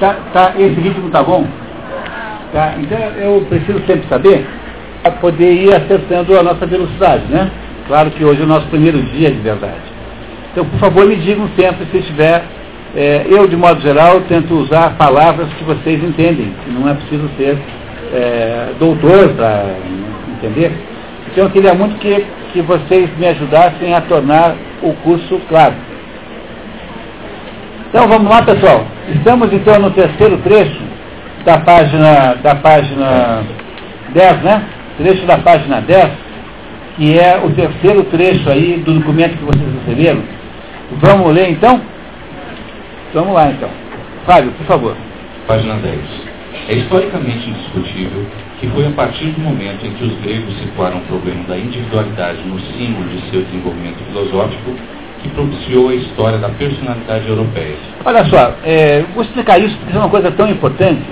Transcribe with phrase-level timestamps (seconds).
[0.00, 1.46] Tá, tá, esse ritmo tá bom?
[2.52, 4.46] Tá, então eu preciso sempre saber
[5.02, 7.50] para poder ir acertando a nossa velocidade, né?
[7.86, 9.82] Claro que hoje é o nosso primeiro dia de verdade.
[10.52, 12.42] Então, por favor, me digam sempre se estiver.
[12.96, 17.28] É, eu, de modo geral, tento usar palavras que vocês entendem, que não é preciso
[17.36, 17.58] ser
[18.14, 19.64] é, doutor para
[20.36, 20.72] entender.
[21.30, 25.74] Então, eu queria muito que, que vocês me ajudassem a tornar o curso claro.
[27.88, 28.84] Então vamos lá, pessoal.
[29.08, 30.80] Estamos então no terceiro trecho
[31.44, 33.42] da página, da página
[34.14, 34.64] 10, né?
[34.96, 36.10] Trecho da página 10,
[36.96, 40.22] que é o terceiro trecho aí do documento que vocês receberam.
[40.92, 41.80] Vamos ler então?
[43.12, 43.68] Vamos lá então.
[44.24, 44.96] Fábio, por favor.
[45.46, 45.98] Página 10.
[46.68, 48.24] É historicamente indiscutível
[48.58, 52.38] que foi a partir do momento em que os gregos situaram o problema da individualidade
[52.46, 54.74] no símbolo de seu desenvolvimento filosófico
[55.24, 57.76] que propiciou a história da personalidade europeia.
[58.04, 61.02] Olha só, é, vou explicar isso porque é uma coisa tão importante.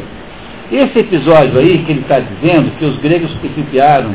[0.71, 4.15] Esse episódio aí que ele está dizendo que os gregos principiaram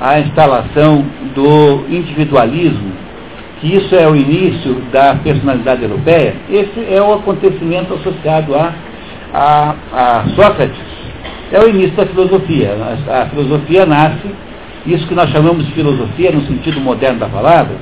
[0.00, 2.92] a instalação do individualismo,
[3.60, 8.72] que isso é o início da personalidade europeia, esse é o acontecimento associado a,
[9.32, 10.94] a, a Sócrates.
[11.52, 12.76] É o início da filosofia.
[13.08, 14.28] A, a filosofia nasce,
[14.86, 17.76] isso que nós chamamos de filosofia no sentido moderno da palavra,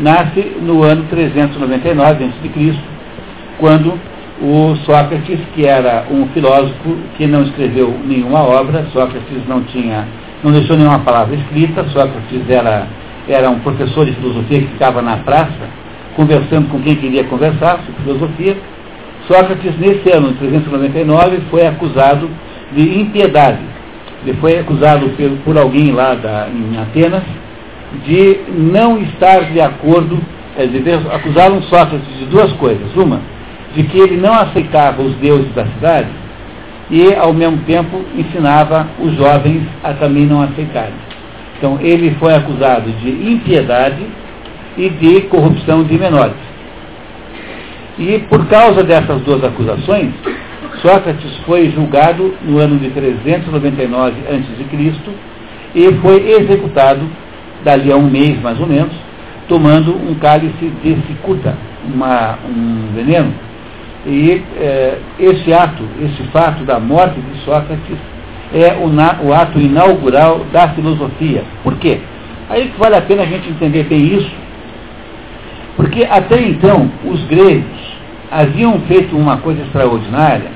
[0.00, 2.74] nasce no ano 399 a.C.,
[3.58, 3.98] quando
[4.40, 10.06] o Sócrates, que era um filósofo que não escreveu nenhuma obra, Sócrates não tinha,
[10.44, 12.86] não deixou nenhuma palavra escrita, Sócrates era,
[13.28, 15.68] era um professor de filosofia que ficava na praça,
[16.14, 18.56] conversando com quem queria conversar sobre filosofia.
[19.26, 22.30] Sócrates, nesse ano de 399, foi acusado
[22.72, 23.58] de impiedade.
[24.24, 27.24] Ele foi acusado por, por alguém lá da, em Atenas
[28.04, 30.18] de não estar de acordo,
[30.56, 32.94] é, de acusaram Sócrates de duas coisas.
[32.96, 33.20] Uma,
[33.74, 36.08] de que ele não aceitava os deuses da cidade
[36.90, 40.94] e, ao mesmo tempo, ensinava os jovens a também não aceitarem.
[41.56, 44.06] Então, ele foi acusado de impiedade
[44.76, 46.36] e de corrupção de menores.
[47.98, 50.12] E, por causa dessas duas acusações,
[50.80, 54.90] Sócrates foi julgado no ano de 399 a.C.
[55.74, 57.00] e foi executado
[57.64, 58.92] dali a um mês mais ou menos,
[59.48, 61.54] tomando um cálice de cicuta,
[61.84, 63.32] uma, um veneno.
[64.06, 67.98] E é, esse ato, esse fato da morte de Sócrates
[68.54, 71.42] é o, na, o ato inaugural da filosofia.
[71.62, 71.98] Por quê?
[72.48, 74.30] Aí vale a pena a gente entender bem isso,
[75.76, 77.98] porque até então os gregos
[78.30, 80.50] haviam feito uma coisa extraordinária,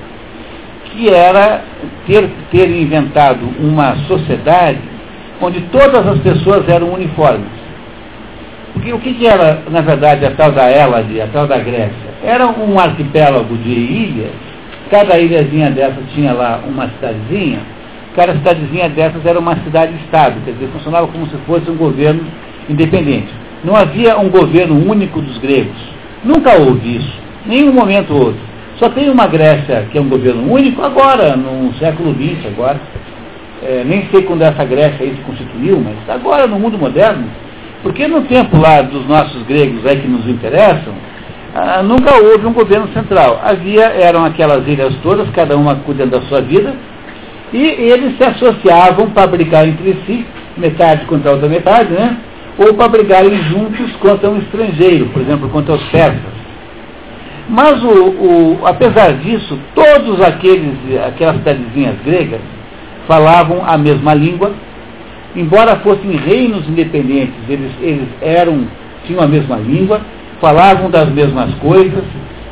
[0.87, 1.63] que era
[2.07, 4.81] ter, ter inventado uma sociedade
[5.41, 7.63] onde todas as pessoas eram uniformes.
[8.73, 12.13] Porque o que, era, na verdade, a tal da Hélade, a tal da Grécia?
[12.25, 14.33] Era um arquipélago de ilhas,
[14.91, 17.61] cada ilhazinha dessas tinha lá uma cidadezinha,
[18.17, 22.23] cada cidadezinha dessas era uma cidade-estado, quer dizer, funcionava como se fosse um governo
[22.69, 23.29] independente.
[23.65, 25.77] Não havia um governo único dos gregos.
[26.25, 27.13] Nunca houve isso.
[27.47, 28.39] Nenhum momento houve.
[28.77, 32.81] Só tem uma Grécia que é um governo único agora, no século XX agora
[33.63, 37.25] é, nem sei quando essa Grécia aí se constituiu, mas agora no mundo moderno,
[37.83, 40.95] porque no tempo lá dos nossos gregos aí que nos interessam,
[41.55, 43.41] ah, nunca houve um governo central.
[43.45, 46.75] Havia, eram aquelas ilhas todas, cada uma cuidando da sua vida,
[47.53, 50.25] e eles se associavam para brigar entre si,
[50.57, 52.17] metade contra a outra metade, né?
[52.59, 56.33] Ou para brigarem juntos contra um estrangeiro, por exemplo, contra os persas.
[57.49, 60.75] Mas, o, o, apesar disso, todos aqueles,
[61.07, 62.41] aquelas cidadezinhas gregas,
[63.07, 64.53] falavam a mesma língua,
[65.35, 68.67] embora fossem reinos independentes, eles, eles eram,
[69.05, 70.01] tinham a mesma língua,
[70.41, 72.05] falavam das mesmas coisas,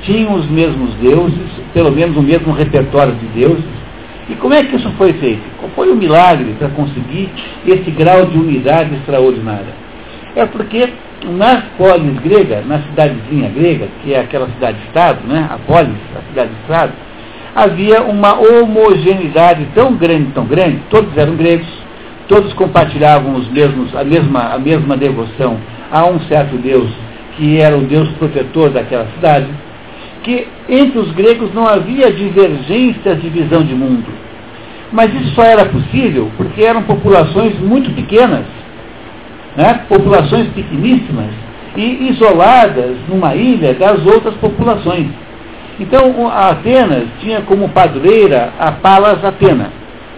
[0.03, 3.81] tinham os mesmos deuses, pelo menos o mesmo repertório de deuses.
[4.28, 5.43] E como é que isso foi feito?
[5.59, 7.28] Qual foi o milagre para conseguir
[7.67, 9.75] esse grau de unidade extraordinária?
[10.37, 10.88] É porque
[11.25, 16.93] nas polis gregas, na cidadezinha grega, que é aquela cidade-estado, né, a polis, a cidade-estado,
[17.55, 21.67] havia uma homogeneidade tão grande, tão grande, todos eram gregos,
[22.29, 25.58] todos compartilhavam os mesmos, a, mesma, a mesma devoção
[25.91, 26.88] a um certo Deus,
[27.37, 29.49] que era o Deus protetor daquela cidade,
[30.23, 34.06] que entre os gregos não havia divergências de visão de mundo.
[34.93, 38.44] Mas isso só era possível porque eram populações muito pequenas,
[39.56, 39.81] né?
[39.88, 41.31] populações pequeníssimas
[41.76, 45.06] e isoladas numa ilha das outras populações.
[45.81, 49.71] Então, a Atenas tinha como padroeira a Palas Atena,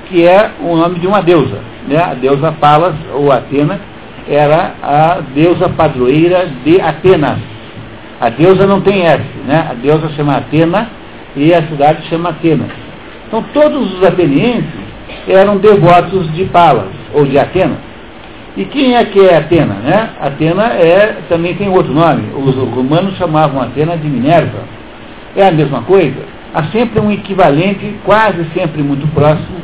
[0.08, 1.60] que é o nome de uma deusa.
[1.86, 1.96] Né?
[1.96, 3.80] A deusa Palas, ou Atena,
[4.28, 7.38] era a deusa padroeira de Atenas.
[8.20, 9.68] A deusa não tem S, né?
[9.70, 10.88] a deusa chama Atena,
[11.36, 12.68] E a cidade chama Atenas.
[13.28, 14.68] Então todos os atenienses
[15.28, 17.78] eram devotos de Palas, ou de Atenas.
[18.56, 19.74] E quem é que é Atena?
[19.74, 20.10] Né?
[20.20, 22.24] Atena é, também tem outro nome.
[22.36, 24.81] Os romanos chamavam Atena de Minerva.
[25.36, 26.24] É a mesma coisa.
[26.54, 29.62] Há sempre um equivalente, quase sempre muito próximo,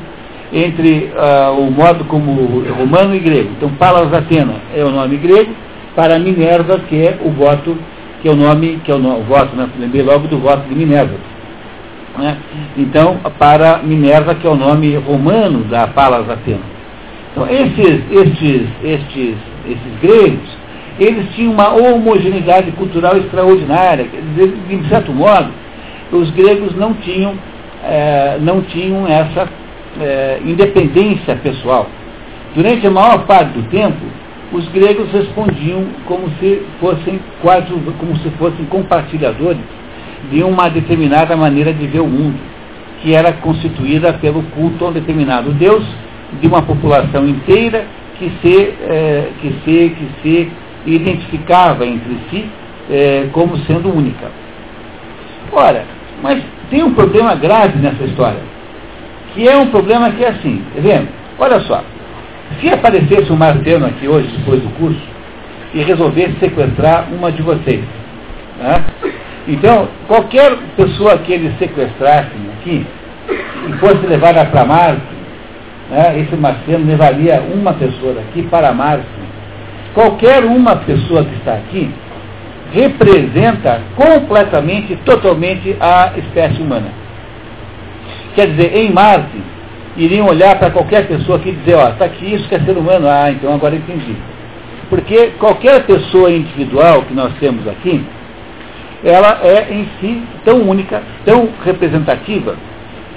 [0.53, 3.51] entre uh, o modo como romano e grego.
[3.57, 5.53] Então, Palas Atena é o nome grego,
[5.95, 7.77] para Minerva, que é o voto,
[8.23, 9.69] que é o nome, que é o, o voto, né?
[9.79, 11.15] lembrei logo do voto de Minerva.
[12.17, 12.37] Né?
[12.77, 16.79] Então, para Minerva, que é o nome romano da Palas Atena.
[17.33, 19.37] Então, esses, estes, estes,
[19.67, 20.58] esses gregos,
[20.99, 24.05] eles tinham uma homogeneidade cultural extraordinária.
[24.05, 25.51] De certo modo,
[26.13, 27.35] os gregos não tinham,
[27.85, 29.49] é, não tinham essa
[30.01, 31.87] é, independência pessoal.
[32.55, 34.05] Durante a maior parte do tempo,
[34.53, 37.67] os gregos respondiam como se fossem quase
[37.99, 39.61] como se fossem compartilhadores
[40.31, 42.39] de uma determinada maneira de ver o mundo,
[43.03, 45.85] que era constituída pelo culto a um determinado Deus
[46.41, 47.85] de uma população inteira
[48.19, 50.51] que se, é, que se, que se
[50.87, 52.49] identificava entre si
[52.91, 54.31] é, como sendo única.
[55.53, 55.85] Ora,
[56.23, 58.41] mas tem um problema grave nessa história,
[59.35, 61.09] que é um problema que é assim, tá vendo?
[61.39, 61.83] Olha só,
[62.61, 65.01] se aparecesse um marciano aqui hoje, depois do curso,
[65.75, 67.85] e resolvesse sequestrar uma de vocês,
[68.59, 68.85] né?
[69.47, 72.87] então, qualquer pessoa que eles sequestrassem aqui,
[73.69, 75.03] e fosse levada para Marte,
[75.91, 79.07] né, esse marciano levaria uma pessoa daqui para Marte.
[79.99, 81.91] Qualquer uma pessoa que está aqui
[82.73, 86.87] representa completamente, totalmente a espécie humana.
[88.37, 89.43] Quer dizer, em Marte,
[89.97, 92.79] iriam olhar para qualquer pessoa aqui e dizer, ó, está aqui isso que é ser
[92.79, 94.15] humano, ah, então agora entendi.
[94.89, 98.01] Porque qualquer pessoa individual que nós temos aqui,
[99.03, 102.55] ela é em si tão única, tão representativa,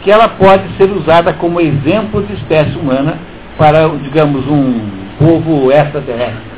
[0.02, 3.20] que ela pode ser usada como exemplo de espécie humana
[3.56, 4.82] para, digamos, um
[5.20, 6.51] povo extraterrestre.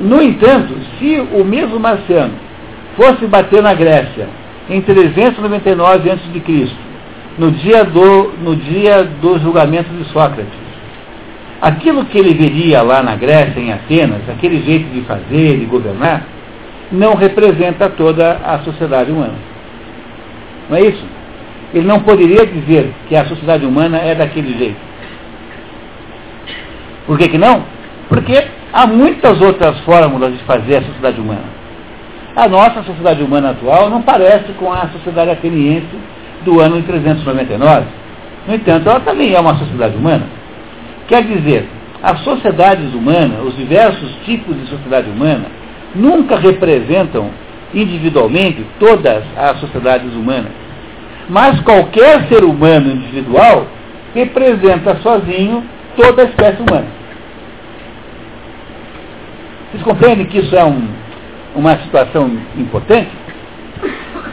[0.00, 2.32] No entanto, se o mesmo marciano
[2.96, 4.28] fosse bater na Grécia
[4.68, 6.68] em 399 a.C.,
[7.38, 10.52] no dia do, no dia do julgamento de Sócrates,
[11.60, 16.24] aquilo que ele veria lá na Grécia, em Atenas, aquele jeito de fazer, de governar,
[16.90, 19.34] não representa toda a sociedade humana.
[20.68, 21.04] Não é isso?
[21.74, 24.80] Ele não poderia dizer que a sociedade humana é daquele jeito.
[27.06, 27.64] Por que, que não?
[28.10, 31.60] Porque há muitas outras fórmulas de fazer a sociedade humana.
[32.34, 35.96] A nossa sociedade humana atual não parece com a sociedade ateniense
[36.44, 37.86] do ano de 399.
[38.48, 40.24] No entanto, ela também é uma sociedade humana.
[41.06, 41.68] Quer dizer,
[42.02, 45.46] as sociedades humanas, os diversos tipos de sociedade humana,
[45.94, 47.30] nunca representam
[47.72, 50.50] individualmente todas as sociedades humanas.
[51.28, 53.66] Mas qualquer ser humano individual
[54.12, 55.62] representa sozinho
[55.96, 56.99] toda a espécie humana.
[59.70, 60.88] Vocês compreendem que isso é um,
[61.54, 63.10] uma situação importante?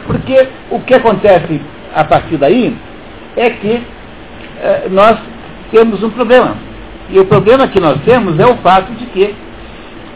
[0.06, 1.60] Porque o que acontece
[1.94, 2.76] a partir daí
[3.36, 3.82] é que
[4.60, 5.16] eh, nós
[5.70, 6.56] temos um problema.
[7.10, 9.34] E o problema que nós temos é o fato de que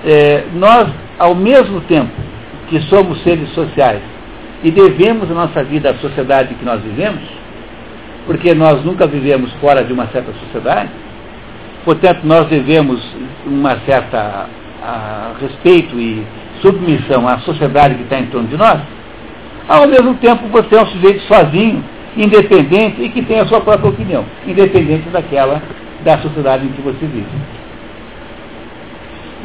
[0.04, 0.88] eh, nós,
[1.18, 2.10] ao mesmo tempo
[2.68, 4.02] que somos seres sociais
[4.64, 7.22] e devemos a nossa vida à sociedade que nós vivemos,
[8.26, 10.90] porque nós nunca vivemos fora de uma certa sociedade,
[11.84, 13.00] portanto nós devemos
[13.46, 14.48] uma certa
[14.82, 16.24] a, respeito e
[16.60, 18.80] submissão à sociedade que está em torno de nós,
[19.68, 21.82] ao mesmo tempo você é um sujeito sozinho,
[22.16, 25.62] independente e que tem a sua própria opinião, independente daquela
[26.04, 27.26] da sociedade em que você vive.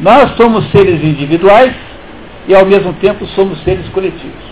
[0.00, 1.74] Nós somos seres individuais
[2.46, 4.48] e ao mesmo tempo somos seres coletivos.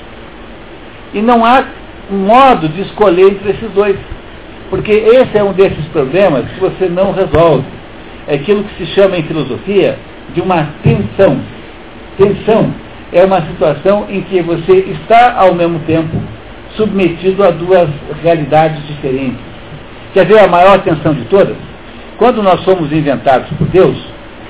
[1.14, 1.64] E não há
[2.10, 3.96] modo de escolher entre esses dois.
[4.70, 7.64] Porque esse é um desses problemas que você não resolve.
[8.26, 9.96] É aquilo que se chama em filosofia
[10.34, 11.38] de uma tensão.
[12.16, 12.72] Tensão
[13.12, 16.16] é uma situação em que você está ao mesmo tempo
[16.76, 17.88] submetido a duas
[18.22, 19.38] realidades diferentes.
[20.12, 21.56] Quer ver a maior tensão de todas?
[22.18, 23.96] Quando nós somos inventados por Deus,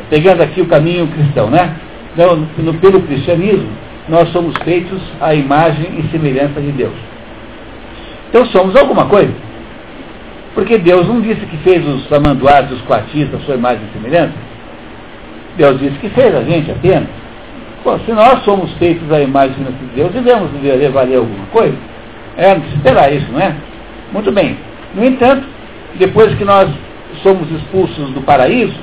[0.09, 1.75] pegando aqui o caminho cristão, né?
[2.17, 3.69] No, no, pelo cristianismo,
[4.09, 6.95] nós somos feitos à imagem e semelhança de Deus.
[8.29, 9.33] Então somos alguma coisa.
[10.55, 14.35] Porque Deus não disse que fez os samanduás, os coatis, a sua imagem e semelhança.
[15.57, 17.09] Deus disse que fez a gente apenas.
[18.05, 20.51] Se nós somos feitos à imagem de Deus, devemos
[20.93, 21.77] valer alguma coisa.
[22.37, 23.55] É, não esperar isso, não é?
[24.13, 24.57] Muito bem.
[24.95, 25.47] No entanto,
[25.95, 26.69] depois que nós
[27.23, 28.75] somos expulsos do paraíso,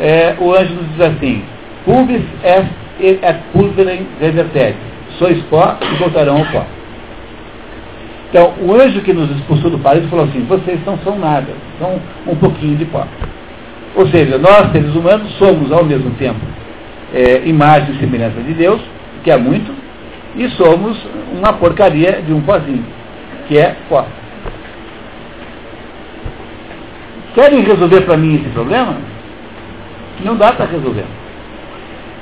[0.00, 1.42] é, o anjo nos diz assim,
[1.84, 2.68] pubis est
[3.00, 4.74] et pulverem revertere.
[5.18, 6.64] Sois pó e voltarão ao pó.
[8.28, 12.00] Então, o anjo que nos expulsou do paraíso falou assim, vocês não são nada, são
[12.26, 13.06] um pouquinho de pó.
[13.94, 16.40] Ou seja, nós, seres humanos, somos ao mesmo tempo
[17.12, 18.80] é, imagem e semelhança de Deus,
[19.22, 19.72] que é muito,
[20.34, 20.98] e somos
[21.36, 22.84] uma porcaria de um pozinho,
[23.46, 24.06] que é pó.
[27.34, 28.96] Querem resolver para mim esse problema?
[30.24, 31.04] Não dá para resolver.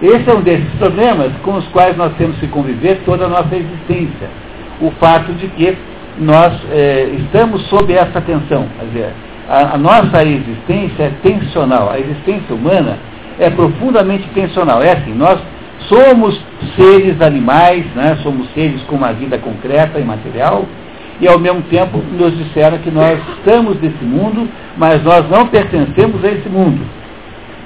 [0.02, 3.54] Esse é um desses problemas com os quais nós temos que conviver toda a nossa
[3.54, 4.28] existência.
[4.80, 5.76] O fato de que
[6.18, 8.66] nós é, estamos sob essa tensão.
[8.78, 9.12] Quer dizer,
[9.50, 11.90] a, a, nossa existência é tensional.
[11.90, 12.96] A existência humana
[13.36, 14.80] é profundamente tensional.
[14.80, 15.40] É assim, nós
[15.88, 16.40] somos
[16.76, 20.64] seres animais, né, somos seres com uma vida concreta e material,
[21.20, 26.24] e ao mesmo tempo nos disseram que nós estamos nesse mundo, mas nós não pertencemos
[26.24, 26.80] a esse mundo.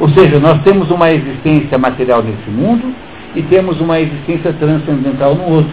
[0.00, 2.94] Ou seja, nós temos uma existência material nesse mundo
[3.34, 5.72] e temos uma existência transcendental no outro,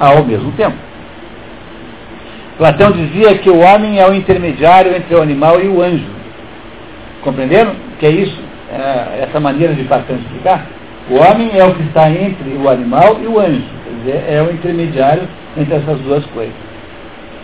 [0.00, 0.91] ao mesmo tempo.
[2.62, 6.06] Platão dizia que o homem é o intermediário entre o animal e o anjo.
[7.20, 7.72] Compreenderam?
[7.98, 8.38] Que é isso?
[8.72, 10.64] É essa maneira de Platão explicar?
[11.10, 13.64] O homem é o que está entre o animal e o anjo.
[13.84, 15.24] Quer dizer, é o intermediário
[15.56, 16.54] entre essas duas coisas.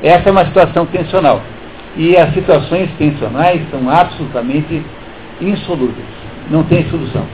[0.05, 1.43] Essa é uma situação tensional.
[1.97, 4.85] E as situações tensionais são absolutamente
[5.41, 6.07] insolúveis.
[6.49, 7.27] Não tem solução.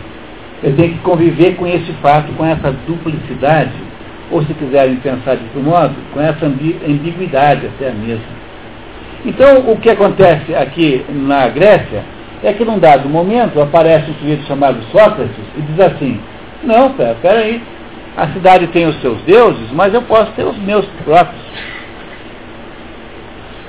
[0.63, 3.73] Eu tenho que conviver com esse fato, com essa duplicidade,
[4.35, 8.25] ou se quiserem pensar de outro modo, com essa ambiguidade até mesmo.
[9.25, 12.03] Então, o que acontece aqui na Grécia
[12.43, 16.21] é que num dado momento aparece um sujeito chamado Sócrates e diz assim,
[16.65, 17.63] não, pera, pera aí,
[18.17, 21.41] a cidade tem os seus deuses, mas eu posso ter os meus próprios.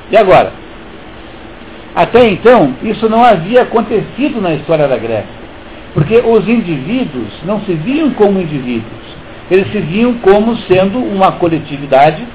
[0.10, 0.52] E agora?
[1.96, 5.46] Até então, isso não havia acontecido na história da Grécia.
[5.94, 9.05] Porque os indivíduos não se viam como indivíduos.
[9.50, 12.26] Eles se viam como sendo uma coletividade,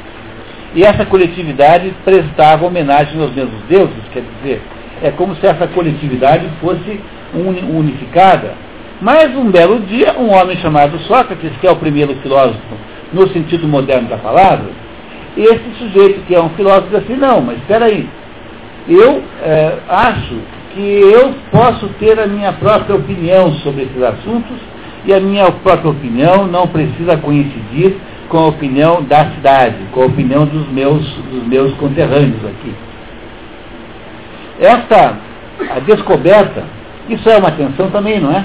[0.75, 4.63] e essa coletividade prestava homenagem aos mesmos deuses, quer dizer,
[5.03, 7.01] é como se essa coletividade fosse
[7.35, 8.55] unificada.
[9.01, 12.61] Mas um belo dia, um homem chamado Sócrates, que é o primeiro filósofo
[13.13, 14.71] no sentido moderno da palavra,
[15.37, 18.09] esse sujeito que é um filósofo diz assim, não, mas espera aí,
[18.89, 20.37] eu é, acho
[20.75, 24.57] que eu posso ter a minha própria opinião sobre esses assuntos
[25.05, 27.97] e a minha própria opinião não precisa coincidir
[28.29, 32.75] com a opinião da cidade, com a opinião dos meus, dos meus conterrâneos aqui.
[34.61, 35.17] Esta
[35.69, 36.65] a descoberta,
[37.09, 38.45] isso é uma tensão também, não é?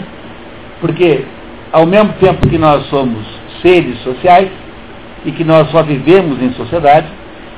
[0.82, 1.24] Porque
[1.72, 3.24] ao mesmo tempo que nós somos
[3.62, 4.50] seres sociais
[5.26, 7.08] e que nós só vivemos em sociedade,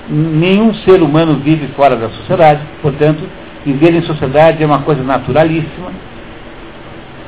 [0.09, 3.23] nenhum ser humano vive fora da sociedade, portanto,
[3.65, 5.91] viver em sociedade é uma coisa naturalíssima.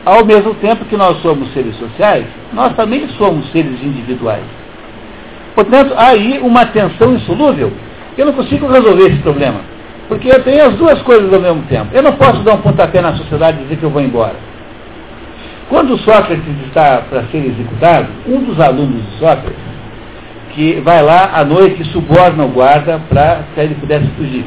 [0.06, 4.44] Ao mesmo tempo que nós somos seres sociais, nós também somos seres individuais.
[5.56, 7.72] Portanto, há aí uma tensão insolúvel.
[8.18, 9.60] Eu não consigo resolver esse problema.
[10.08, 11.90] Porque eu tenho as duas coisas ao mesmo tempo.
[11.94, 14.36] Eu não posso dar um pontapé na sociedade e dizer que eu vou embora.
[15.70, 19.70] Quando Sócrates está para ser executado, um dos alunos de Sócrates
[20.56, 24.46] que vai lá à noite e suborna o guarda para que ele pudesse fugir.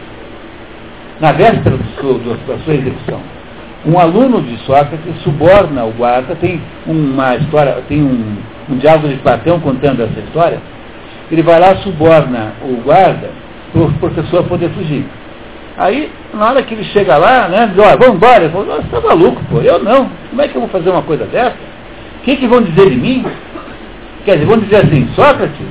[1.21, 3.21] Na véspera do, da sua execução.
[3.85, 8.37] Um aluno de Sócrates suborna o guarda, tem uma história, tem um,
[8.71, 10.61] um diálogo de Platão contando essa história.
[11.31, 13.31] Ele vai lá, suborna o guarda
[13.73, 15.05] para o professor poder fugir.
[15.77, 18.45] Aí, na hora que ele chega lá, né, diz, olha, vamos embora.
[18.45, 20.09] Ele falou, você está maluco, pô, eu não.
[20.31, 21.57] Como é que eu vou fazer uma coisa dessa?
[22.21, 23.25] O que, que vão dizer de mim?
[24.25, 25.67] Quer dizer, vão dizer assim, Sócrates,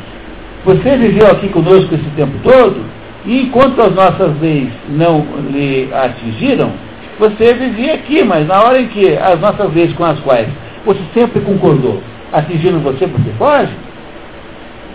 [0.65, 2.83] você viveu aqui conosco esse tempo todo,
[3.25, 6.71] e enquanto as nossas leis não lhe atingiram,
[7.21, 10.47] você vivia aqui, mas na hora em que as nossas leis com as quais
[10.83, 12.01] você sempre concordou
[12.33, 13.71] atingiram você, você foge?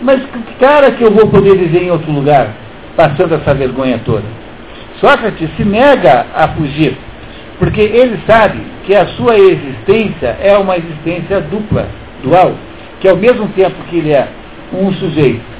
[0.01, 2.49] Mas que cara que eu vou poder viver em outro lugar,
[2.97, 4.25] passando essa vergonha toda?
[4.99, 6.97] Sócrates se nega a fugir,
[7.59, 11.87] porque ele sabe que a sua existência é uma existência dupla,
[12.21, 12.55] dual,
[12.99, 14.27] que ao mesmo tempo que ele é
[14.73, 15.57] um sujeito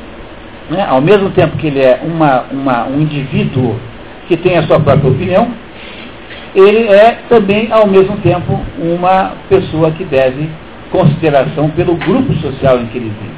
[0.69, 3.79] né, ao mesmo tempo que ele é uma, uma, um indivíduo
[4.27, 5.49] que tem a sua própria opinião,
[6.55, 10.49] ele é também, ao mesmo tempo, uma pessoa que deve
[10.91, 13.35] consideração pelo grupo social em que ele vive.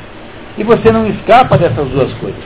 [0.57, 2.43] E você não escapa dessas duas coisas.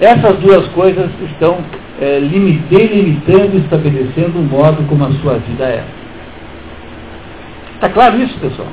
[0.00, 1.58] Essas duas coisas estão
[2.00, 5.84] é, delimitando e estabelecendo o modo como a sua vida é.
[7.74, 8.68] Está claro isso, pessoal?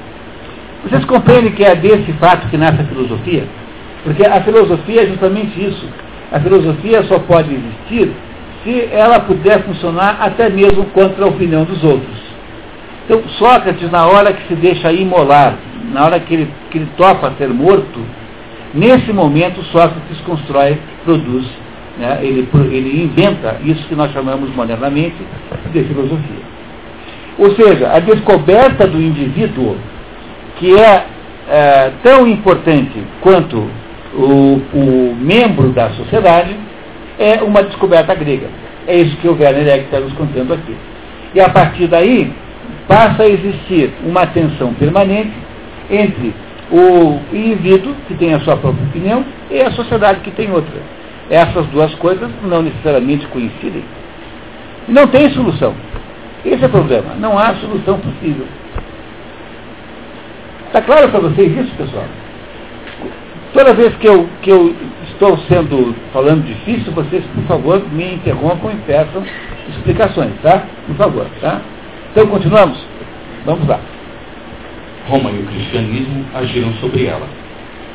[0.84, 3.44] Vocês compreendem que é desse fato que nasce a filosofia?
[4.04, 5.86] Porque a filosofia é justamente isso.
[6.32, 8.12] A filosofia só pode existir
[8.64, 12.22] se ela puder funcionar até mesmo contra a opinião dos outros.
[13.06, 15.56] Então, Sócrates, na hora que se deixa imolar,
[15.92, 18.00] na hora que ele, que ele topa ser morto,
[18.74, 21.46] nesse momento Sócrates constrói, produz
[21.98, 22.20] Né?
[22.22, 25.16] Ele, ele inventa isso que nós chamamos modernamente
[25.74, 26.52] de filosofia.
[27.38, 29.76] Ou seja, a descoberta do indivíduo,
[30.58, 31.06] que é,
[31.50, 33.68] é tão importante quanto
[34.14, 36.56] o, o, membro da sociedade,
[37.22, 38.48] é uma descoberta grega.
[38.88, 40.76] É isso que o Werner Egg está nos contando aqui.
[41.36, 42.34] E a partir daí,
[42.88, 45.32] passa a existir uma tensão permanente
[45.90, 46.34] entre
[46.72, 50.82] o indivíduo, que tem a sua própria opinião, e a sociedade, que tem outra.
[51.30, 53.84] Essas duas coisas não necessariamente coincidem.
[54.88, 55.74] Não tem solução.
[56.44, 57.14] Esse é o problema.
[57.20, 58.46] Não há solução possível.
[60.68, 62.06] Está claro para vocês isso, pessoal?
[63.54, 64.74] Toda vez que eu, que eu
[65.22, 69.24] estou sendo falando difícil, vocês, por favor, me interrompam e peçam
[69.70, 70.64] explicações, tá?
[70.88, 71.62] Por favor, tá?
[72.12, 72.84] Então, continuamos?
[73.46, 73.80] Vamos lá.
[75.08, 77.28] Roma e o cristianismo agiram sobre ela.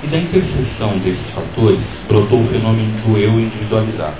[0.04, 4.14] E da interseção desses fatores brotou o fenômeno do eu individualizado.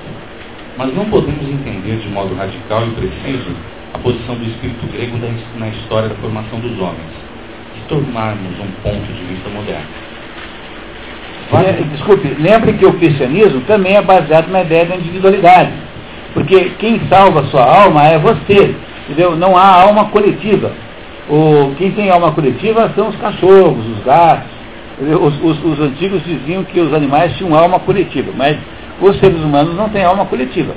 [0.77, 3.55] Mas não podemos entender de modo radical e preciso
[3.95, 5.17] a posição do espírito grego
[5.59, 7.13] na história da formação dos homens,
[7.75, 10.06] se tornarmos um ponto de vista moderno.
[11.93, 15.73] Desculpe, lembre que o cristianismo também é baseado na ideia da individualidade.
[16.35, 18.75] Porque quem salva sua alma é você.
[19.05, 19.37] Entendeu?
[19.37, 20.73] Não há alma coletiva.
[21.29, 24.57] O, quem tem alma coletiva são os cachorros, os gatos.
[24.99, 28.57] Os, os, os, antigos diziam que os animais tinham alma coletiva, mas
[29.01, 30.75] os seres humanos não têm alma coletiva.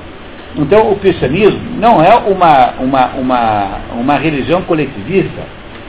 [0.57, 5.41] Então o cristianismo não é uma, uma, uma, uma religião coletivista,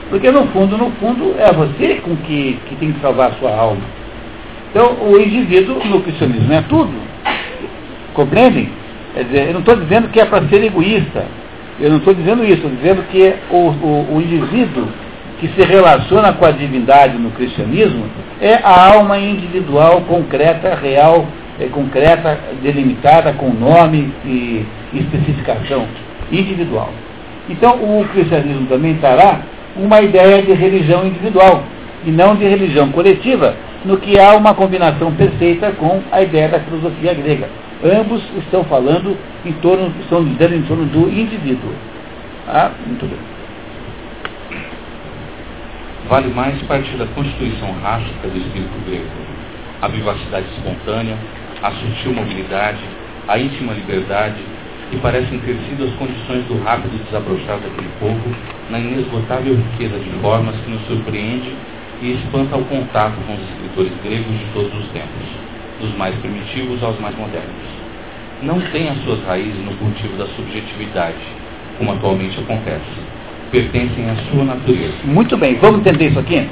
[0.09, 3.53] porque no fundo, no fundo, é você com que, que tem que salvar a sua
[3.53, 3.81] alma.
[4.71, 6.93] Então o indivíduo no cristianismo é tudo.
[8.13, 8.69] Compreendem?
[9.13, 11.25] Quer dizer, eu não estou dizendo que é para ser egoísta,
[11.79, 14.87] eu não estou dizendo isso, estou dizendo que o, o, o indivíduo
[15.39, 18.05] que se relaciona com a divindade no cristianismo
[18.39, 21.25] é a alma individual, concreta, real,
[21.59, 25.85] é, concreta, delimitada com nome e especificação
[26.31, 26.89] individual.
[27.49, 29.41] Então o cristianismo também trará
[29.75, 31.63] uma ideia de religião individual
[32.05, 36.59] e não de religião coletiva, no que há uma combinação perfeita com a ideia da
[36.59, 37.49] filosofia grega.
[37.83, 41.73] Ambos estão falando em torno, estão dizendo em torno do indivíduo.
[42.47, 43.19] Ah, muito bem.
[46.07, 49.05] Vale mais partir da constituição rástica do espírito grego.
[49.81, 51.17] A vivacidade espontânea,
[51.63, 52.81] a sutil mobilidade,
[53.27, 54.41] a íntima liberdade,
[54.91, 58.35] que parecem ter sido as condições do rápido desabrochar daquele povo
[58.69, 61.55] na inesgotável riqueza de formas que nos surpreende
[62.01, 65.27] e espanta o contato com os escritores gregos de todos os tempos,
[65.79, 67.81] dos mais primitivos aos mais modernos
[68.41, 71.17] não tem as suas raízes no cultivo da subjetividade,
[71.77, 72.81] como atualmente acontece.
[73.51, 74.95] Pertencem à sua natureza.
[75.03, 76.47] Muito bem, vamos entender isso aqui?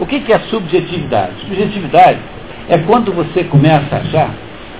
[0.00, 1.32] O que é subjetividade?
[1.40, 2.18] Subjetividade
[2.68, 4.30] é quando você começa a achar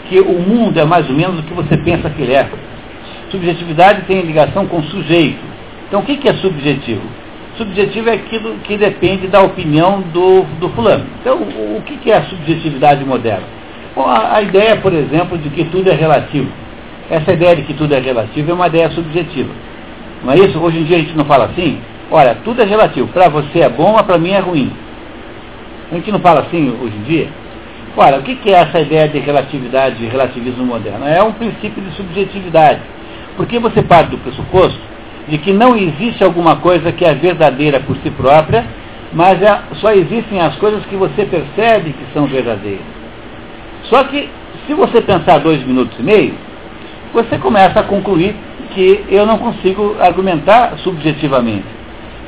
[0.08, 2.48] que o mundo é mais ou menos o que você pensa que ele é.
[3.30, 5.38] Subjetividade tem ligação com sujeito.
[5.86, 7.02] Então o que é subjetivo?
[7.56, 11.06] Subjetivo é aquilo que depende da opinião do, do fulano.
[11.20, 13.46] Então o que é a subjetividade moderna?
[13.96, 16.48] a, a ideia, por exemplo, de que tudo é relativo.
[17.08, 19.52] Essa ideia de que tudo é relativo é uma ideia subjetiva.
[20.24, 20.58] Não é isso?
[20.58, 21.78] Hoje em dia a gente não fala assim.
[22.10, 23.08] Olha, tudo é relativo.
[23.08, 24.72] Para você é bom, mas para mim é ruim.
[25.92, 27.28] A gente não fala assim hoje em dia.
[27.96, 31.06] Olha, o que é essa ideia de relatividade, de relativismo moderno?
[31.06, 32.80] É um princípio de subjetividade.
[33.36, 34.80] Porque você parte do pressuposto
[35.28, 38.64] de que não existe alguma coisa que é verdadeira por si própria,
[39.12, 42.84] mas é, só existem as coisas que você percebe que são verdadeiras.
[43.84, 44.28] Só que,
[44.66, 46.34] se você pensar dois minutos e meio,
[47.12, 48.34] você começa a concluir
[48.74, 51.66] que eu não consigo argumentar subjetivamente.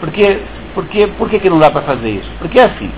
[0.01, 0.39] Porque,
[0.75, 2.31] porque, por que, que não dá para fazer isso?
[2.39, 2.91] Porque assim,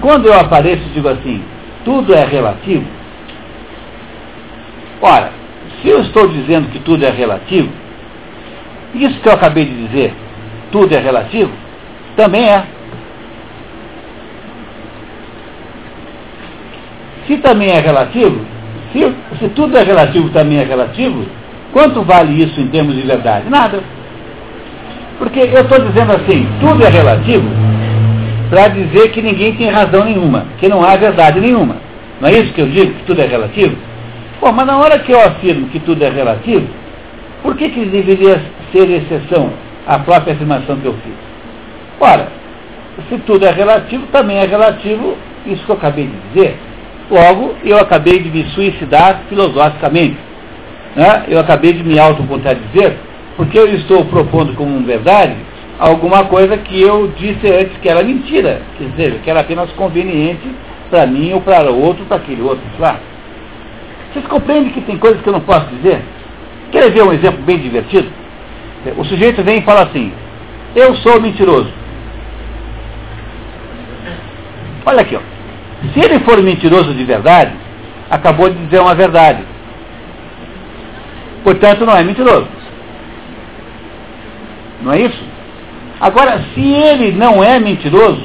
[0.00, 1.42] quando eu apareço e digo assim,
[1.84, 2.84] tudo é relativo,
[5.00, 5.30] ora,
[5.80, 7.70] se eu estou dizendo que tudo é relativo,
[8.94, 10.14] isso que eu acabei de dizer,
[10.72, 11.52] tudo é relativo,
[12.16, 12.64] também é.
[17.26, 18.40] Se também é relativo,
[18.92, 21.26] se, se tudo é relativo também é relativo,
[21.72, 23.48] quanto vale isso em termos de verdade?
[23.48, 23.82] Nada.
[25.18, 27.48] Porque eu estou dizendo assim, tudo é relativo
[28.48, 31.76] para dizer que ninguém tem razão nenhuma, que não há verdade nenhuma.
[32.20, 33.76] Não é isso que eu digo, que tudo é relativo?
[34.40, 36.66] Bom, mas na hora que eu afirmo que tudo é relativo,
[37.42, 38.40] por que, que deveria
[38.72, 39.52] ser exceção
[39.86, 41.14] à própria afirmação que eu fiz?
[42.00, 42.28] Ora,
[43.08, 46.56] se tudo é relativo, também é relativo isso que eu acabei de dizer.
[47.10, 50.18] Logo, eu acabei de me suicidar filosoficamente.
[50.94, 51.24] Né?
[51.28, 52.96] Eu acabei de me autocontradizir,
[53.36, 55.36] porque eu estou propondo como verdade
[55.78, 60.42] alguma coisa que eu disse antes que era mentira, quer dizer, que era apenas conveniente
[60.90, 62.98] para mim ou para outro, para aquele outro, lá.
[64.12, 66.00] Vocês compreendem que tem coisas que eu não posso dizer?
[66.72, 68.08] Quer ver um exemplo bem divertido?
[68.96, 70.12] O sujeito vem e fala assim,
[70.74, 71.70] eu sou mentiroso.
[74.86, 75.20] Olha aqui, ó.
[75.92, 77.52] se ele for mentiroso de verdade,
[78.10, 79.42] acabou de dizer uma verdade.
[81.44, 82.48] Portanto, não é mentiroso.
[84.82, 85.24] Não é isso?
[86.00, 88.22] Agora, se ele não é mentiroso,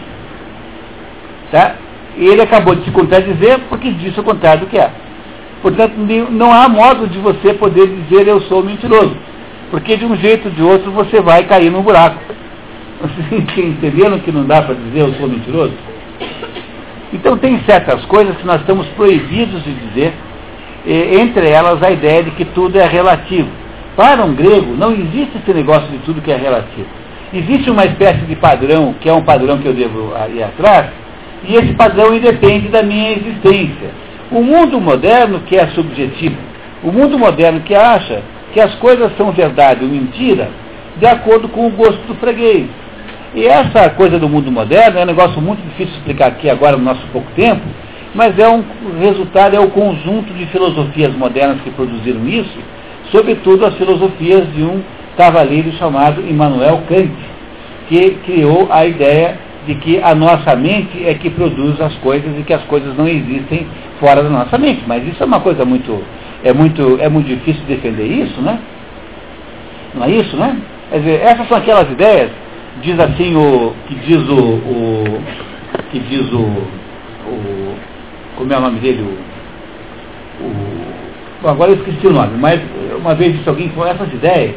[1.51, 1.75] tá?
[2.15, 4.91] ele acabou de se contradizer porque disse o contrário do que é.
[5.61, 5.93] Portanto,
[6.29, 9.15] não há modo de você poder dizer eu sou mentiroso.
[9.73, 12.19] Porque de um jeito ou de outro você vai cair no buraco.
[13.01, 15.73] Vocês entenderam que não dá para dizer eu sou mentiroso?
[17.12, 20.13] Então tem certas coisas que nós estamos proibidos de dizer,
[20.86, 23.49] entre elas a ideia de que tudo é relativo.
[23.95, 26.88] Para um grego, não existe esse negócio de tudo que é relativo.
[27.33, 30.91] Existe uma espécie de padrão, que é um padrão que eu devo ir atrás,
[31.47, 33.89] e esse padrão independe da minha existência.
[34.29, 36.38] O mundo moderno que é subjetivo,
[36.83, 38.21] o mundo moderno que acha
[38.53, 40.49] que as coisas são verdade ou mentira,
[40.97, 42.67] de acordo com o gosto do freguês.
[43.35, 46.77] E essa coisa do mundo moderno é um negócio muito difícil de explicar aqui agora
[46.77, 47.61] no nosso pouco tempo,
[48.13, 48.63] mas é um
[48.99, 52.59] resultado, é o conjunto de filosofias modernas que produziram isso,
[53.11, 54.83] sobretudo as filosofias de um
[55.17, 57.11] cavaleiro chamado Immanuel Kant,
[57.89, 62.43] que criou a ideia de que a nossa mente é que produz as coisas e
[62.43, 63.65] que as coisas não existem
[63.99, 64.83] fora da nossa mente.
[64.85, 66.03] Mas isso é uma coisa muito,
[66.43, 68.60] é muito, é muito difícil defender isso, né?
[69.95, 70.58] Não é isso, né?
[70.89, 72.29] Quer dizer, essas são aquelas ideias,
[72.82, 75.21] diz assim o, que diz o, o
[75.91, 77.75] que diz o, o,
[78.36, 79.01] como é o nome dele,
[80.41, 82.62] o, o agora eu esqueci o nome, mas
[82.97, 84.56] uma vez disse alguém que essas ideias,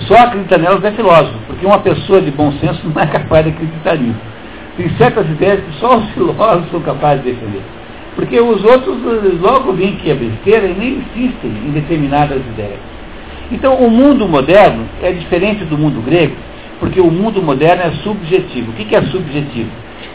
[0.00, 3.50] só acredita nelas é filósofo, porque uma pessoa de bom senso não é capaz de
[3.50, 4.18] acreditar nisso.
[4.76, 7.62] Tem certas ideias que só os filósofos são capazes de defender.
[8.14, 8.96] Porque os outros
[9.40, 12.78] logo veem que é besteira e nem insistem em determinadas ideias.
[13.50, 16.34] Então, o mundo moderno é diferente do mundo grego,
[16.80, 18.70] porque o mundo moderno é subjetivo.
[18.70, 19.70] O que é subjetivo?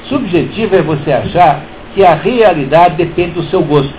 [0.05, 3.93] Subjetivo é você achar que a realidade depende do seu gosto.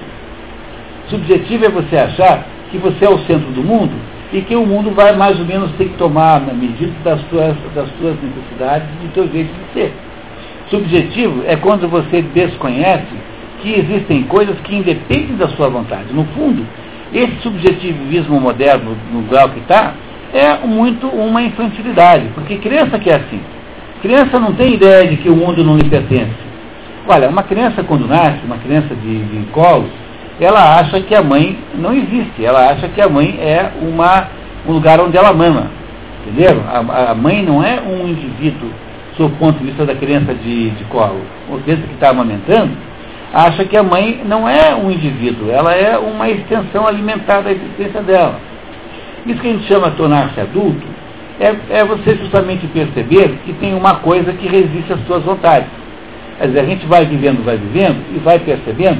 [1.08, 3.92] Subjetivo é você achar que você é o centro do mundo
[4.32, 7.54] e que o mundo vai mais ou menos ter que tomar na medida das tuas,
[7.74, 9.92] das tuas necessidades e do teu jeito de ser.
[10.68, 13.29] Subjetivo é quando você desconhece
[13.61, 16.12] que existem coisas que independem da sua vontade.
[16.12, 16.66] No fundo,
[17.12, 19.94] esse subjetivismo moderno, no grau que está,
[20.33, 23.40] é muito uma infantilidade, porque criança que é assim.
[24.01, 26.51] Criança não tem ideia de que o mundo não lhe pertence.
[27.07, 29.88] Olha, uma criança quando nasce, uma criança de, de colo,
[30.40, 34.29] ela acha que a mãe não existe, ela acha que a mãe é uma,
[34.66, 35.66] um lugar onde ela mama.
[36.23, 36.62] Entenderam?
[36.66, 38.70] A, a mãe não é um indivíduo,
[39.16, 41.20] sob o ponto de vista da criança de, de colo.
[41.53, 42.70] A criança que está amamentando,
[43.32, 48.02] acha que a mãe não é um indivíduo, ela é uma extensão alimentar da existência
[48.02, 48.40] dela.
[49.26, 50.82] Isso que a gente chama de tornar-se adulto
[51.38, 55.68] é, é, você justamente perceber que tem uma coisa que resiste às suas vontades.
[56.38, 58.98] Quer dizer, a gente vai vivendo, vai vivendo e vai percebendo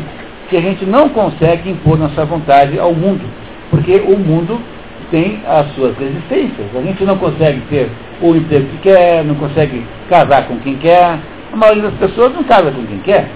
[0.48, 3.22] que a gente não consegue impor nossa vontade ao mundo,
[3.70, 4.60] porque o mundo
[5.10, 6.66] tem as suas resistências.
[6.74, 7.90] A gente não consegue ter
[8.22, 11.18] o emprego que quer, não consegue casar com quem quer.
[11.52, 13.28] A maioria das pessoas não casa com quem quer.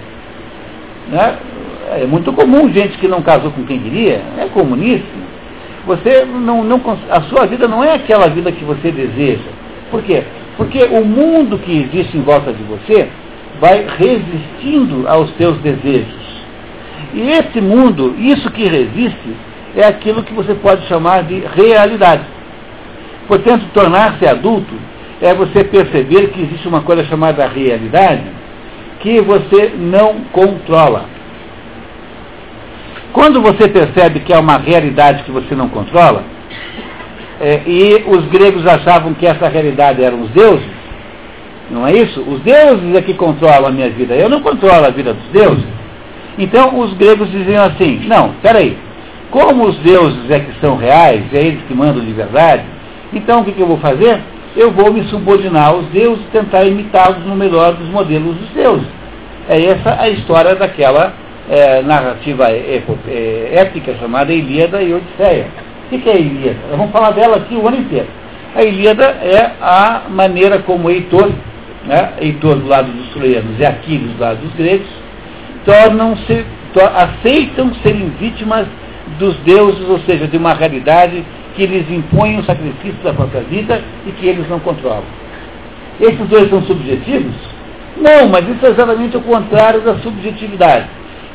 [1.08, 1.36] Né?
[2.00, 5.24] É muito comum gente que não casou com quem queria, é comuníssimo.
[5.86, 9.50] Você não, não, a sua vida não é aquela vida que você deseja.
[9.90, 10.22] Por quê?
[10.56, 13.08] Porque o mundo que existe em volta de você
[13.60, 16.24] vai resistindo aos seus desejos.
[17.12, 19.36] E esse mundo, isso que resiste,
[19.76, 22.24] é aquilo que você pode chamar de realidade.
[23.28, 24.74] Portanto, tornar-se adulto
[25.20, 28.22] é você perceber que existe uma coisa chamada realidade
[29.04, 31.04] que você não controla.
[33.12, 36.24] Quando você percebe que é uma realidade que você não controla,
[37.38, 40.66] é, e os gregos achavam que essa realidade eram os deuses,
[41.70, 42.18] não é isso?
[42.22, 45.66] Os deuses é que controlam a minha vida, eu não controlo a vida dos deuses.
[46.38, 48.76] Então os gregos diziam assim, não, peraí,
[49.30, 52.64] como os deuses é que são reais, é eles que mandam de verdade,
[53.12, 54.18] então o que, que eu vou fazer?
[54.56, 58.86] Eu vou me subordinar aos deuses, tentar imitá-los no melhor dos modelos dos deuses.
[59.48, 61.12] É essa a história daquela
[61.50, 65.46] é, narrativa é, é, épica chamada Ilíada e Odisseia.
[65.86, 66.58] O que, que é a Ilíada?
[66.70, 68.06] Vamos falar dela aqui o ano inteiro.
[68.54, 71.30] A Ilíada é a maneira como Heitor,
[71.84, 74.88] né, Heitor do lado dos troianos e Aquiles do lado dos gregos,
[75.64, 78.66] tornam-se, to, aceitam serem vítimas
[79.18, 83.82] dos deuses, ou seja, de uma realidade que lhes impõe o sacrifício da própria vida
[84.06, 85.04] e que eles não controlam.
[86.00, 87.34] Esses dois são subjetivos?
[87.96, 90.86] Não, mas isso é exatamente o contrário da subjetividade.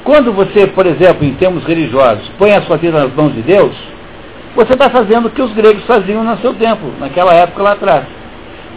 [0.03, 3.75] Quando você, por exemplo, em termos religiosos, põe a sua vida nas mãos de Deus,
[4.55, 8.03] você está fazendo o que os gregos faziam no seu tempo, naquela época lá atrás.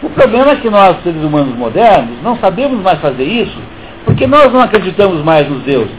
[0.01, 3.57] O problema é que nós, seres humanos modernos, não sabemos mais fazer isso,
[4.05, 5.95] porque nós não acreditamos mais nos deuses.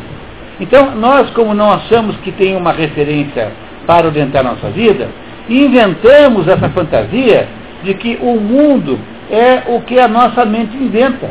[0.61, 3.51] Então, nós, como não achamos que tem uma referência
[3.87, 5.09] para orientar nossa vida,
[5.49, 7.49] inventamos essa fantasia
[7.83, 8.99] de que o mundo
[9.31, 11.31] é o que a nossa mente inventa.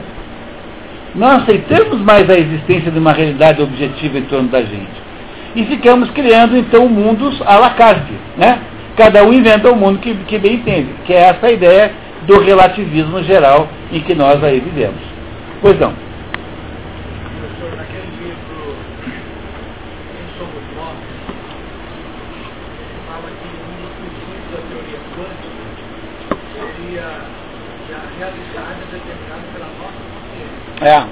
[1.16, 5.04] Não aceitamos mais a existência de uma realidade objetiva em torno da gente.
[5.56, 8.14] E ficamos criando, então, mundos à la carte.
[8.36, 8.60] Né?
[8.98, 11.92] Cada um inventa o mundo que, que bem entende, que é essa ideia
[12.26, 15.02] do relativismo geral em que nós aí vivemos.
[15.62, 15.94] Pois não.
[17.40, 20.98] Professor, naquele livro Quem Somos Nós,
[22.80, 25.64] ele fala que um dos princípios da teoria quântica
[26.54, 27.08] seria
[27.86, 30.73] que a realidade é determinada pela nossa consciência.
[30.88, 31.04] É.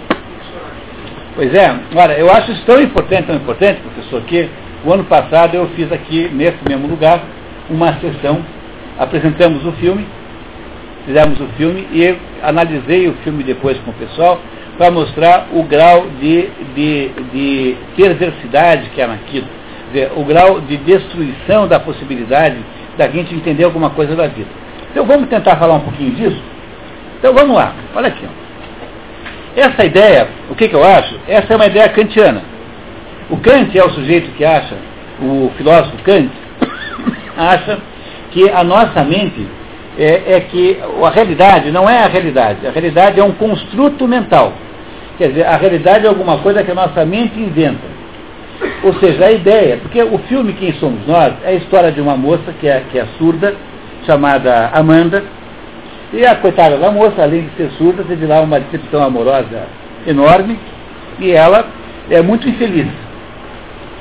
[1.35, 4.49] Pois é, olha, eu acho isso tão importante, tão importante, professor, que
[4.85, 7.21] o ano passado eu fiz aqui, nesse mesmo lugar,
[7.69, 8.43] uma sessão,
[8.99, 10.05] apresentamos o filme,
[11.05, 14.39] fizemos o filme e analisei o filme depois com o pessoal
[14.77, 19.47] para mostrar o grau de, de, de perversidade que há naquilo,
[20.17, 22.57] o grau de destruição da possibilidade
[22.97, 24.49] da gente entender alguma coisa da vida.
[24.91, 26.41] Então vamos tentar falar um pouquinho disso?
[27.19, 28.25] Então vamos lá, olha aqui.
[28.25, 28.40] Ó.
[29.55, 31.15] Essa ideia, o que, que eu acho?
[31.27, 32.41] Essa é uma ideia kantiana.
[33.29, 34.75] O Kant é o sujeito que acha,
[35.21, 36.29] o filósofo Kant,
[37.37, 37.79] acha
[38.31, 39.47] que a nossa mente
[39.97, 42.65] é, é, que a realidade não é a realidade.
[42.65, 44.53] A realidade é um construto mental.
[45.17, 48.01] Quer dizer, a realidade é alguma coisa que a nossa mente inventa.
[48.83, 52.15] Ou seja, a ideia, porque o filme Quem Somos Nós é a história de uma
[52.15, 53.55] moça que é, que é surda,
[54.05, 55.23] chamada Amanda,
[56.13, 59.67] e a coitada da moça, além de ser surda, teve lá uma decepção amorosa
[60.05, 60.59] enorme,
[61.19, 61.65] e ela
[62.09, 62.87] é muito infeliz.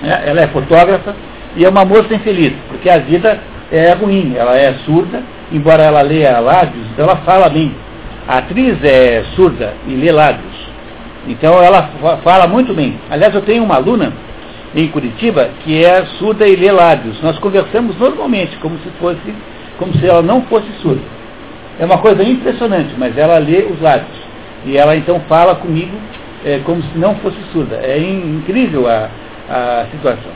[0.03, 1.15] É, ela é fotógrafa
[1.57, 3.39] e é uma moça infeliz, porque a vida
[3.71, 7.75] é ruim, ela é surda, embora ela leia lábios, então ela fala bem.
[8.27, 10.71] A atriz é surda e lê lábios.
[11.29, 11.91] Então ela
[12.23, 12.99] fala muito bem.
[13.11, 14.13] Aliás, eu tenho uma aluna
[14.75, 17.21] em Curitiba que é surda e lê lábios.
[17.23, 19.35] Nós conversamos normalmente, como se fosse,
[19.79, 21.20] como se ela não fosse surda.
[21.81, 24.17] É uma coisa impressionante, mas ela lê os lábios.
[24.67, 25.97] E ela então fala comigo
[26.45, 27.77] é, como se não fosse surda.
[27.83, 29.09] É incrível a,
[29.49, 30.31] a situação.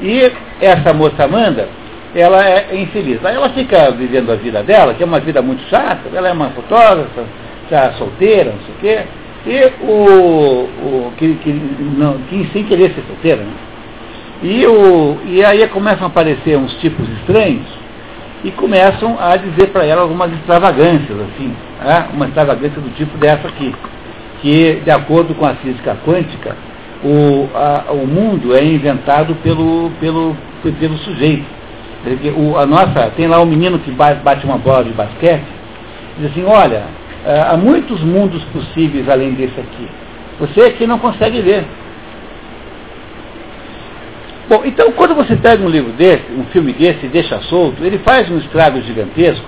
[0.00, 1.68] E essa moça Amanda,
[2.16, 3.24] ela é infeliz.
[3.24, 6.32] Aí ela fica vivendo a vida dela, que é uma vida muito chata, ela é
[6.32, 7.22] uma fotógrafa,
[7.62, 9.02] está solteira, não sei o quê,
[9.46, 10.68] e o,
[11.06, 11.50] o que, que,
[11.96, 13.52] não, que sem querer ser solteira, né?
[14.42, 17.81] E, o, e aí começam a aparecer uns tipos estranhos
[18.44, 22.08] e começam a dizer para ela algumas extravagâncias, assim, né?
[22.12, 23.74] uma extravagância do tipo dessa aqui,
[24.40, 26.56] que de acordo com a física quântica,
[27.04, 30.36] o, a, o mundo é inventado pelo, pelo,
[30.78, 31.44] pelo sujeito.
[32.36, 35.44] O, a nossa, tem lá um menino que bate uma bola de basquete,
[36.18, 36.82] diz assim, olha,
[37.48, 39.88] há muitos mundos possíveis além desse aqui.
[40.40, 41.64] Você aqui não consegue ver.
[44.48, 47.98] Bom, então quando você pega um livro desse, um filme desse e deixa solto, ele
[47.98, 49.44] faz um estrago gigantesco,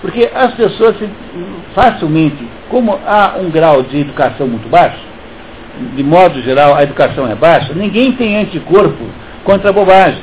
[0.00, 0.96] porque as pessoas
[1.74, 2.38] facilmente,
[2.70, 4.98] como há um grau de educação muito baixo,
[5.94, 9.04] de modo geral a educação é baixa, ninguém tem anticorpo
[9.44, 10.22] contra a bobagem.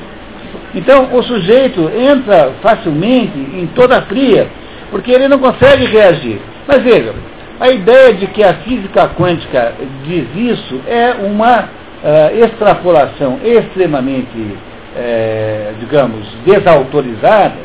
[0.74, 4.48] Então o sujeito entra facilmente em toda a fria,
[4.92, 6.40] porque ele não consegue reagir.
[6.68, 7.14] Mas veja,
[7.60, 11.70] a ideia de que a física quântica diz isso é uma
[12.04, 17.58] uh, extrapolação extremamente, uh, digamos, desautorizada,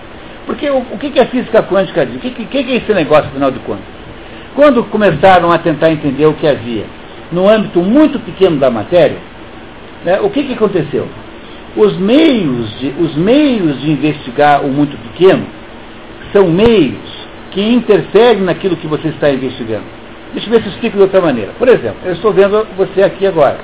[0.46, 2.16] porque o, o que, que, a física quântica diz?
[2.16, 3.84] O que, que, que é esse negócio, afinal de contas?
[4.54, 6.84] Quando começaram a tentar entender o que havia
[7.30, 9.18] no âmbito muito pequeno da matéria,
[10.04, 11.06] né, o que, que aconteceu?
[11.76, 15.46] Os meios, de, os meios de investigar o muito pequeno
[16.32, 16.98] são meios
[17.52, 19.84] que interferem naquilo que você está investigando.
[20.32, 21.52] Deixa eu ver se eu explico de outra maneira.
[21.58, 23.58] Por exemplo, eu estou vendo você aqui agora.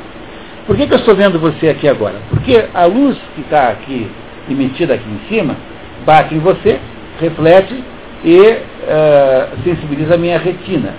[0.66, 2.16] Por que, que eu estou vendo você aqui agora?
[2.29, 4.11] Porque a luz que está aqui
[4.50, 5.57] emitida aqui em cima
[6.05, 6.79] bate em você,
[7.20, 7.74] reflete
[8.24, 10.94] e uh, sensibiliza a minha retina.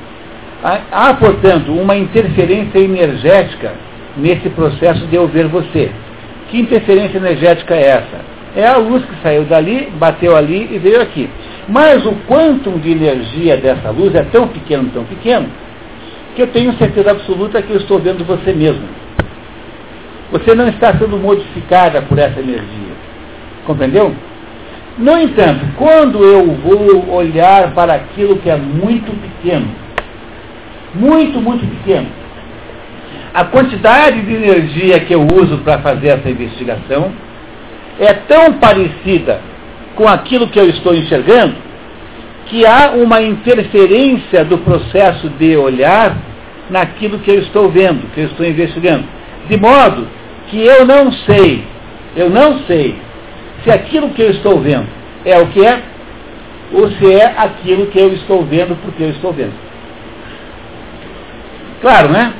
[0.63, 3.73] Há, há, portanto, uma interferência energética
[4.15, 5.91] nesse processo de eu ver você.
[6.49, 8.37] Que interferência energética é essa?
[8.55, 11.29] É a luz que saiu dali, bateu ali e veio aqui.
[11.67, 15.47] Mas o quantum de energia dessa luz é tão pequeno, tão pequeno,
[16.35, 18.87] que eu tenho certeza absoluta que eu estou vendo você mesmo.
[20.31, 22.95] Você não está sendo modificada por essa energia.
[23.65, 24.13] Compreendeu?
[24.97, 29.67] No entanto, quando eu vou olhar para aquilo que é muito pequeno,
[30.93, 32.07] muito, muito pequeno,
[33.33, 37.11] a quantidade de energia que eu uso para fazer essa investigação
[37.99, 39.39] é tão parecida
[39.95, 41.67] com aquilo que eu estou enxergando
[42.47, 46.17] que há uma interferência do processo de olhar
[46.69, 49.16] naquilo que eu estou vendo, que eu estou investigando.
[49.49, 50.07] De modo
[50.47, 51.63] que eu não sei,
[52.15, 52.95] eu não sei
[53.63, 54.87] se aquilo que eu estou vendo
[55.25, 55.81] é o que é
[56.73, 59.53] ou se é aquilo que eu estou vendo porque eu estou vendo.
[61.81, 62.33] Claro, né?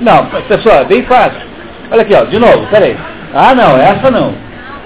[0.00, 1.40] Não, pessoal, é bem fácil.
[1.90, 2.96] Olha aqui, ó, de novo, peraí.
[3.34, 4.34] Ah, não, essa não.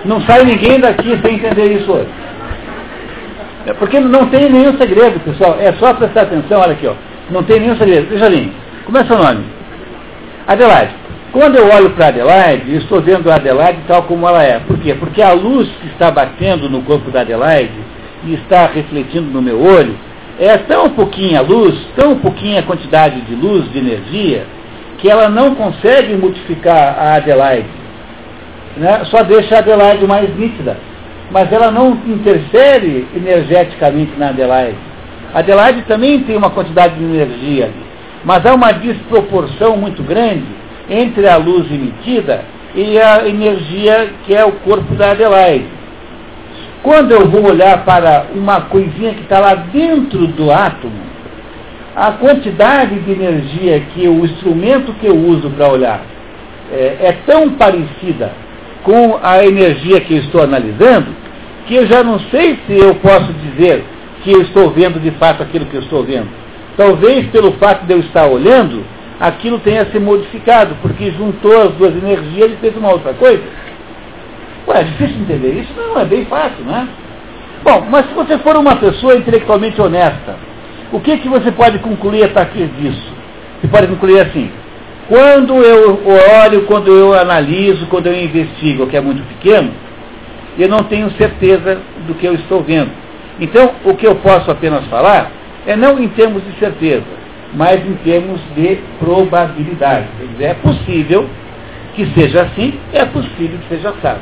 [0.05, 2.09] Não sai ninguém daqui sem entender isso hoje.
[3.67, 5.57] É porque não tem nenhum segredo, pessoal.
[5.59, 6.95] É só prestar atenção, olha aqui, ó.
[7.31, 8.09] Não tem nenhum segredo.
[8.09, 8.53] Deixa ali.
[8.85, 9.56] Como é seu nome?
[10.47, 10.95] Adelaide.
[11.33, 14.61] Quando eu olho para Adelaide, eu estou vendo a Adelaide tal como ela é.
[14.61, 14.95] Por quê?
[14.95, 17.79] Porque a luz que está batendo no corpo da Adelaide
[18.25, 19.95] e está refletindo no meu olho
[20.39, 24.47] é tão pouquinha luz, tão pouquinha quantidade de luz, de energia,
[24.99, 27.69] que ela não consegue modificar a Adelaide.
[28.77, 29.03] Né?
[29.07, 30.77] Só deixa a Adelaide mais nítida.
[31.31, 34.79] Mas ela não interfere energeticamente na Adelaide.
[35.35, 37.87] A Adelaide também tem uma quantidade de energia ali.
[38.25, 40.45] Mas há uma desproporção muito grande
[40.89, 45.67] entre a luz emitida e a energia que é o corpo da Adelaide.
[46.83, 51.07] Quando eu vou olhar para uma coisinha que está lá dentro do átomo,
[51.97, 56.03] a quantidade de energia que o instrumento que eu uso para olhar
[56.71, 58.33] é, é, tão parecida
[58.85, 61.07] com a energia que eu estou analisando,
[61.67, 63.83] que eu já não sei se eu posso dizer
[64.23, 66.29] que eu estou vendo de fato aquilo que eu estou vendo.
[66.77, 68.85] Talvez pelo fato de eu estar olhando,
[69.19, 73.43] aquilo tenha se modificado, porque juntou as duas energias e fez uma outra coisa.
[74.69, 75.73] Ué, é difícil entender isso?
[75.77, 76.89] Não, é bem fácil, né?
[77.65, 80.37] Bom, mas se você for uma pessoa intelectualmente honesta,
[80.93, 83.13] o que, que você pode concluir a partir disso?
[83.61, 84.51] Você pode concluir assim,
[85.09, 86.01] quando eu
[86.43, 89.71] olho, quando eu analiso, quando eu investigo, que é muito pequeno,
[90.59, 92.91] eu não tenho certeza do que eu estou vendo.
[93.41, 95.31] Então, o que eu posso apenas falar
[95.67, 97.05] é não em termos de certeza,
[97.55, 100.07] mas em termos de probabilidade.
[100.19, 101.29] Quer dizer, é possível
[101.95, 104.21] que seja assim, é possível que seja assado.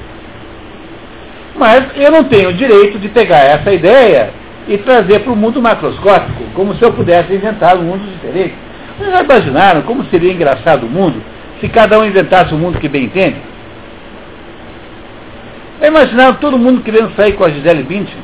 [1.56, 4.30] Mas eu não tenho o direito de pegar essa ideia
[4.66, 8.54] e trazer para o mundo macroscópico, como se eu pudesse inventar um mundo diferente.
[8.96, 11.22] Vocês já imaginaram como seria engraçado o mundo
[11.60, 13.36] se cada um inventasse o um mundo que bem entende?
[15.80, 18.23] Já imaginaram todo mundo querendo sair com a Gisele Bündchen?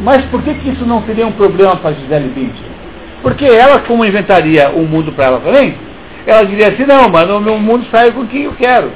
[0.00, 2.74] Mas por que, que isso não seria um problema para Gisele Bündchen?
[3.22, 5.74] Porque ela, como inventaria um mundo para ela também,
[6.26, 8.90] ela diria assim, não, mano, o meu mundo sai com quem eu quero.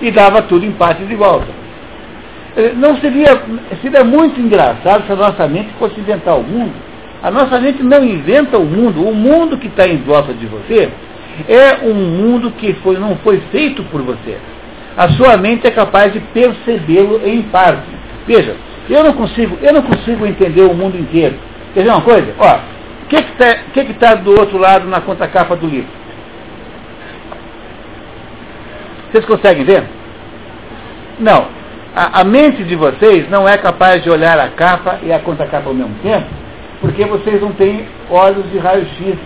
[0.00, 1.46] E dava tudo em partes de volta.
[2.56, 3.42] Eh, não seria,
[3.82, 6.72] seria muito engraçado se a nossa mente fosse inventar o mundo.
[7.22, 9.06] A nossa mente não inventa o mundo.
[9.06, 10.90] O mundo que está em volta de você
[11.48, 14.36] é um mundo que foi, não foi feito por você.
[14.96, 17.88] A sua mente é capaz de percebê-lo em parte.
[18.26, 18.54] Veja,
[18.88, 21.36] eu não consigo, eu não consigo entender o mundo inteiro.
[21.72, 22.34] Quer dizer uma coisa?
[22.38, 25.88] O que está que que tá do outro lado na contracapa do livro?
[29.10, 29.84] Vocês conseguem ver?
[31.18, 31.46] Não
[31.94, 35.68] a, a, mente de vocês não é capaz de olhar a capa e a contracapa
[35.68, 36.26] ao mesmo tempo,
[36.80, 39.16] porque vocês não têm olhos de raio-x.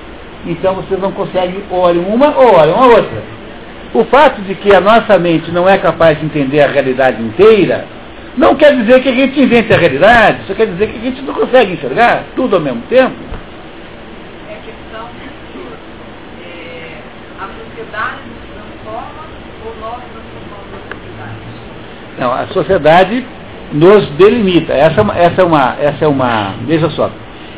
[0.47, 3.23] Então vocês não conseguem olhar uma ou olhar a outra.
[3.95, 7.87] O fato de que a nossa mente não é capaz de entender a realidade inteira,
[8.39, 11.23] não quer dizer que a gente invente a realidade, só quer dizer que a gente
[11.23, 13.15] não consegue enxergar tudo ao mesmo tempo.
[14.49, 15.09] É questão,
[16.41, 16.99] é,
[17.41, 19.25] a sociedade nos transforma
[19.67, 20.03] ou nós
[22.19, 23.25] não, a sociedade
[23.73, 24.73] nos delimita.
[24.73, 26.55] Essa, é essa, é uma, essa é uma.
[26.67, 27.11] Veja só.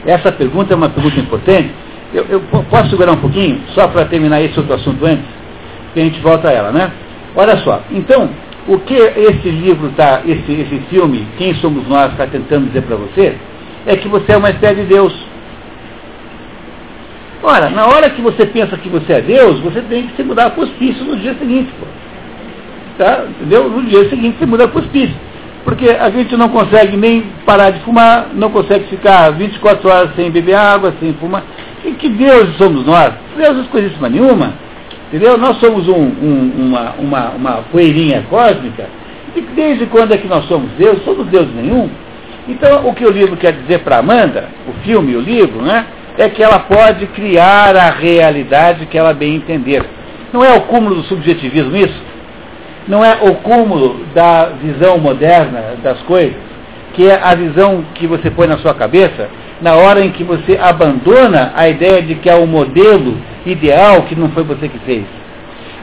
[0.06, 1.70] Essa pergunta é uma pergunta importante.
[2.12, 5.24] Eu, eu posso segurar um pouquinho, só para terminar esse outro assunto antes,
[5.94, 6.90] que a gente volta a ela, né?
[7.34, 7.80] Olha só.
[7.90, 8.28] Então,
[8.72, 12.96] o que esse livro tá, esse, esse filme, Quem Somos Nós, está tentando dizer para
[12.96, 13.36] você,
[13.86, 15.14] é que você é uma espécie de Deus.
[17.42, 20.50] Ora, na hora que você pensa que você é Deus, você tem que se mudar
[20.50, 21.70] para o hospício no dia seguinte.
[21.80, 21.86] Pô
[23.00, 23.24] tá?
[23.28, 23.68] entendeu?
[23.70, 25.16] No dia seguinte você muda para o hospício.
[25.64, 30.30] Porque a gente não consegue nem parar de fumar, não consegue ficar 24 horas sem
[30.30, 31.42] beber água, sem fumar.
[31.84, 33.12] E que Deus somos nós?
[33.36, 34.52] Deus não coisíssima nenhuma.
[35.12, 35.36] Entendeu?
[35.36, 38.86] Nós somos um, um, uma, uma, uma poeirinha cósmica.
[39.34, 41.02] E desde quando é que nós somos Deus?
[41.04, 41.90] Somos Deus nenhum.
[42.48, 45.86] Então, o que o livro quer dizer para Amanda, o filme, o livro, né,
[46.16, 49.84] é que ela pode criar a realidade que ela bem entender.
[50.32, 52.10] Não é o cúmulo do subjetivismo isso?
[52.90, 56.36] não é o cúmulo da visão moderna das coisas,
[56.94, 59.28] que é a visão que você põe na sua cabeça
[59.62, 63.16] na hora em que você abandona a ideia de que é o modelo
[63.46, 65.04] ideal que não foi você que fez.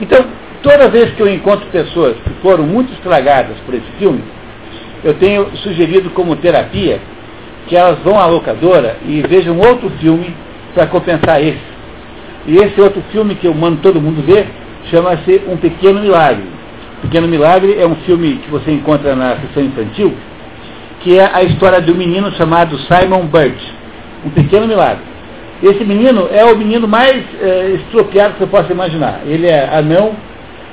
[0.02, 0.26] Então,
[0.62, 4.24] toda vez que eu encontro pessoas que foram muito estragadas por esse filme,
[5.04, 7.00] eu tenho sugerido como terapia
[7.68, 10.34] que elas vão à locadora e vejam outro filme
[10.74, 11.78] para compensar esse.
[12.46, 14.48] E esse outro filme que eu mando todo mundo ver
[14.90, 16.46] chama-se Um Pequeno Milagre.
[17.02, 20.16] Pequeno Milagre é um filme que você encontra na sessão infantil,
[21.02, 23.74] que é a história de um menino chamado Simon Birch.
[24.26, 25.17] Um Pequeno Milagre.
[25.62, 29.22] Esse menino é o menino mais é, estropiado que você possa imaginar.
[29.26, 30.12] Ele é anão,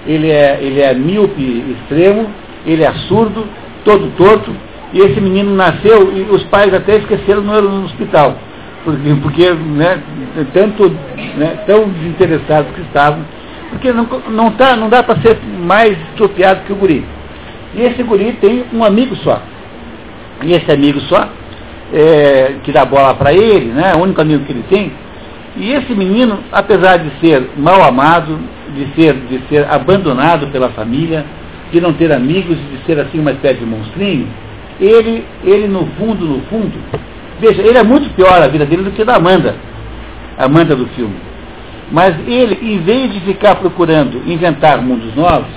[0.07, 2.29] ele é, ele é míope extremo,
[2.67, 3.47] ele é surdo,
[3.85, 4.55] todo torto,
[4.93, 8.37] e esse menino nasceu e os pais até esqueceram no, no hospital
[8.85, 10.03] porque, porque né,
[10.53, 10.89] tanto,
[11.37, 13.25] né, tão desinteressados que estavam,
[13.71, 17.05] porque não, não, tá, não dá para ser mais estropiado que o guri.
[17.75, 19.43] E esse guri tem um amigo só.
[20.43, 21.29] E esse amigo só,
[21.93, 24.93] é, que dá bola para ele, né, o único amigo que ele tem,
[25.57, 28.39] e esse menino, apesar de ser mal amado,
[28.75, 31.25] de ser, de ser abandonado pela família,
[31.71, 34.27] de não ter amigos, de ser assim uma espécie de monstrinho,
[34.81, 36.73] ele, ele no fundo, no fundo,
[37.41, 39.57] Veja, ele é muito pior a vida dele do que a da Amanda,
[40.39, 41.17] a Amanda do filme.
[41.91, 45.51] Mas ele, em vez de ficar procurando inventar mundos novos,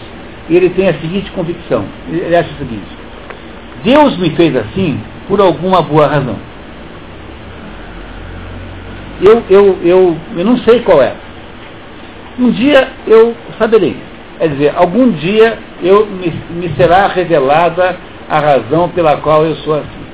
[0.49, 1.85] ele tem a seguinte convicção.
[2.11, 2.87] Ele acha o seguinte,
[3.83, 6.35] Deus me fez assim por alguma boa razão.
[9.21, 11.13] Eu, eu, eu, eu não sei qual é.
[12.39, 13.97] Um dia eu saberei.
[14.37, 17.97] Quer dizer, algum dia eu me, me será revelada
[18.29, 20.07] a razão pela qual eu sou assim.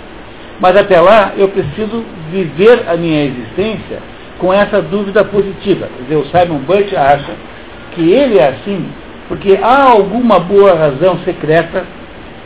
[0.59, 3.99] Mas até lá eu preciso viver a minha existência
[4.39, 5.89] com essa dúvida positiva.
[5.97, 7.33] Quer dizer, o Simon Burt acha
[7.93, 8.87] que ele é assim
[9.27, 11.85] porque há alguma boa razão secreta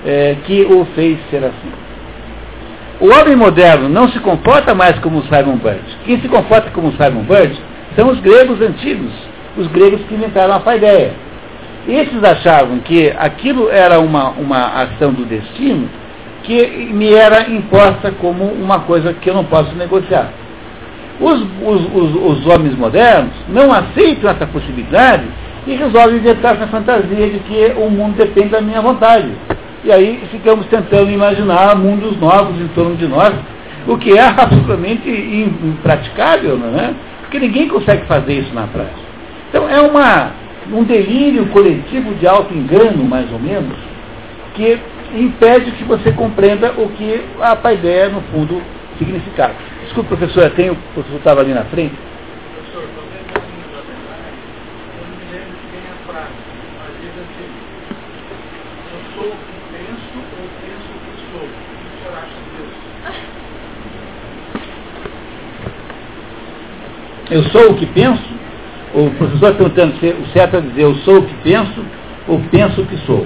[0.06, 1.72] é, que o fez ser assim.
[3.00, 5.84] O homem moderno não se comporta mais como o Simon Burt.
[6.04, 7.56] Quem se comporta como o Simon Burt
[7.96, 9.12] são os gregos antigos,
[9.56, 11.14] os gregos que inventaram a paideia.
[11.88, 15.88] Esses achavam que aquilo era uma, uma ação do destino
[16.42, 20.32] que me era imposta como uma coisa que eu não posso negociar.
[21.20, 25.26] Os, os, os, os homens modernos não aceitam essa possibilidade
[25.68, 29.30] e resolvem inventar essa fantasia de que o mundo depende da minha vontade.
[29.88, 33.34] E aí ficamos tentando imaginar mundos novos em torno de nós,
[33.88, 36.94] o que é absolutamente impraticável, não é?
[37.22, 39.00] Porque ninguém consegue fazer isso na prática.
[39.50, 40.32] Então é uma,
[40.74, 43.78] um delírio coletivo de auto-engano, mais ou menos,
[44.56, 44.78] que
[45.16, 48.62] impede que você compreenda o que a paideia, no fundo,
[48.98, 49.54] significava.
[49.86, 51.96] Desculpe, professor, tem, o professor estava ali na frente.
[52.56, 54.36] Professor, talvez na linha da verdade,
[55.00, 56.36] eu me lembro que tem a frase,
[56.76, 57.50] a diz assim,
[58.92, 61.46] eu sou o que penso ou penso o que sou.
[61.46, 62.88] O que o senhor acha disso?
[67.30, 68.24] Eu sou o que penso?
[68.94, 71.86] O professor perguntando se o certo é dizer eu sou o que penso
[72.28, 73.26] ou penso o que sou.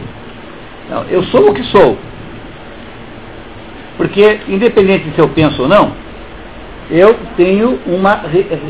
[0.89, 1.97] Não, eu sou o que sou.
[3.97, 5.91] Porque, independente de se eu penso ou não,
[6.89, 8.21] eu tenho uma,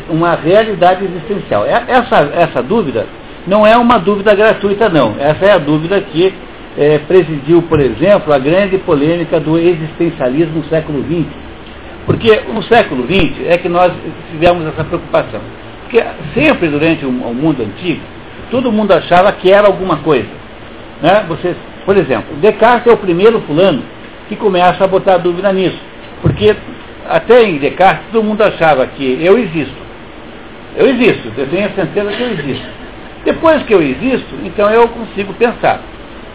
[0.08, 1.64] uma realidade existencial.
[1.64, 3.06] É, essa, essa dúvida
[3.46, 5.14] não é uma dúvida gratuita, não.
[5.18, 6.32] Essa é a dúvida que
[6.76, 11.26] é, presidiu, por exemplo, a grande polêmica do existencialismo no século XX.
[12.06, 13.92] Porque no século XX é que nós
[14.30, 15.40] tivemos essa preocupação.
[15.82, 16.02] Porque
[16.34, 18.00] sempre durante o, mundo antigo,
[18.50, 20.28] todo mundo achava que era alguma coisa.
[21.00, 21.24] Né?
[21.84, 23.82] Por exemplo, Descartes é o primeiro fulano
[24.28, 25.78] que começa a botar dúvida nisso.
[26.20, 26.56] Porque
[27.08, 29.82] até em Descartes todo mundo achava que eu existo.
[30.76, 32.66] Eu existo, eu tenho a certeza que eu existo.
[33.24, 35.80] Depois que eu existo, então eu consigo pensar.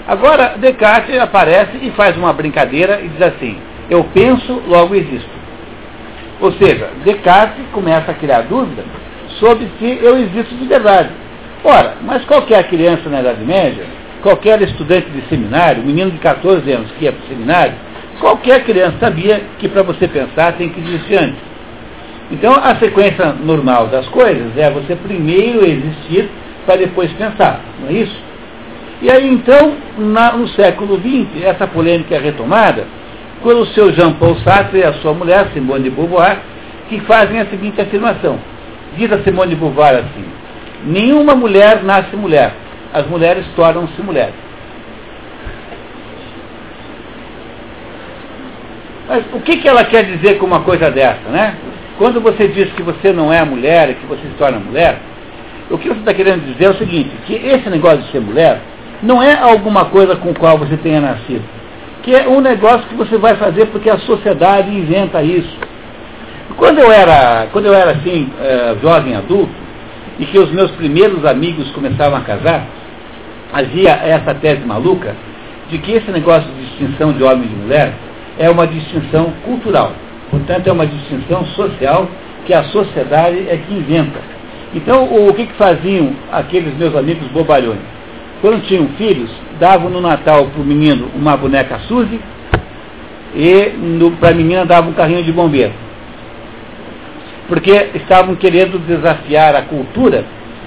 [0.07, 3.57] Agora, Descartes aparece e faz uma brincadeira e diz assim,
[3.89, 5.36] eu penso, logo existo.
[6.39, 8.83] Ou seja, Descartes começa a criar dúvida
[9.39, 11.09] sobre se eu existo de verdade.
[11.63, 13.85] Ora, mas qualquer criança na Idade Média
[14.21, 17.73] qualquer estudante de seminário, menino de 14 anos que ia para o seminário,
[18.19, 21.39] qualquer criança sabia que para você pensar tem que existir antes.
[22.31, 26.29] Então a sequência normal das coisas é você primeiro existir
[26.65, 28.27] para depois pensar, não é isso?
[29.01, 32.85] E aí então, na, no século XX, essa polêmica é retomada
[33.41, 36.37] quando o seu Jean Paul Sartre e a sua mulher, Simone de Beauvoir,
[36.89, 38.39] que fazem a seguinte afirmação.
[38.97, 40.25] Diz a Simone de Beauvoir assim,
[40.85, 42.53] nenhuma mulher nasce mulher,
[42.93, 44.33] as mulheres tornam-se mulheres.
[49.07, 51.55] Mas o que, que ela quer dizer com uma coisa dessa, né?
[51.97, 54.97] Quando você diz que você não é mulher e que você se torna mulher,
[55.69, 58.59] o que você está querendo dizer é o seguinte, que esse negócio de ser mulher
[59.01, 61.43] não é alguma coisa com qual você tenha nascido,
[62.07, 65.57] que é um negócio que você vai fazer porque a sociedade inventa isso.
[66.55, 69.51] Quando eu era, quando eu era assim, eh, jovem adulto,
[70.17, 72.65] e que os meus primeiros amigos começavam a casar,
[73.51, 75.13] havia essa tese maluca
[75.69, 77.93] de que esse negócio de distinção de homem e de mulher
[78.39, 79.91] é uma distinção cultural.
[80.31, 82.07] Portanto, é uma distinção social
[82.45, 84.21] que a sociedade é que inventa.
[84.73, 87.96] Então, o que, que faziam aqueles meus amigos bobalhões?
[88.41, 89.29] Quando tinham filhos,
[89.59, 92.19] davam no Natal para o menino uma boneca Suzy
[93.35, 93.71] e
[94.19, 95.73] para a menina davam um carrinho de bombeiro.
[97.47, 100.25] Porque estavam querendo desafiar a cultura,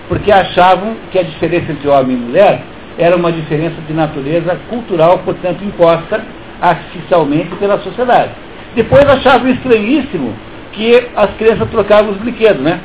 [0.08, 2.62] porque achavam que a diferença entre homem e mulher
[2.98, 6.22] era uma diferença de natureza cultural, portanto imposta
[6.60, 8.32] artificialmente pela sociedade.
[8.74, 10.34] Depois achavam estranhíssimo
[10.72, 12.80] que as crianças trocavam os brinquedos, né?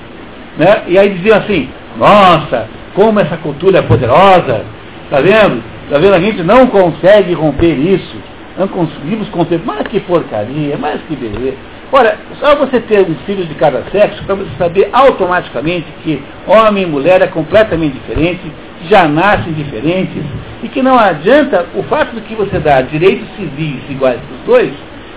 [0.58, 0.84] né?
[0.88, 4.64] E aí diziam assim, nossa, como essa cultura é poderosa,
[5.10, 5.62] tá vendo?
[5.90, 6.16] Tá vendo?
[6.16, 8.16] A gente não consegue romper isso.
[8.58, 9.60] Não conseguimos romper.
[9.64, 11.58] Mas que porcaria, mas que beleza.
[11.92, 16.84] Ora, só você ter um filho de cada sexo para você saber automaticamente que homem
[16.84, 18.42] e mulher é completamente diferente,
[18.90, 20.24] já nascem diferentes,
[20.64, 24.42] e que não adianta o fato de que você dá direitos civis iguais para os
[24.46, 24.74] dois,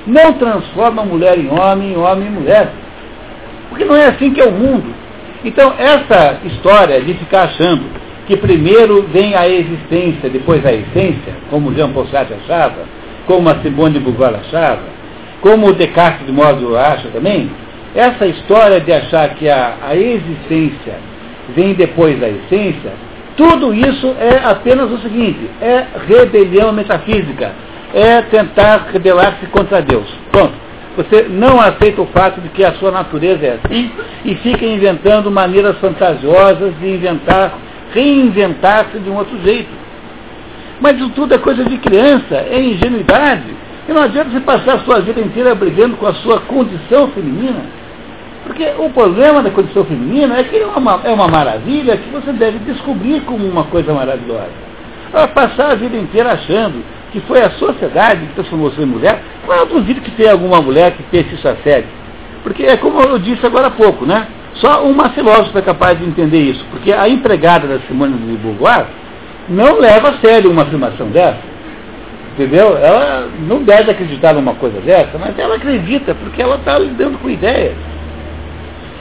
[0.06, 2.70] não transforma mulher em homem, homem em mulher.
[3.68, 4.94] Porque não é assim que é o mundo.
[5.44, 7.84] Então, essa história de ficar achando
[8.26, 12.84] que primeiro vem a existência, depois a essência, como Jean Paul Sartre achava,
[13.26, 14.82] como a Simone de Beauvoir achava,
[15.40, 17.50] como o Descartes de modo acha também,
[17.94, 20.94] essa história de achar que a, a existência
[21.54, 22.92] vem depois da essência,
[23.36, 27.52] tudo isso é apenas o seguinte, é rebelião metafísica,
[27.94, 30.06] é tentar rebelar-se contra Deus.
[30.30, 30.67] Pronto.
[30.98, 33.88] Você não aceita o fato de que a sua natureza é assim
[34.24, 37.56] e fica inventando maneiras fantasiosas de inventar,
[37.94, 39.70] reinventar-se de um outro jeito.
[40.80, 43.46] Mas isso tudo é coisa de criança, é ingenuidade.
[43.88, 47.62] E não adianta você passar a sua vida inteira brigando com a sua condição feminina.
[48.44, 52.32] Porque o problema da condição feminina é que é uma, é uma maravilha que você
[52.32, 54.67] deve descobrir como uma coisa maravilhosa.
[55.34, 60.00] Passar a vida inteira achando que foi a sociedade que transformou em mulher, eu duvido
[60.00, 61.86] que tenha alguma mulher que pense isso a sério.
[62.42, 64.26] Porque é como eu disse agora há pouco, né?
[64.54, 68.86] Só uma filósofa é capaz de entender isso, porque a empregada da Simone de Beauvoir
[69.48, 71.38] não leva a sério uma afirmação dessa.
[72.34, 72.76] Entendeu?
[72.76, 77.28] Ela não deve acreditar numa coisa dessa, mas ela acredita, porque ela está lidando com
[77.28, 77.74] ideias.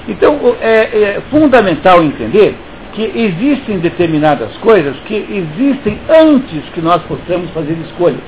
[0.08, 2.56] Então, é, é fundamental entender
[2.98, 8.20] que existem determinadas coisas que existem antes que nós possamos fazer escolhas.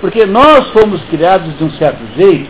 [0.00, 2.48] Porque nós fomos criados de um certo jeito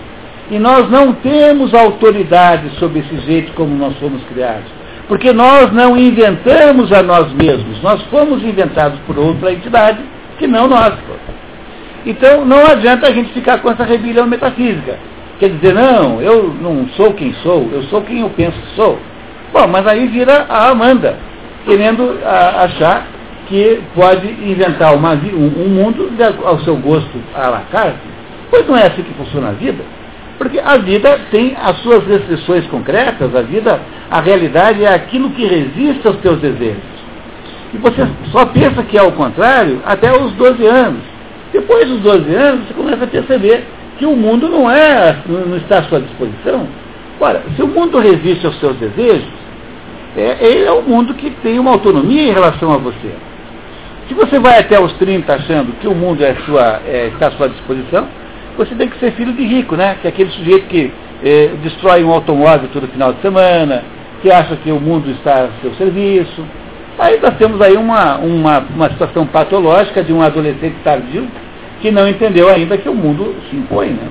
[0.53, 4.71] e nós não temos autoridade sobre esse jeito como nós fomos criados.
[5.09, 9.99] Porque nós não inventamos a nós mesmos, nós fomos inventados por outra entidade
[10.39, 10.95] que não nós.
[12.07, 14.97] Então não adianta a gente ficar com essa rebelião metafísica.
[15.41, 18.97] Quer dizer, não, eu não sou quem sou, eu sou quem eu penso que sou.
[19.53, 21.27] Bom, mas aí vira a Amanda
[21.69, 23.07] querendo a, achar
[23.47, 26.11] que pode inventar uma, um, um, mundo
[26.45, 27.99] ao seu gosto à la carte.
[28.51, 29.85] Pois não é assim que funciona a vida.
[30.39, 35.45] Porque a vida tem as suas restrições concretas, a vida, a realidade é aquilo que
[35.45, 36.99] resiste aos teus desejos.
[37.75, 41.03] E você só pensa que é o contrário até os 12 anos.
[41.53, 43.65] Depois dos 12 anos, você começa a perceber
[43.99, 46.67] que o mundo não é, não está à sua disposição.
[47.21, 49.27] Ora, se o mundo resiste aos seus desejos,
[50.17, 53.13] é, ele é um mundo que tem uma autonomia em relação a você.
[54.09, 57.31] Se você vai até os 30 achando que o mundo é sua, é, está à
[57.33, 58.09] sua disposição,
[58.57, 59.97] você tem que ser filho de rico, né?
[60.01, 60.91] Que é aquele sujeito que
[61.23, 63.85] é, destrói um automóvel todo final de semana,
[64.23, 66.45] que acha que o mundo está a seu serviço.
[66.99, 71.29] Aí nós temos aí uma, uma, uma situação patológica de um adolescente tardio
[71.81, 74.09] que não entendeu ainda que o mundo se impõe, né?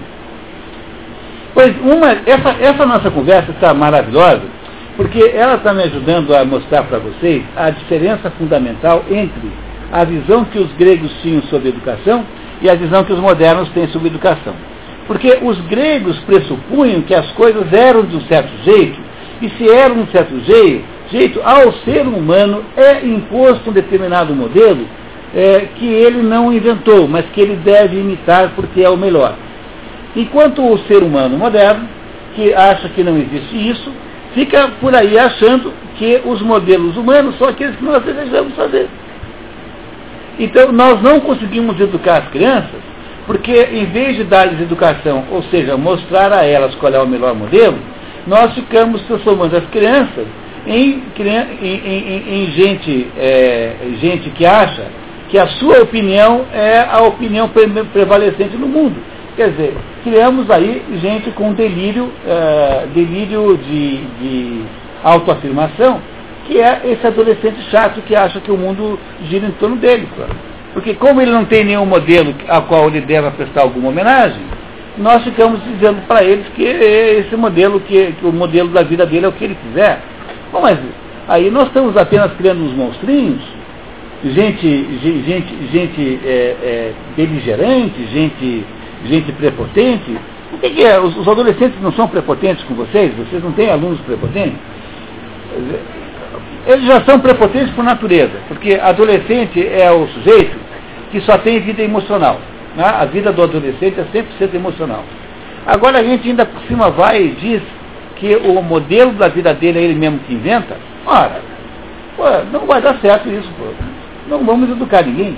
[1.54, 4.44] Pois uma, essa, essa nossa conversa está maravilhosa,
[4.98, 9.52] porque ela está me ajudando a mostrar para vocês a diferença fundamental entre
[9.92, 12.26] a visão que os gregos tinham sobre educação
[12.62, 14.54] e a visão que os modernos têm sobre educação.
[15.06, 19.00] Porque os gregos pressupunham que as coisas eram de um certo jeito,
[19.40, 24.34] e se eram de um certo jeito, jeito ao ser humano é imposto um determinado
[24.34, 24.86] modelo
[25.34, 29.36] é, que ele não inventou, mas que ele deve imitar porque é o melhor.
[30.16, 31.88] Enquanto o ser humano moderno,
[32.36, 33.92] que acha que não existe isso,
[34.34, 38.88] fica por aí achando que os modelos humanos são aqueles que nós desejamos fazer.
[40.40, 42.80] Então, nós não conseguimos educar as crianças,
[43.26, 47.34] porque em vez de dar-lhes educação, ou seja, mostrar a elas qual é o melhor
[47.34, 47.78] modelo,
[48.28, 50.28] nós ficamos transformando as crianças
[50.68, 54.84] em, em, em, em gente, é, gente que acha
[55.30, 57.50] que a sua opinião é a opinião
[57.92, 58.96] prevalecente no mundo.
[59.38, 64.62] Quer dizer, criamos aí gente com delírio, uh, delírio de, de
[65.04, 66.02] autoafirmação,
[66.48, 68.98] que é esse adolescente chato que acha que o mundo
[69.30, 70.08] gira em torno dele.
[70.74, 74.42] Porque como ele não tem nenhum modelo a qual ele deva prestar alguma homenagem,
[74.98, 79.28] nós ficamos dizendo para eles que esse modelo, que, que, o modelo da vida dele
[79.28, 80.00] é o que ele quiser.
[80.52, 80.80] Bom, mas
[81.28, 83.44] aí nós estamos apenas criando uns monstrinhos,
[84.24, 88.66] gente, gente, gente é, é, beligerante, gente,
[89.06, 90.18] gente prepotente.
[90.54, 91.00] O que, é?
[91.00, 93.14] Os, os adolescentes não são prepotentes com vocês?
[93.16, 94.58] Vocês não têm alunos prepotentes?
[96.66, 100.58] Eles já são prepotentes por natureza, porque adolescente é o sujeito
[101.12, 102.40] que só tem vida emocional.
[102.76, 102.84] Né?
[102.84, 105.04] A vida do adolescente é 100% emocional.
[105.66, 107.62] Agora a gente ainda por cima vai e diz
[108.18, 110.78] que o modelo da vida dele é ele mesmo que inventa.
[111.06, 111.42] Ora,
[112.16, 113.50] pô, não vai dar certo isso.
[113.58, 113.66] Pô.
[114.30, 115.38] Não vamos educar ninguém.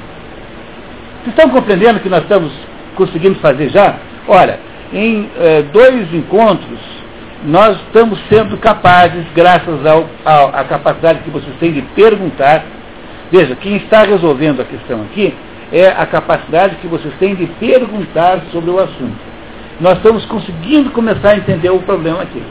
[1.24, 2.52] Vocês estão compreendendo que nós estamos
[3.00, 3.96] conseguindo fazer já?
[4.28, 4.60] Olha,
[4.94, 6.80] em eh, dois encontros,
[7.46, 9.80] nós estamos sendo capazes, graças
[10.26, 12.66] à capacidade que vocês têm de perguntar.
[13.32, 15.34] Veja, quem está resolvendo a questão aqui
[15.72, 19.30] é a capacidade que vocês têm de perguntar sobre o assunto.
[19.80, 22.44] Nós estamos conseguindo começar a entender o problema aqui.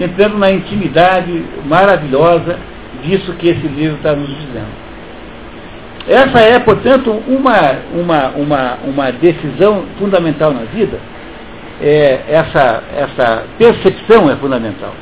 [0.00, 2.58] Entrando na intimidade maravilhosa
[3.04, 4.91] disso que esse livro está nos dizendo.
[6.08, 10.98] Essa é, portanto, uma, uma, uma, uma decisão fundamental na vida.
[11.80, 14.92] É, essa, essa percepção é fundamental.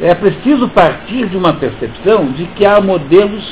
[0.00, 3.44] É preciso partir de uma percepção de que há modelos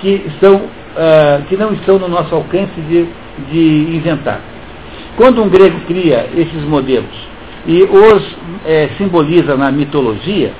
[0.00, 3.06] que, estão, uh, que não estão no nosso alcance de,
[3.50, 4.40] de inventar.
[5.16, 7.34] Quando um grego cria esses modelos
[7.66, 10.52] e os é, simboliza na mitologia,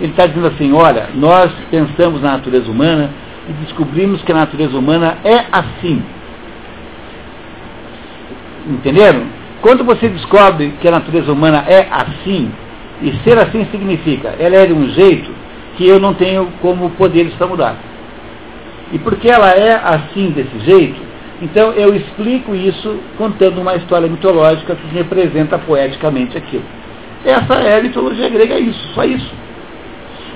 [0.00, 3.10] ele está dizendo assim, olha, nós pensamos na natureza humana,
[3.48, 6.02] e descobrimos que a natureza humana é assim.
[8.68, 9.22] Entenderam?
[9.62, 12.50] Quando você descobre que a natureza humana é assim,
[13.02, 15.30] e ser assim significa, ela é de um jeito
[15.76, 17.76] que eu não tenho como poderes para mudar.
[18.92, 21.00] E porque ela é assim desse jeito,
[21.40, 26.64] então eu explico isso contando uma história mitológica que representa poeticamente aquilo.
[27.24, 29.32] Essa é a mitologia grega, é isso, só isso.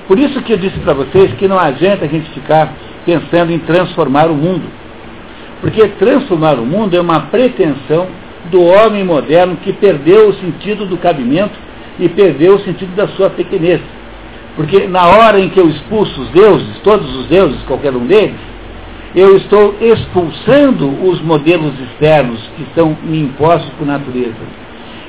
[0.07, 2.73] Por isso que eu disse para vocês que não adianta a gente ficar
[3.05, 4.65] pensando em transformar o mundo.
[5.61, 8.09] Porque transformar o mundo é uma pretensão
[8.51, 11.59] do homem moderno que perdeu o sentido do cabimento
[11.99, 13.81] e perdeu o sentido da sua pequenez.
[14.57, 18.35] Porque na hora em que eu expulso os deuses, todos os deuses, qualquer um deles,
[19.15, 24.35] eu estou expulsando os modelos externos que são me impostos por natureza.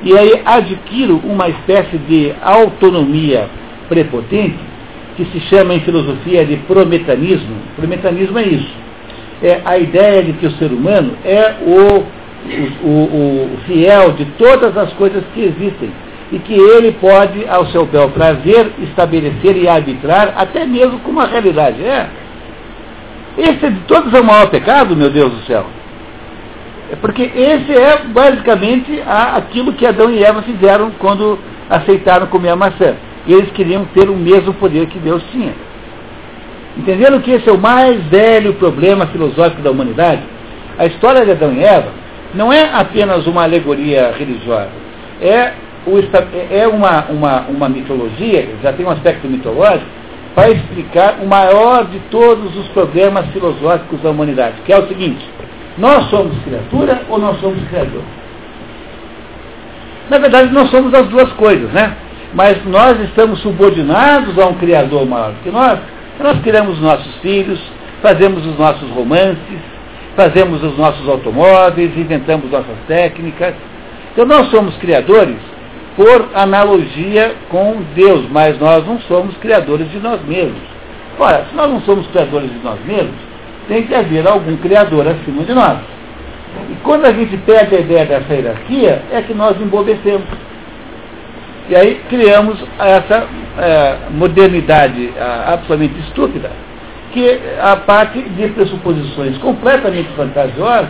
[0.03, 3.49] E aí adquiro uma espécie de autonomia
[3.87, 4.72] prepotente
[5.15, 7.55] que se chama em filosofia de prometanismo.
[7.75, 8.73] Prometanismo é isso.
[9.41, 12.03] É a ideia de que o ser humano é o,
[12.83, 15.91] o, o, o fiel de todas as coisas que existem
[16.31, 21.27] e que ele pode, ao seu bel prazer, estabelecer e arbitrar até mesmo com uma
[21.27, 21.83] realidade.
[21.83, 22.07] É.
[23.37, 25.65] Esse de todos é o maior pecado, meu Deus do céu.
[26.91, 31.37] É porque esse é basicamente a, aquilo que Adão e Eva fizeram quando
[31.69, 32.95] aceitaram comer a maçã
[33.25, 35.53] e eles queriam ter o mesmo poder que Deus tinha.
[36.77, 40.21] Entenderam que esse é o mais velho problema filosófico da humanidade?
[40.77, 41.91] A história de Adão e Eva
[42.33, 44.69] não é apenas uma alegoria religiosa,
[45.21, 45.53] é,
[45.85, 45.99] o,
[46.51, 49.85] é uma, uma, uma mitologia, já tem um aspecto mitológico,
[50.33, 55.23] para explicar o maior de todos os problemas filosóficos da humanidade, que é o seguinte:
[55.77, 58.01] nós somos criatura ou nós somos criador?
[60.09, 61.95] Na verdade, nós somos as duas coisas, né?
[62.33, 65.79] Mas nós estamos subordinados a um Criador maior que nós.
[66.19, 67.59] Nós criamos nossos filhos,
[68.01, 69.59] fazemos os nossos romances,
[70.15, 73.53] fazemos os nossos automóveis, inventamos nossas técnicas.
[74.11, 75.37] Então nós somos criadores
[75.95, 80.61] por analogia com Deus, mas nós não somos criadores de nós mesmos.
[81.19, 83.15] Ora, se nós não somos criadores de nós mesmos,
[83.67, 85.77] tem que haver algum criador acima de nós.
[86.71, 90.23] E quando a gente perde a ideia dessa hierarquia, é que nós embobecemos.
[91.69, 93.25] E aí criamos essa
[93.57, 96.51] é, modernidade é, absolutamente estúpida,
[97.13, 100.89] que a parte de pressuposições completamente fantasiosas,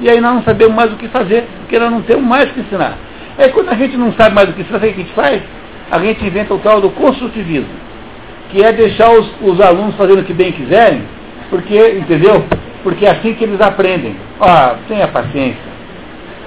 [0.00, 2.54] e aí nós não sabemos mais o que fazer, porque nós não temos mais o
[2.54, 2.96] que ensinar.
[3.38, 5.42] Aí quando a gente não sabe mais o que ensinar, o que a gente faz?
[5.90, 7.68] A gente inventa o tal do construtivismo,
[8.50, 11.02] que é deixar os, os alunos fazendo o que bem quiserem,
[11.50, 12.44] porque, entendeu?
[12.82, 14.16] Porque é assim que eles aprendem.
[14.40, 15.69] Ah, tenha paciência.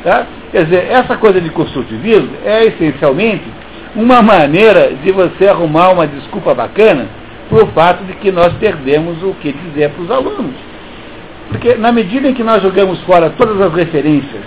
[0.03, 0.27] Tá?
[0.51, 3.43] Quer dizer, essa coisa de construtivismo é essencialmente
[3.95, 7.07] uma maneira de você arrumar uma desculpa bacana
[7.49, 10.55] por fato de que nós perdemos o que dizer para os alunos.
[11.49, 14.41] Porque na medida em que nós jogamos fora todas as referências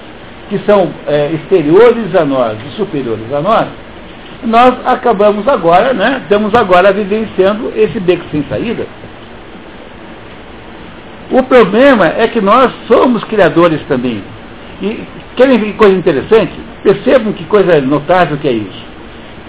[0.49, 3.67] que são é, exteriores a nós e superiores a nós,
[4.45, 8.87] nós acabamos agora, né, estamos agora vivenciando esse beco sem saída.
[11.31, 14.23] O problema é que nós somos criadores também.
[14.81, 15.01] E
[15.37, 16.53] querem ver que coisa interessante?
[16.83, 18.85] Percebam que coisa notável que é isso.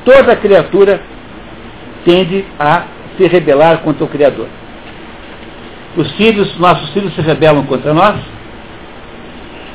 [0.05, 1.01] Toda criatura
[2.05, 2.83] tende a
[3.17, 4.47] se rebelar contra o Criador.
[5.95, 8.15] Os filhos, nossos filhos se rebelam contra nós.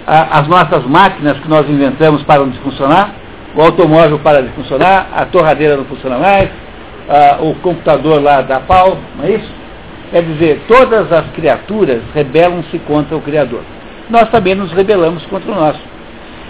[0.06, 3.14] As nossas máquinas que nós inventamos param de funcionar.
[3.54, 6.48] O automóvel para de funcionar, a torradeira não funciona mais,
[7.40, 9.52] o computador lá dá pau, não é isso?
[10.10, 13.60] Quer dizer, todas as criaturas rebelam-se contra o Criador.
[14.08, 15.91] Nós também nos rebelamos contra o nosso.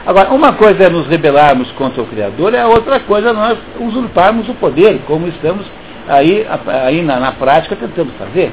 [0.05, 4.49] Agora, uma coisa é nos rebelarmos contra o Criador, a outra coisa é nós usurparmos
[4.49, 5.65] o poder, como estamos
[6.09, 8.51] aí, aí na, na prática tentando fazer.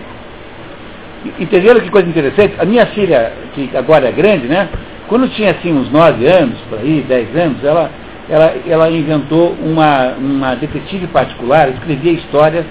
[1.39, 2.53] Entenderam que coisa interessante?
[2.59, 4.69] A minha filha, que agora é grande, né?
[5.07, 7.89] Quando tinha assim uns 9 anos, por aí, 10 anos, ela,
[8.29, 12.65] ela, ela inventou uma, uma detetive particular, escrevia histórias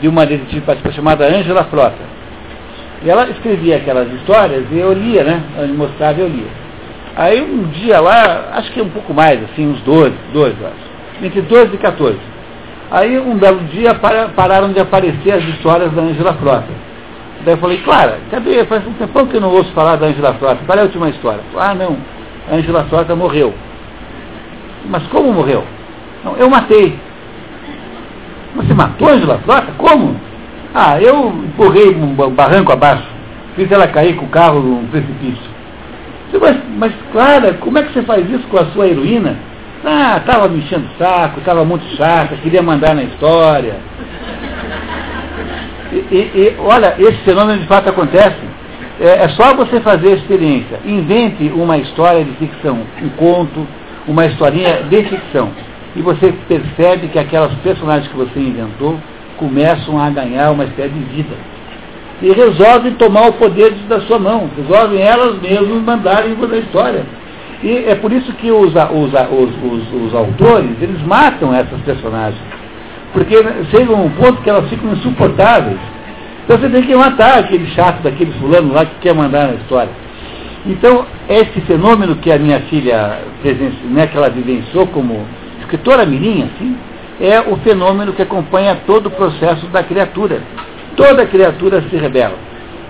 [0.00, 2.12] de uma detetive particular chamada Ângela Frota.
[3.04, 5.42] E ela escrevia aquelas histórias e eu lia, né?
[5.56, 6.61] Ela me mostrava e eu lia.
[7.16, 11.24] Aí um dia lá, acho que um pouco mais, assim, uns 12, 12, eu acho.
[11.26, 12.18] Entre 12 e 14.
[12.90, 16.68] Aí um belo dia para, pararam de aparecer as histórias da Ângela Frota.
[17.44, 18.64] Daí eu falei, Clara, cadê?
[18.64, 20.58] Faz um tempão que eu não ouço falar da Ângela Frota.
[20.64, 21.40] Qual é a última história?
[21.56, 21.96] Ah, não,
[22.50, 23.52] a Ângela Frota morreu.
[24.88, 25.64] Mas como morreu?
[26.24, 26.98] Não, eu matei.
[28.56, 29.72] Você matou a Ângela Frota?
[29.76, 30.16] Como?
[30.74, 33.06] Ah, eu empurrei um barranco abaixo.
[33.54, 35.51] Fiz ela cair com o carro num precipício.
[36.40, 39.36] Mas, mas, Clara, como é que você faz isso com a sua heroína?
[39.84, 43.76] Ah, estava me enchendo o saco, estava muito chata, queria mandar na história.
[45.92, 48.38] E, e, e, olha, esse fenômeno de fato acontece.
[49.00, 50.78] É, é, só você fazer a experiência.
[50.84, 53.66] Invente uma história de ficção, um conto,
[54.06, 55.50] uma historinha de ficção.
[55.96, 58.98] E você percebe que aquelas personagens que você inventou
[59.36, 61.52] começam a ganhar uma espécie de vida
[62.22, 67.04] e resolvem tomar o poder da sua mão, resolvem elas mesmas mandarem a história.
[67.62, 72.40] E é por isso que os, os, os, os, autores, eles matam essas personagens.
[73.12, 73.34] Porque
[73.70, 75.78] chega um ponto que elas ficam insuportáveis.
[76.44, 79.90] Então você tem que matar aquele chato daquele fulano lá que quer mandar na história.
[80.64, 83.18] Então, esse fenômeno que a minha filha
[83.90, 85.26] né, que ela vivenciou como
[85.60, 86.76] escritora mirim, assim,
[87.20, 90.40] é o fenômeno que acompanha todo o processo da criatura.
[90.96, 92.36] Toda criatura se rebela.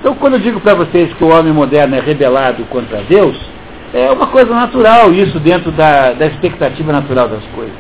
[0.01, 3.39] Então, quando eu digo para vocês que o homem moderno é rebelado contra Deus,
[3.95, 7.75] é uma coisa natural isso dentro da, da expectativa natural das coisas.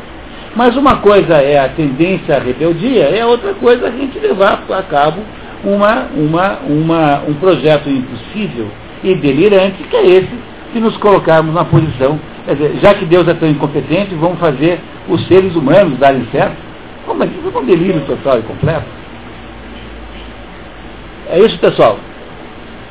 [0.55, 4.83] Mas uma coisa é a tendência à rebeldia, é outra coisa a gente levar a
[4.83, 5.21] cabo
[5.65, 8.69] uma, uma, uma, um projeto impossível
[9.03, 10.31] e delirante, que é esse
[10.75, 15.27] de nos colocarmos na posição, dizer, já que Deus é tão incompetente, vamos fazer os
[15.27, 16.57] seres humanos darem certo.
[17.07, 19.02] Como é que isso é um delírio total e completo?
[21.29, 21.99] É isso, pessoal.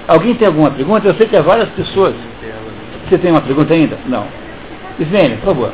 [0.07, 1.07] Alguém tem alguma pergunta?
[1.07, 2.15] Eu sei que há várias pessoas.
[3.07, 3.97] Você tem uma pergunta ainda?
[4.07, 4.25] Não.
[4.99, 5.71] Ismênia, por favor.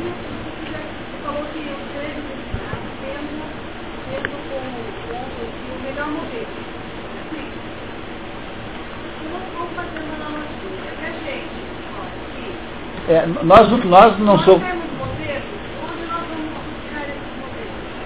[13.10, 14.87] É, nós, nós não somos.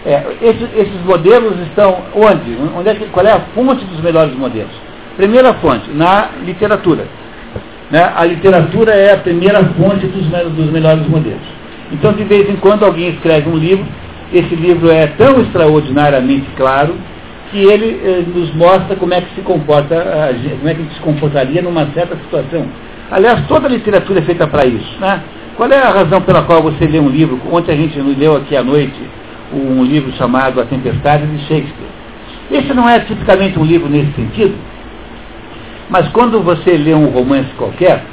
[0.06, 2.58] É, esses, esses, modelos estão onde?
[2.76, 4.72] onde é que, qual é a fonte dos melhores modelos?
[5.16, 7.06] Primeira fonte, na literatura.
[7.92, 8.12] Né?
[8.16, 11.44] A literatura é a primeira fonte dos, dos melhores modelos.
[11.92, 13.86] Então, de vez em quando, alguém escreve um livro,
[14.34, 16.96] esse livro é tão extraordinariamente claro
[17.52, 21.62] que ele eh, nos mostra como é que se comporta, como é que se comportaria
[21.62, 22.66] numa certa situação.
[23.12, 25.00] Aliás, toda a literatura é feita para isso.
[25.02, 25.22] Né?
[25.58, 27.40] Qual é a razão pela qual você lê um livro?
[27.52, 28.98] Ontem a gente leu aqui à noite
[29.54, 31.92] um livro chamado A Tempestade de Shakespeare.
[32.52, 34.56] Esse não é tipicamente um livro nesse sentido,
[35.90, 38.04] mas quando você lê um romance qualquer,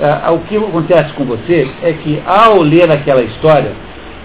[0.00, 3.72] uh, o que acontece com você é que ao ler aquela história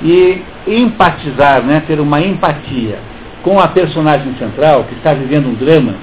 [0.04, 2.98] e empatizar, né, ter uma empatia
[3.44, 5.96] com a personagem central que está vivendo um drama,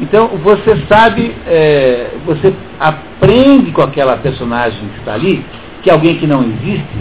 [0.00, 5.44] então você sabe, é, você aprende com aquela personagem que está ali,
[5.82, 6.98] que é alguém que não existe,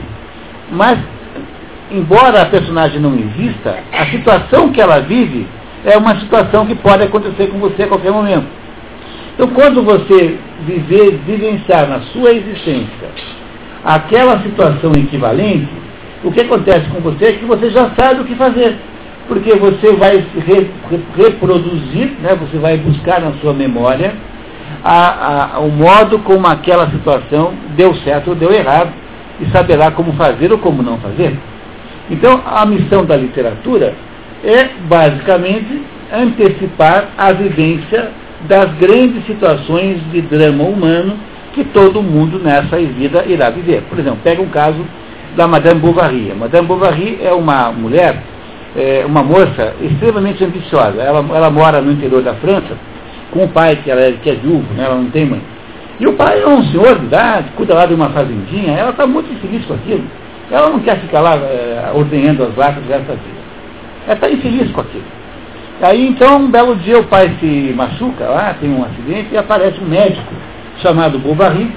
[0.71, 0.97] mas
[1.91, 5.47] embora a personagem não exista, a situação que ela vive
[5.85, 8.47] é uma situação que pode acontecer com você a qualquer momento.
[9.33, 13.09] Então, quando você viver, vivenciar na sua existência
[13.85, 15.69] aquela situação equivalente,
[16.23, 18.75] o que acontece com você é que você já sabe o que fazer.
[19.27, 24.13] Porque você vai re, re, reproduzir, né, você vai buscar na sua memória
[24.83, 28.91] a, a, o modo como aquela situação deu certo ou deu errado
[29.39, 31.37] e saberá como fazer ou como não fazer.
[32.09, 33.93] Então, a missão da literatura
[34.43, 35.81] é, basicamente,
[36.13, 38.11] antecipar a vivência
[38.47, 41.17] das grandes situações de drama humano
[41.53, 43.81] que todo mundo nessa vida irá viver.
[43.89, 44.85] Por exemplo, pega um caso
[45.35, 46.31] da Madame Bovary.
[46.31, 48.21] A Madame Bovary é uma mulher,
[48.75, 51.01] é, uma moça extremamente ambiciosa.
[51.01, 52.77] Ela, ela mora no interior da França
[53.31, 55.41] com o pai, que, ela é, que é viúvo, né, ela não tem mãe.
[55.99, 59.07] E o pai é um senhor de idade, cuida lá de uma fazendinha, ela está
[59.07, 60.03] muito infeliz com aquilo.
[60.49, 63.37] Ela não quer ficar lá é, ordenhando as vacas dessa vida.
[64.05, 65.03] Ela está infeliz com aquilo.
[65.81, 69.79] Aí então, um belo dia o pai se machuca lá, tem um acidente e aparece
[69.79, 70.33] um médico
[70.81, 71.71] chamado Bovary,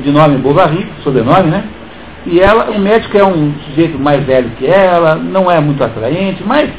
[0.00, 1.64] de nome Bovary, sobrenome, né?
[2.24, 6.42] E ela, o médico é um sujeito mais velho que ela, não é muito atraente,
[6.46, 6.70] mas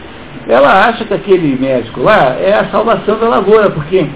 [0.48, 4.08] ela acha que aquele médico lá é a salvação da lavoura, porque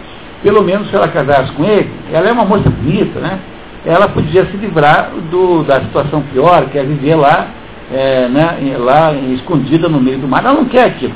[0.42, 3.40] pelo menos se ela casasse com ele, ela é uma moça bonita, né?
[3.88, 7.48] Ela podia se livrar do, da situação pior, que é viver lá,
[7.90, 10.44] é, né, lá escondida no meio do mar.
[10.44, 11.14] Ela não quer aquilo.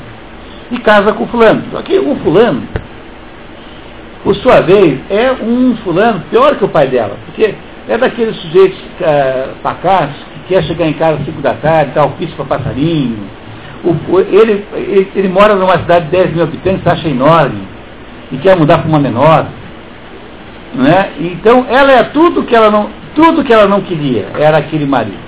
[0.70, 1.62] E casa com o fulano.
[1.70, 2.62] Só que o fulano,
[4.24, 7.54] por sua vez, é um fulano pior que o pai dela, porque
[7.86, 9.48] é daqueles sujeitos é,
[10.32, 13.18] que quer chegar em casa às 5 da tarde, dar ofício para passarinho.
[13.84, 17.68] O, ele, ele, ele, mora numa cidade de 10 mil habitantes, acha enorme,
[18.30, 19.46] e quer mudar para uma menor.
[20.74, 21.12] Né?
[21.20, 25.18] Então, ela é tudo que ela não, tudo que ela não queria, era aquele marido.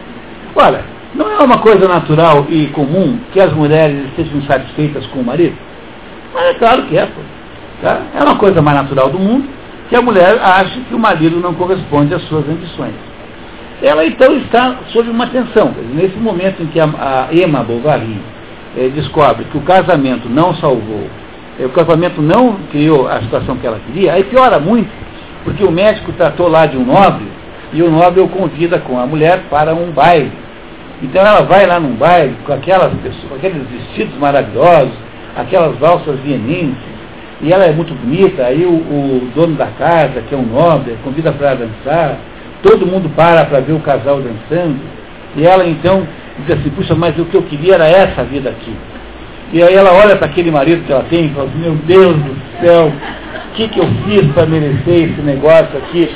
[0.56, 0.82] Olha,
[1.14, 5.56] não é uma coisa natural e comum que as mulheres estejam insatisfeitas com o marido?
[6.32, 7.20] Mas é claro que é, pô.
[7.82, 8.00] Tá?
[8.14, 9.48] É uma coisa mais natural do mundo
[9.88, 12.94] que a mulher ache que o marido não corresponde às suas ambições.
[13.82, 15.74] Ela então está sob uma tensão.
[15.92, 18.18] Nesse momento em que a, a Emma Bovary
[18.76, 21.06] eh, descobre que o casamento não salvou,
[21.60, 24.88] eh, o casamento não criou a situação que ela queria, aí piora muito,
[25.44, 27.26] porque o médico tratou lá de um nobre
[27.72, 30.32] e o nobre o convida com a mulher para um baile.
[31.02, 34.94] Então ela vai lá num baile com aquelas pessoas, com aqueles vestidos maravilhosos,
[35.36, 36.94] aquelas valsas vienenses,
[37.42, 40.96] e ela é muito bonita, aí o, o dono da casa, que é um nobre,
[41.04, 42.16] convida para dançar,
[42.62, 44.78] todo mundo para para ver o casal dançando,
[45.36, 46.06] e ela então
[46.38, 48.74] diz assim, puxa, mas o que eu queria era essa vida aqui.
[49.52, 52.16] E aí ela olha para aquele marido que ela tem e fala assim, meu Deus
[52.16, 52.92] do céu,
[53.54, 56.10] que, que eu fiz para merecer esse negócio aqui?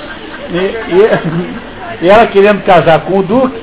[0.51, 3.61] E, e, e, ela querendo casar com o Duque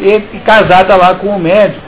[0.00, 1.80] e, e casada lá com o médico,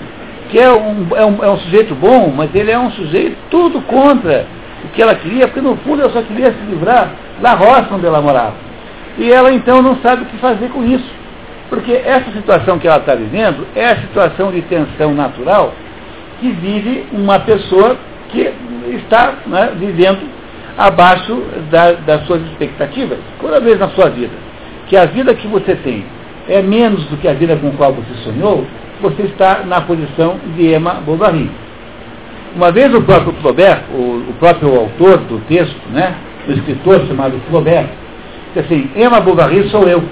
[0.48, 3.80] que é um, é, um, é um sujeito bom, mas ele é um sujeito tudo
[3.82, 4.46] contra
[4.84, 7.10] o que ela queria, porque no fundo ela só queria se livrar
[7.40, 8.54] da roça onde ela morava.
[9.18, 11.10] E ela então não sabe o que fazer com isso.
[11.68, 15.74] Porque essa situação que ela está vivendo é a situação de tensão natural
[16.40, 17.96] que vive uma pessoa
[18.28, 18.52] que
[18.94, 20.35] está né, vivendo
[20.76, 23.18] abaixo da, das suas expectativas.
[23.40, 24.46] Toda vez na sua vida
[24.86, 26.04] que a vida que você tem
[26.48, 28.64] é menos do que a vida com a qual você sonhou,
[29.00, 31.50] você está na posição de Emma Bovary.
[32.54, 36.14] Uma vez o próprio Flaubert, o, o próprio autor do texto, né,
[36.48, 37.86] o escritor chamado Flaubert,
[38.54, 40.02] disse assim, Emma Bovary sou eu.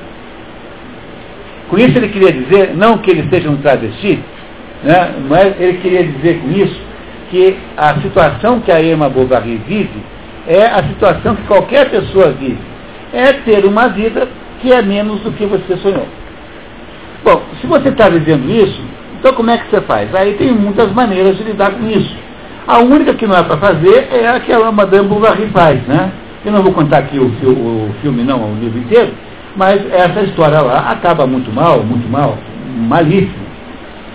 [1.70, 4.18] Com isso ele queria dizer, não que ele seja um travesti,
[4.82, 6.78] né, mas ele queria dizer com isso
[7.30, 10.02] que a situação que a Emma Bovary vive
[10.46, 12.58] é a situação que qualquer pessoa vive.
[13.12, 14.28] É ter uma vida
[14.60, 16.06] que é menos do que você sonhou.
[17.22, 18.80] Bom, se você está vivendo isso,
[19.18, 20.14] então como é que você faz?
[20.14, 22.14] Aí tem muitas maneiras de lidar com isso.
[22.66, 26.10] A única que não é para fazer é a que a Madame Bovary faz, né?
[26.44, 29.12] Eu não vou contar aqui o, o, filme, não, o livro inteiro,
[29.56, 32.36] mas essa história lá acaba muito mal, muito mal,
[32.76, 33.44] malíssimo.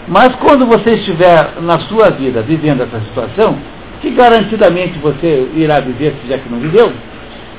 [0.08, 3.58] Mas quando você estiver na sua vida vivendo essa situação,
[4.02, 6.92] que garantidamente você irá viver, se já que não viveu,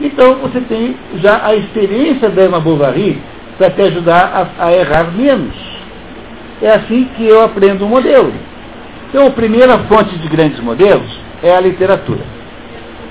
[0.00, 3.20] então você tem já a experiência da Emma Bovary
[3.58, 5.54] para te ajudar a, a errar menos.
[6.62, 8.32] É assim que eu aprendo o modelo.
[9.08, 11.10] Então, a primeira fonte de grandes modelos
[11.42, 12.20] é a literatura.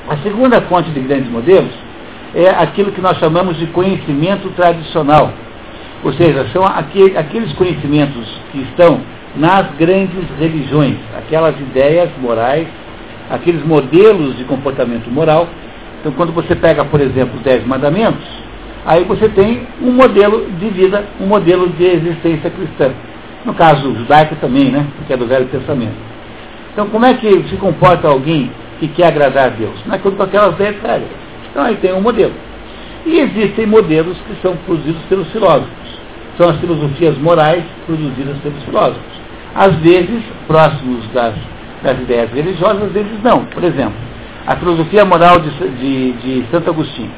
[0.08, 1.72] A segunda fonte de grandes modelos
[2.34, 5.32] é aquilo que nós chamamos de conhecimento tradicional.
[6.04, 9.02] Ou seja, são aqueles conhecimentos que estão
[9.36, 12.68] nas grandes religiões, aquelas ideias morais,
[13.30, 15.48] aqueles modelos de comportamento moral.
[16.00, 18.26] Então, quando você pega, por exemplo, os Dez Mandamentos,
[18.86, 22.92] aí você tem um modelo de vida, um modelo de existência cristã.
[23.46, 24.86] No caso judaico também, né?
[24.98, 25.96] Porque é do Velho Testamento.
[26.74, 29.76] Então, como é que se comporta alguém que quer agradar a Deus?
[29.86, 31.10] Não é com aquelas dez regras.
[31.50, 32.34] Então, aí tem um modelo.
[33.06, 35.70] E existem modelos que são produzidos pelos filósofos.
[36.38, 39.20] São as filosofias morais produzidas pelos filósofos.
[39.56, 41.34] Às vezes, próximos das,
[41.84, 43.46] das ideias religiosas, vezes não.
[43.46, 43.96] Por exemplo,
[44.46, 47.12] a filosofia moral de, de, de Santo Agostinho.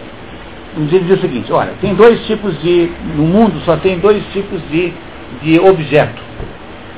[0.74, 2.90] Vamos dizer o seguinte, olha, tem dois tipos de.
[3.16, 4.94] No mundo só tem dois tipos de,
[5.42, 6.22] de objeto.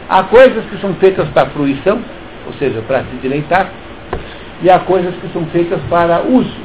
[0.08, 2.00] Há coisas que são feitas para fruição,
[2.46, 3.72] ou seja, para se deleitar,
[4.62, 6.56] e há coisas que são feitas para uso,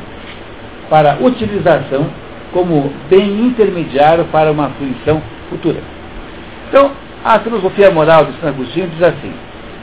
[0.90, 2.06] para utilização
[2.52, 5.80] como bem intermediário para uma fruição futura.
[6.68, 6.90] Então,
[7.24, 9.32] a filosofia moral de São Agostinho diz assim: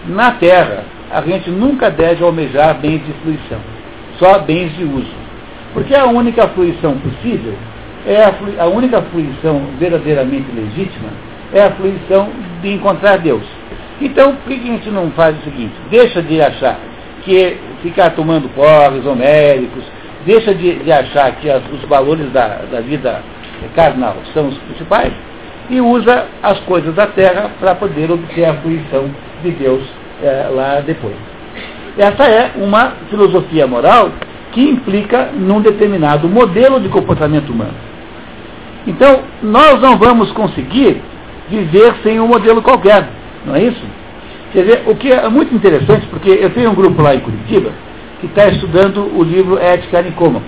[0.07, 0.83] na Terra,
[1.15, 3.59] a gente nunca deve almejar bens de fruição,
[4.19, 5.15] só bens de uso.
[5.73, 7.53] Porque a única fruição possível
[8.05, 11.07] é a, a única fruição verdadeiramente legítima
[11.53, 12.27] é a fruição
[12.61, 13.43] de encontrar Deus.
[14.01, 15.71] Então, por que a gente não faz o seguinte?
[15.89, 16.77] Deixa de achar
[17.23, 19.85] que ficar tomando porres homéricos,
[20.25, 23.21] deixa de, de achar que as, os valores da, da vida
[23.73, 25.13] carnal são os principais
[25.69, 29.09] e usa as coisas da terra para poder obter a fruição
[29.41, 29.81] de Deus
[30.21, 31.15] é, lá depois.
[31.97, 34.11] Essa é uma filosofia moral
[34.51, 37.73] que implica num determinado modelo de comportamento humano.
[38.87, 41.01] Então, nós não vamos conseguir
[41.49, 43.07] viver sem um modelo qualquer,
[43.45, 43.81] não é isso?
[44.51, 47.71] Quer dizer, o que é muito interessante, porque eu tenho um grupo lá em Curitiba
[48.19, 50.45] que está estudando o livro Ética Nicômaco.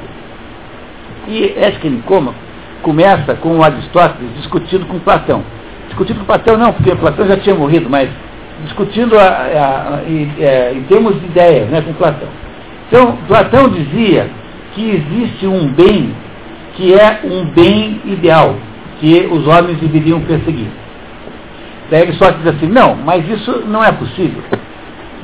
[1.27, 2.37] E Ética Nicômaco
[2.81, 5.43] começa com Aristóteles discutindo com Platão.
[5.87, 8.09] Discutindo com Platão não, porque Platão já tinha morrido, mas
[8.63, 12.29] discutindo a, a, a, em, é, em termos de ideias né, com Platão.
[12.87, 14.29] Então, Platão dizia
[14.73, 16.13] que existe um bem
[16.77, 18.55] que é um bem ideal,
[18.99, 20.67] que os homens deveriam perseguir.
[21.89, 24.43] Daí ele só diz assim, não, mas isso não é possível.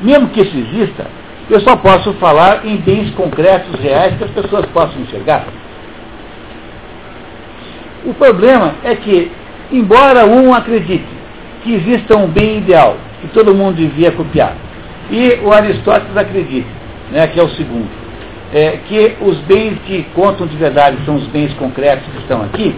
[0.02, 1.06] Mesmo que isso exista,
[1.50, 5.46] eu só posso falar em bens concretos, reais, que as pessoas possam enxergar.
[8.06, 9.32] O problema é que,
[9.72, 11.06] embora um acredite
[11.64, 14.56] que exista um bem ideal, que todo mundo devia copiar,
[15.10, 16.68] e o Aristóteles acredite,
[17.12, 17.90] né, que é o segundo,
[18.54, 22.76] é, que os bens que contam de verdade são os bens concretos que estão aqui,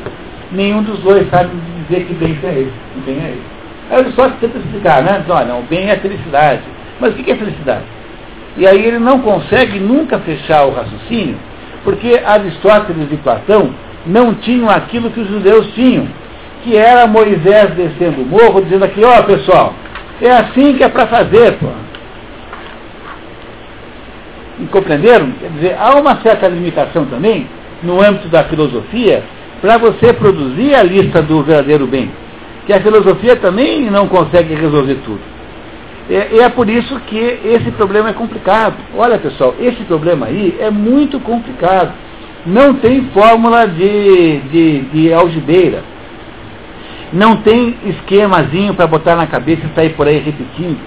[0.52, 1.50] nenhum dos dois sabe
[1.88, 2.72] dizer que bem é esse.
[2.94, 3.56] Que bem é esse.
[3.92, 5.20] Aí ele só tenta explicar, né?
[5.20, 6.62] Diz, olha, o bem é felicidade.
[7.00, 7.84] Mas o que é felicidade?
[8.58, 11.38] E aí ele não consegue nunca fechar o raciocínio,
[11.84, 13.70] porque Aristóteles e Platão
[14.06, 16.08] não tinham aquilo que os judeus tinham,
[16.64, 19.74] que era Moisés descendo o morro, dizendo aqui, ó pessoal,
[20.22, 21.68] é assim que é para fazer, pô.
[24.72, 25.32] Compreenderam?
[25.32, 27.48] Quer dizer, há uma certa limitação também,
[27.84, 29.24] no âmbito da filosofia,
[29.62, 32.10] para você produzir a lista do verdadeiro bem
[32.66, 35.22] que a filosofia também não consegue resolver tudo.
[36.10, 38.76] E é por isso que esse problema é complicado.
[38.96, 41.94] Olha, pessoal, esse problema aí é muito complicado.
[42.46, 45.10] Não tem fórmula de, de, de.
[47.14, 50.80] Não tem esquemazinho para botar na cabeça e sair por aí repetindo.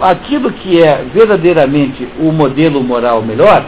[0.00, 3.64] Aquilo que é verdadeiramente o modelo moral melhor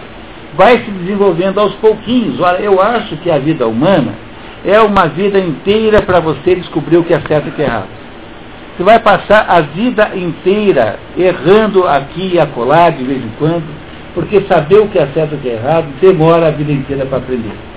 [0.55, 2.41] vai se desenvolvendo aos pouquinhos.
[2.41, 4.15] Olha, eu acho que a vida humana
[4.65, 7.67] é uma vida inteira para você descobrir o que é certo e o que é
[7.67, 7.89] errado.
[8.77, 13.65] Você vai passar a vida inteira errando aqui e acolá de vez em quando,
[14.15, 17.05] porque saber o que é certo e o que é errado demora a vida inteira
[17.07, 17.70] para aprender.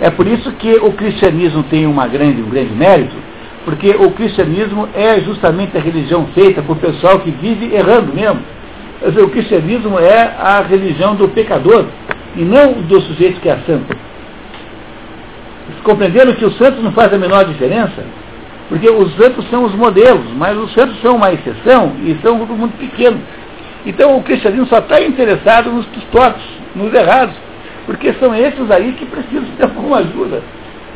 [0.00, 3.16] É por isso que o cristianismo tem uma grande, um grande mérito,
[3.64, 8.40] porque o cristianismo é justamente a religião feita por pessoal que vive errando mesmo.
[9.22, 11.86] O cristianismo é a religião do pecador
[12.36, 13.96] e não do sujeito que é santo.
[15.82, 18.04] Compreenderam que os santos não fazem a menor diferença?
[18.68, 22.38] Porque os santos são os modelos, mas os santos são uma exceção e são um
[22.38, 23.20] grupo muito pequeno.
[23.84, 26.42] Então o cristianismo só está interessado nos tortos,
[26.74, 27.34] nos errados,
[27.86, 30.42] porque são esses aí que precisam de alguma ajuda.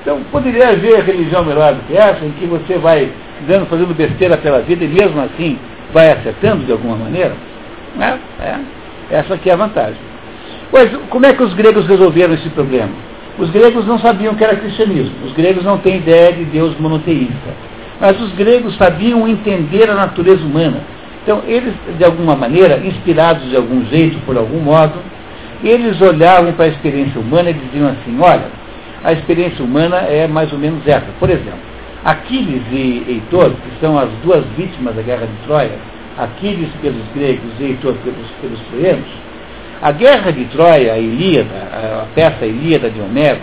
[0.03, 3.11] Então poderia haver religião melhor do que essa, em que você vai
[3.47, 5.59] dando, fazendo besteira pela vida e mesmo assim
[5.93, 7.35] vai acertando de alguma maneira?
[7.99, 8.59] É, é.
[9.11, 10.01] Essa aqui é a vantagem.
[10.71, 12.91] Pois como é que os gregos resolveram esse problema?
[13.39, 15.15] Os gregos não sabiam que era cristianismo.
[15.25, 17.51] Os gregos não têm ideia de Deus monoteísta.
[18.01, 20.83] Mas os gregos sabiam entender a natureza humana.
[21.23, 24.95] Então, eles, de alguma maneira, inspirados de algum jeito, por algum modo,
[25.63, 28.47] eles olhavam para a experiência humana e diziam assim: olha,
[29.05, 31.07] a experiência humana é mais ou menos essa.
[31.19, 31.59] Por exemplo,
[32.05, 35.79] Aquiles e Heitor, que são as duas vítimas da guerra de Troia,
[36.19, 39.09] Aquiles pelos gregos e Heitor pelos, pelos troianos,
[39.83, 41.55] a guerra de Troia, a Ilíada,
[42.03, 43.39] a peça Ilíada de Homero,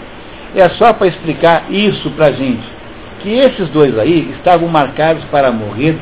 [0.55, 2.65] é só para explicar isso para a gente.
[3.19, 5.97] Que esses dois aí estavam marcados para morrer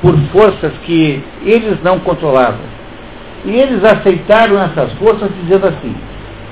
[0.00, 2.75] por forças que eles não controlavam.
[3.46, 5.94] E eles aceitaram essas forças dizendo assim,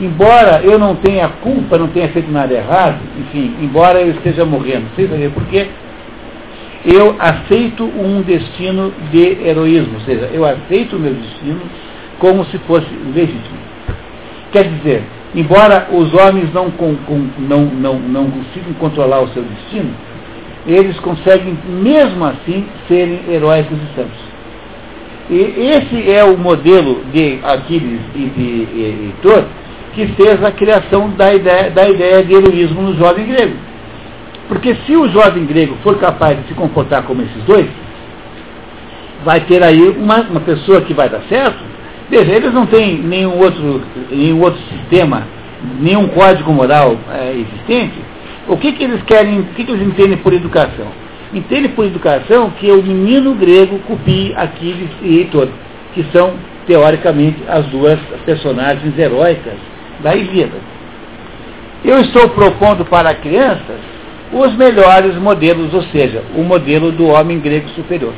[0.00, 4.86] embora eu não tenha culpa, não tenha feito nada errado, enfim, embora eu esteja morrendo,
[4.96, 5.66] sem saber por quê,
[6.84, 11.60] eu aceito um destino de heroísmo, ou seja, eu aceito o meu destino
[12.18, 13.58] como se fosse legítimo.
[14.52, 15.02] Quer dizer,
[15.34, 19.92] Embora os homens não, com, com, não, não, não consigam controlar o seu destino,
[20.64, 24.23] eles conseguem, mesmo assim, serem heróicos e santos.
[25.30, 28.68] E esse é o modelo de Aquiles e de
[29.04, 29.44] Heitor
[29.94, 33.54] que fez a criação da ideia, da ideia de heroísmo no jovem grego.
[34.48, 37.66] Porque se o jovem grego for capaz de se comportar como esses dois,
[39.24, 41.58] vai ter aí uma, uma pessoa que vai dar certo.
[42.10, 45.26] Veja, eles não têm nenhum outro, nenhum outro sistema,
[45.80, 47.94] nenhum código moral é, existente.
[48.46, 50.88] O que, que eles querem, o que, que eles entendem por educação?
[51.34, 55.48] Entendem por educação que o menino grego copie Aquiles e Heitor,
[55.92, 59.54] que são, teoricamente, as duas personagens heróicas
[60.00, 60.56] da Ilíada.
[61.84, 63.80] Eu estou propondo para crianças
[64.32, 68.14] os melhores modelos, ou seja, o modelo do homem grego superior.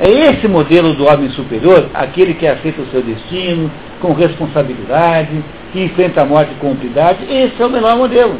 [0.00, 3.70] É esse modelo do homem superior, aquele que aceita o seu destino,
[4.00, 8.36] com responsabilidade, que enfrenta a morte com humildade, esse é o melhor modelo.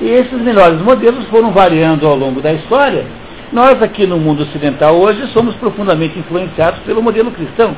[0.00, 3.04] E esses melhores modelos foram variando ao longo da história.
[3.52, 7.76] Nós aqui no mundo ocidental hoje somos profundamente influenciados pelo modelo cristão.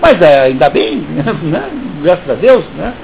[0.00, 0.96] Mas é, ainda bem,
[1.42, 1.70] né?
[2.02, 2.94] graças a Deus, né?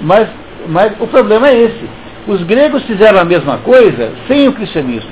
[0.00, 0.28] mas,
[0.68, 1.88] mas o problema é esse.
[2.26, 5.10] Os gregos fizeram a mesma coisa sem o cristianismo,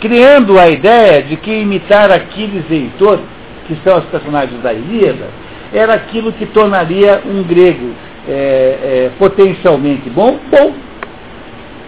[0.00, 3.18] criando a ideia de que imitar Aquiles e Heitor,
[3.66, 5.26] que são os personagens da Ilíada,
[5.74, 7.90] era aquilo que tornaria um grego
[8.28, 10.72] é, é, potencialmente bom, bom.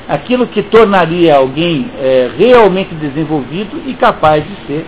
[0.09, 4.87] Aquilo que tornaria alguém é, realmente desenvolvido e capaz de ser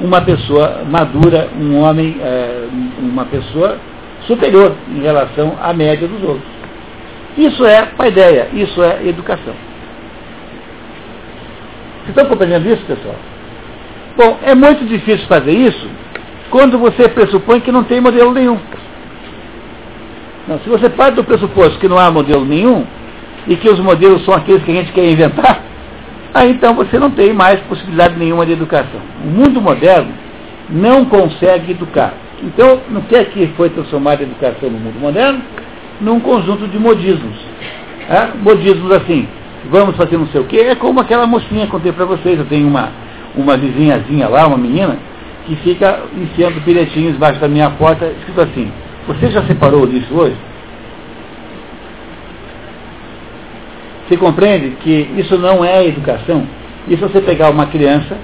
[0.00, 2.68] uma pessoa madura, um homem, é,
[3.00, 3.78] uma pessoa
[4.26, 6.48] superior em relação à média dos outros.
[7.36, 9.54] Isso é paideia, isso é educação.
[11.98, 13.16] Vocês estão compreendendo isso, pessoal?
[14.16, 15.88] Bom, é muito difícil fazer isso
[16.50, 18.58] quando você pressupõe que não tem modelo nenhum.
[20.48, 22.84] Não, se você parte do pressuposto que não há modelo nenhum,
[23.46, 25.62] e que os modelos são aqueles que a gente quer inventar,
[26.34, 29.00] aí então você não tem mais possibilidade nenhuma de educação.
[29.24, 30.12] O mundo moderno
[30.68, 32.14] não consegue educar.
[32.42, 35.40] Então, no que é que foi transformada a educação no mundo moderno?
[36.00, 37.36] Num conjunto de modismos.
[38.08, 38.28] É?
[38.40, 39.28] Modismos assim,
[39.70, 42.38] vamos fazer não sei o quê, é como aquela mocinha que eu contei para vocês.
[42.38, 42.88] Eu tenho uma,
[43.36, 44.96] uma vizinhazinha lá, uma menina,
[45.46, 48.70] que fica enfiando bilhetinhos embaixo da minha porta, escrito assim,
[49.06, 50.36] você já separou o lixo hoje?
[54.10, 56.44] Você compreende que isso não é educação?
[56.88, 58.16] Isso é você pegar uma criança,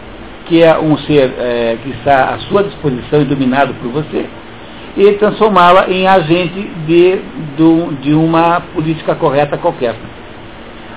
[0.46, 4.26] que é um ser é, que está à sua disposição e dominado por você,
[4.96, 7.20] e transformá-la em agente de,
[7.56, 9.94] de, de uma política correta qualquer.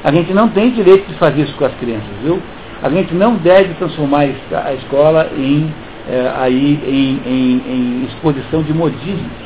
[0.04, 2.42] A gente não tem direito de fazer isso com as crianças, viu?
[2.82, 5.72] A gente não deve transformar a escola em,
[6.10, 9.38] é, aí, em, em, em, exposição de modismos.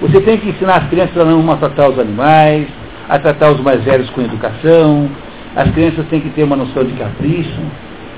[0.00, 2.68] Você tem que ensinar as crianças a não maltratar os animais,
[3.08, 5.08] a tratar os mais velhos com educação,
[5.54, 7.60] as crianças têm que ter uma noção de capricho,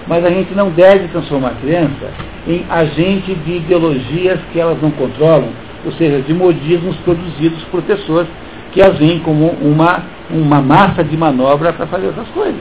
[0.07, 2.11] mas a gente não deve transformar a criança
[2.47, 5.49] em agente de ideologias que elas não controlam,
[5.85, 8.27] ou seja, de modismos produzidos por pessoas
[8.73, 12.61] que as veem como uma, uma massa de manobra para fazer essas coisas.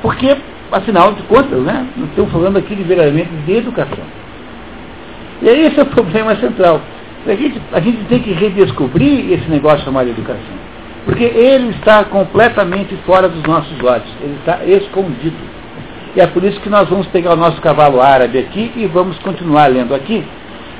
[0.00, 0.36] Porque,
[0.72, 4.04] afinal de contas, né, estamos falando aqui de verdadeiramente de educação.
[5.42, 6.80] E esse é o problema central.
[7.26, 10.72] A gente, a gente tem que redescobrir esse negócio chamado educação.
[11.04, 14.08] Porque ele está completamente fora dos nossos olhos.
[14.20, 15.36] Ele está escondido.
[16.14, 19.18] E é por isso que nós vamos pegar o nosso cavalo árabe aqui e vamos
[19.20, 20.22] continuar lendo aqui,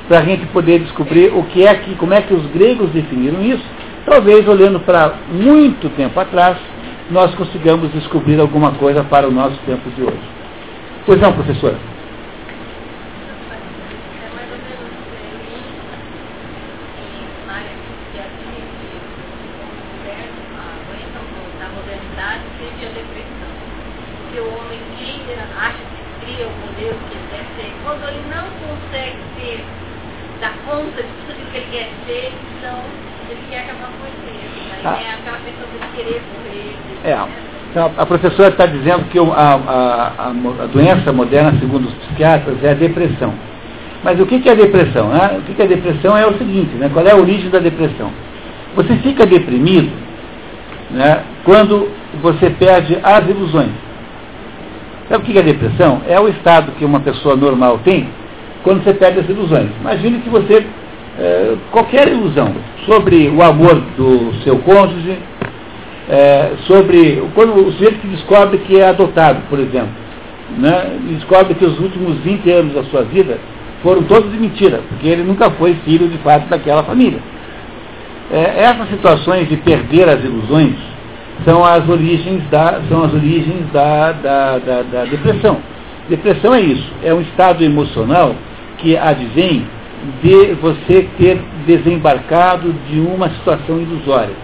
[0.07, 3.43] para a gente poder descobrir o que é que, como é que os gregos definiram
[3.43, 3.65] isso.
[4.05, 6.59] Talvez olhando para muito tempo atrás,
[7.11, 10.21] nós consigamos descobrir alguma coisa para o nosso tempo de hoje.
[11.07, 11.77] Pois não, professora?
[37.71, 42.71] Então, a professora está dizendo que a, a, a, doença moderna, segundo os psiquiatras, é
[42.71, 43.33] a depressão.
[44.05, 45.09] Mas o que, é a depressão?
[45.09, 45.39] Né?
[45.39, 46.91] O que, é a depressão é o seguinte, né?
[46.93, 48.11] qual é a origem da depressão?
[48.77, 49.91] Você fica deprimido
[50.91, 51.89] né, quando
[52.21, 53.73] você perde as ilusões.
[55.09, 56.03] Sabe o que é a depressão?
[56.09, 58.09] É o estado que uma pessoa normal tem
[58.63, 59.69] quando você perde as ilusões.
[59.81, 60.67] Imagine que você,
[61.19, 62.53] é, qualquer ilusão
[62.87, 65.19] sobre o amor do seu cônjuge,
[66.09, 69.91] é, sobre quando o sujeito que descobre que é adotado, por exemplo,
[70.59, 73.39] né, descobre que os últimos 20 anos da sua vida
[73.83, 77.19] foram todos de mentira, porque ele nunca foi filho de fato daquela família.
[78.31, 80.75] É, essas situações de perder as ilusões
[81.45, 85.59] são as origens da, são as origens da, da, da, da depressão.
[86.09, 88.35] Depressão é isso, é um estado emocional
[88.83, 89.65] que advém
[90.23, 94.35] de você ter desembarcado de uma situação ilusória.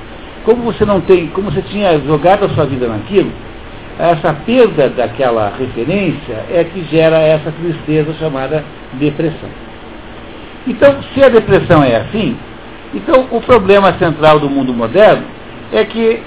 [0.44, 3.30] Como você não tem, como você tinha jogado a sua vida naquilo,
[3.98, 9.50] essa perda daquela referência é que gera essa tristeza chamada depressão.
[10.66, 12.36] Então, se a depressão é assim,
[12.94, 15.24] então o problema central do mundo moderno
[15.72, 16.22] é que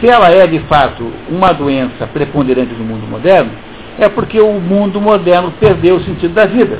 [0.00, 3.52] se ela é de fato uma doença preponderante no mundo moderno,
[3.98, 6.78] é porque o mundo moderno perdeu o sentido da vida.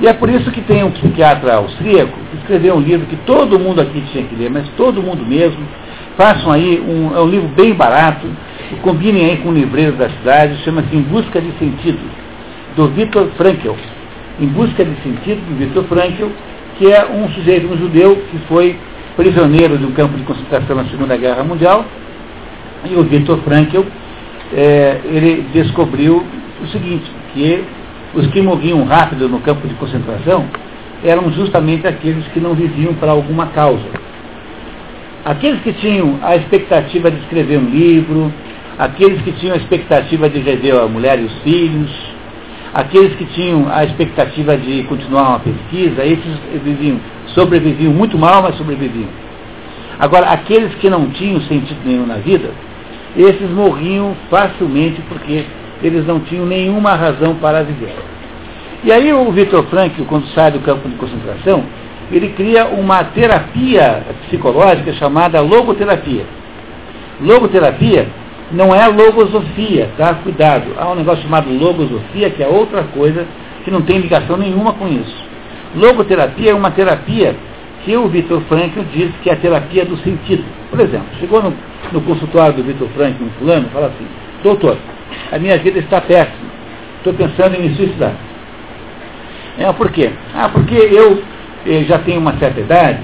[0.00, 3.58] E é por isso que tem um psiquiatra austríaco que escreveu um livro que todo
[3.58, 5.66] mundo aqui tinha que ler, mas todo mundo mesmo.
[6.16, 8.26] Façam aí, um, é um livro bem barato,
[8.82, 11.98] combinem aí com o livreiro da cidade, chama-se Em Busca de Sentido,
[12.74, 13.72] do Viktor Frankl.
[14.40, 16.28] Em Busca de Sentido, do Viktor Frankl,
[16.78, 18.78] que é um sujeito, um judeu, que foi
[19.16, 21.86] prisioneiro de um campo de concentração na Segunda Guerra Mundial,
[22.84, 23.82] e o Viktor Frankl,
[24.54, 26.24] é, ele descobriu
[26.62, 27.64] o seguinte, que
[28.14, 30.46] os que morriam rápido no campo de concentração
[31.04, 33.84] eram justamente aqueles que não viviam para alguma causa.
[35.24, 38.32] Aqueles que tinham a expectativa de escrever um livro,
[38.78, 41.90] aqueles que tinham a expectativa de rever a mulher e os filhos,
[42.72, 48.56] aqueles que tinham a expectativa de continuar uma pesquisa, esses viviam, sobreviviam muito mal, mas
[48.56, 49.08] sobreviviam.
[49.98, 52.50] Agora, aqueles que não tinham sentido nenhum na vida,
[53.16, 55.44] esses morriam facilmente porque
[55.82, 57.94] eles não tinham nenhuma razão para viver.
[58.84, 61.64] E aí o Victor Frankl, quando sai do campo de concentração,
[62.10, 66.24] ele cria uma terapia psicológica chamada logoterapia.
[67.20, 68.06] Logoterapia
[68.52, 70.14] não é logosofia, tá?
[70.14, 70.66] Cuidado.
[70.78, 73.26] Há um negócio chamado logosofia, que é outra coisa
[73.64, 75.24] que não tem ligação nenhuma com isso.
[75.74, 77.34] Logoterapia é uma terapia
[77.84, 80.44] que o Victor Frankl diz que é a terapia do sentido.
[80.70, 81.52] Por exemplo, chegou no,
[81.92, 84.06] no consultório do Victor Frankl, um fulano, fala assim,
[84.42, 84.76] doutor,
[85.32, 86.50] a minha vida está péssima,
[86.98, 88.14] estou pensando em me suicidar.
[89.58, 90.10] É, por quê?
[90.34, 91.22] Ah, porque eu,
[91.64, 93.00] eu já tenho uma certa idade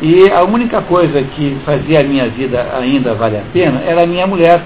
[0.00, 4.06] e a única coisa que fazia a minha vida ainda valer a pena era a
[4.06, 4.62] minha mulher,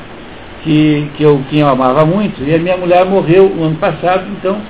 [0.63, 4.27] que, que, eu, que eu amava muito, e a minha mulher morreu no ano passado,
[4.33, 4.61] então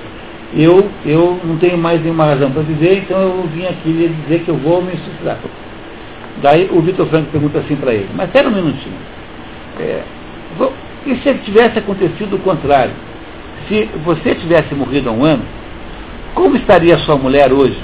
[0.53, 4.49] eu, eu não tenho mais nenhuma razão para viver, então eu vim aqui dizer que
[4.49, 5.37] eu vou me suicidar.
[6.41, 8.95] Daí o Vitor Franco pergunta assim para ele, mas espera um minutinho.
[9.79, 10.01] É,
[10.57, 10.71] vou,
[11.05, 12.93] e se tivesse acontecido o contrário?
[13.67, 15.43] Se você tivesse morrido há um ano,
[16.33, 17.77] como estaria sua mulher hoje?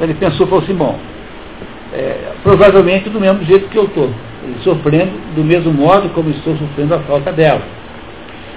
[0.00, 0.98] Ele pensou, falou assim, bom,
[1.92, 4.10] é, provavelmente do mesmo jeito que eu estou,
[4.62, 7.62] sofrendo do mesmo modo como estou sofrendo a falta dela.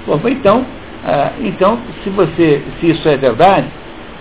[0.05, 0.65] Bom, então,
[1.05, 3.67] ah, então se, você, se isso é verdade,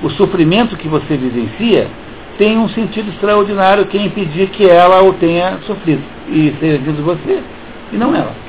[0.03, 1.89] o sofrimento que você vivencia
[2.37, 6.03] tem um sentido extraordinário que é impedir que ela o tenha sofrido.
[6.29, 7.43] E seja disso você,
[7.93, 8.46] e não ela.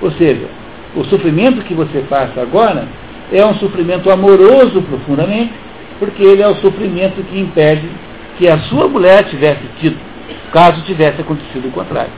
[0.00, 0.46] Ou seja,
[0.94, 2.86] o sofrimento que você passa agora
[3.32, 5.52] é um sofrimento amoroso profundamente,
[5.98, 7.88] porque ele é o sofrimento que impede
[8.38, 9.96] que a sua mulher tivesse tido,
[10.52, 12.12] caso tivesse acontecido o contrário.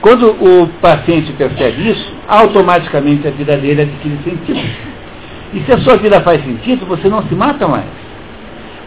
[0.00, 4.60] Quando o paciente percebe isso, automaticamente a vida dele adquire sentido.
[5.54, 7.86] E se a sua vida faz sentido, você não se mata mais.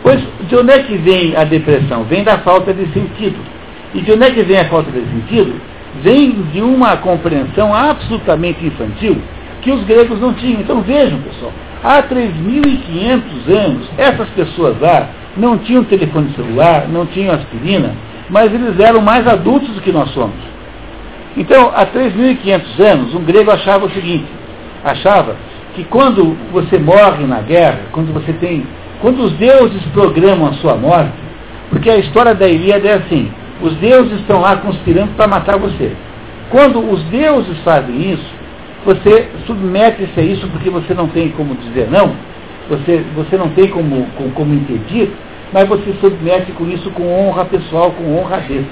[0.04, 2.04] Pois de onde é que vem a depressão?
[2.04, 3.38] Vem da falta de sentido.
[3.94, 5.56] E de onde é que vem a falta de sentido?
[6.02, 9.18] Vem de uma compreensão absolutamente infantil
[9.62, 10.62] que os gregos não tinham.
[10.62, 11.52] Então vejam, pessoal,
[11.84, 17.94] há 3.500 anos, essas pessoas lá não tinham telefone celular, não tinham aspirina,
[18.30, 20.36] mas eles eram mais adultos do que nós somos.
[21.38, 24.26] Então, há 3.500 anos, um grego achava o seguinte,
[24.84, 25.36] achava
[25.76, 28.66] que quando você morre na guerra, quando você tem,
[29.02, 31.12] quando os deuses programam a sua morte,
[31.70, 33.30] porque a história da Ilíada é assim,
[33.62, 35.92] os deuses estão lá conspirando para matar você.
[36.50, 38.36] Quando os deuses fazem isso,
[38.86, 42.14] você submete-se a isso porque você não tem como dizer não,
[42.70, 45.12] você, você não tem como, como, como impedir,
[45.52, 48.66] mas você submete com isso com honra pessoal, com honradez.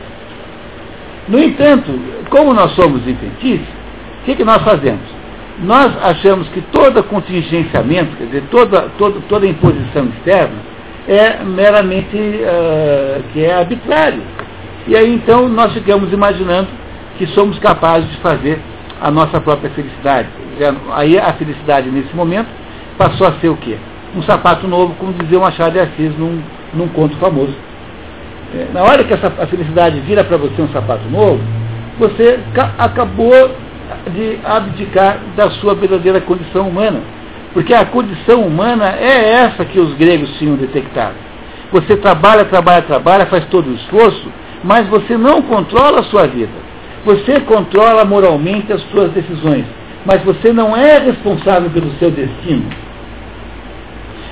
[1.28, 1.92] No entanto,
[2.30, 3.68] como nós somos infelices,
[4.22, 5.02] o que, que nós fazemos?
[5.64, 10.56] Nós achamos que todo contingenciamento, quer dizer, toda, toda, toda imposição externa,
[11.08, 14.22] é meramente uh, que é arbitrário.
[14.88, 16.68] E aí então nós ficamos imaginando
[17.18, 18.60] que somos capazes de fazer
[19.02, 20.30] a nossa própria felicidade.
[20.94, 22.48] Aí a felicidade nesse momento
[22.98, 23.78] passou a ser o quê?
[24.16, 26.42] Um sapato novo, como dizia o Machado de Assis num,
[26.74, 27.54] num conto famoso.
[28.54, 31.42] É, na hora que essa, a felicidade vira para você um sapato novo,
[31.98, 32.40] você
[32.78, 33.52] acabou
[34.14, 37.00] de abdicar da sua verdadeira condição humana.
[37.54, 41.16] Porque a condição humana é essa que os gregos tinham detectado.
[41.72, 44.28] Você trabalha, trabalha, trabalha, faz todo o esforço,
[44.64, 46.52] mas você não controla a sua vida.
[47.06, 49.66] Você controla moralmente as suas decisões,
[50.06, 52.66] mas você não é responsável pelo seu destino.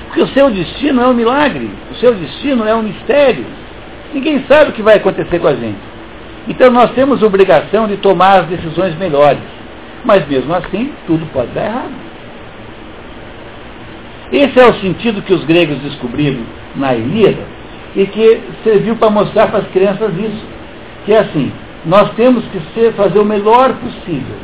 [0.06, 3.44] Porque o seu destino é um milagre, o seu destino é um mistério.
[4.12, 5.78] Ninguém sabe o que vai acontecer com a gente.
[6.48, 9.42] Então nós temos obrigação de tomar as decisões melhores.
[10.04, 11.92] Mas mesmo assim, tudo pode dar errado.
[14.32, 16.42] Esse é o sentido que os gregos descobriram
[16.74, 17.51] na Ilíada
[17.94, 20.44] e que serviu para mostrar para as crianças isso.
[21.04, 21.52] Que é assim,
[21.84, 24.36] nós temos que ser, fazer o melhor possível,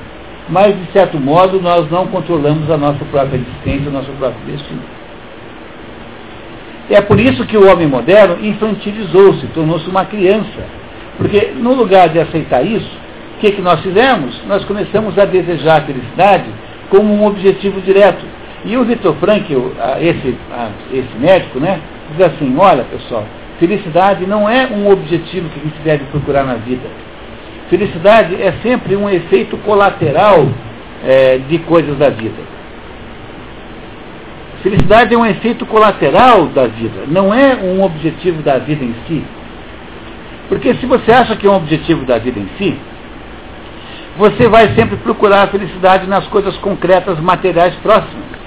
[0.48, 4.82] mas de certo modo nós não controlamos a nossa própria existência, o nosso próprio destino.
[6.90, 10.64] É por isso que o homem moderno infantilizou-se, tornou-se uma criança.
[11.18, 12.90] Porque no lugar de aceitar isso,
[13.36, 14.40] o que, que nós fizemos?
[14.48, 16.46] Nós começamos a desejar a felicidade
[16.88, 18.24] como um objetivo direto.
[18.64, 19.68] E o Vitor Frankl,
[20.00, 20.36] esse,
[20.92, 21.78] esse médico, né,
[22.10, 23.24] diz assim, olha pessoal,
[23.58, 26.88] felicidade não é um objetivo que a gente deve procurar na vida.
[27.68, 30.48] Felicidade é sempre um efeito colateral
[31.04, 32.58] é, de coisas da vida.
[34.62, 39.24] Felicidade é um efeito colateral da vida, não é um objetivo da vida em si.
[40.48, 42.76] Porque se você acha que é um objetivo da vida em si,
[44.16, 48.37] você vai sempre procurar a felicidade nas coisas concretas, materiais próximas.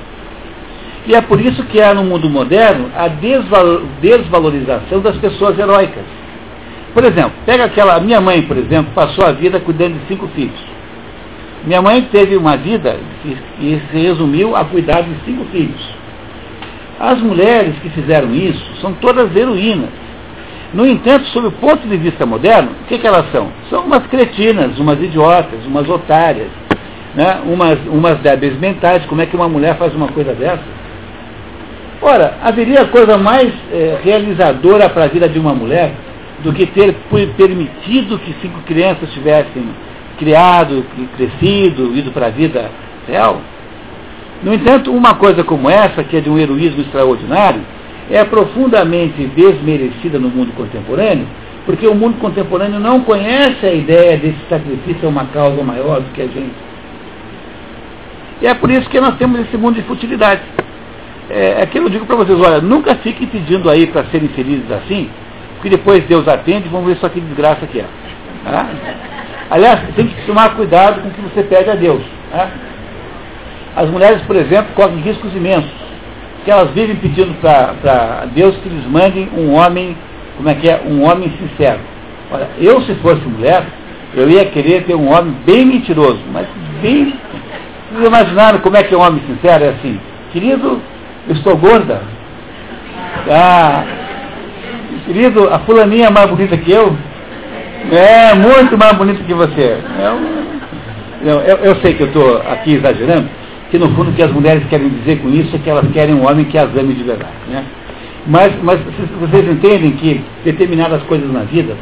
[1.05, 6.03] E é por isso que há no mundo moderno a desvalorização das pessoas heróicas.
[6.93, 7.99] Por exemplo, pega aquela.
[7.99, 10.59] Minha mãe, por exemplo, passou a vida cuidando de cinco filhos.
[11.63, 13.37] Minha mãe teve uma vida que
[13.91, 16.01] se resumiu a cuidar de cinco filhos.
[16.99, 19.89] As mulheres que fizeram isso são todas heroínas.
[20.73, 23.51] No entanto, sob o ponto de vista moderno, o que, que elas são?
[23.69, 26.47] São umas cretinas, umas idiotas, umas otárias,
[27.13, 27.41] né?
[27.45, 29.05] umas, umas débeis mentais.
[29.05, 30.63] Como é que uma mulher faz uma coisa dessa?
[32.01, 35.91] Ora, haveria coisa mais é, realizadora para a vida de uma mulher
[36.43, 36.95] do que ter
[37.37, 39.63] permitido que cinco crianças tivessem
[40.17, 40.83] criado,
[41.15, 42.71] crescido, ido para a vida
[43.07, 43.39] real?
[44.41, 47.61] No entanto, uma coisa como essa, que é de um heroísmo extraordinário,
[48.09, 51.27] é profundamente desmerecida no mundo contemporâneo,
[51.67, 56.11] porque o mundo contemporâneo não conhece a ideia desse sacrifício a uma causa maior do
[56.11, 56.55] que a gente.
[58.41, 60.41] E é por isso que nós temos esse mundo de futilidade.
[61.29, 64.69] É, é que eu digo para vocês, olha, nunca fiquem pedindo aí para serem felizes
[64.71, 65.09] assim,
[65.55, 67.85] porque depois Deus atende, vamos ver só que desgraça que é.
[68.43, 68.67] Tá?
[69.49, 72.01] Aliás, tem que tomar cuidado com o que você pede a Deus.
[72.31, 72.49] Tá?
[73.75, 75.71] As mulheres, por exemplo, correm riscos imensos,
[76.43, 79.95] que elas vivem pedindo para Deus que lhes mandem um homem,
[80.35, 81.79] como é que é, um homem sincero.
[82.31, 83.63] Olha, eu se fosse mulher,
[84.15, 86.47] eu ia querer ter um homem bem mentiroso, mas
[86.81, 87.13] bem.
[87.91, 89.65] Vocês imaginaram como é que é um homem sincero?
[89.65, 89.99] É assim,
[90.31, 90.81] querido,
[91.27, 92.01] eu estou gorda.
[93.29, 93.83] Ah,
[95.05, 96.95] querido, a fulaninha é mais bonita que eu.
[97.91, 99.77] É, muito mais bonita que você.
[101.23, 103.29] Eu, eu, eu sei que eu estou aqui exagerando,
[103.69, 106.15] que no fundo o que as mulheres querem dizer com isso é que elas querem
[106.15, 107.33] um homem que as ame de verdade.
[107.47, 107.63] Né?
[108.27, 108.79] Mas, mas
[109.19, 111.75] vocês entendem que determinadas coisas na vida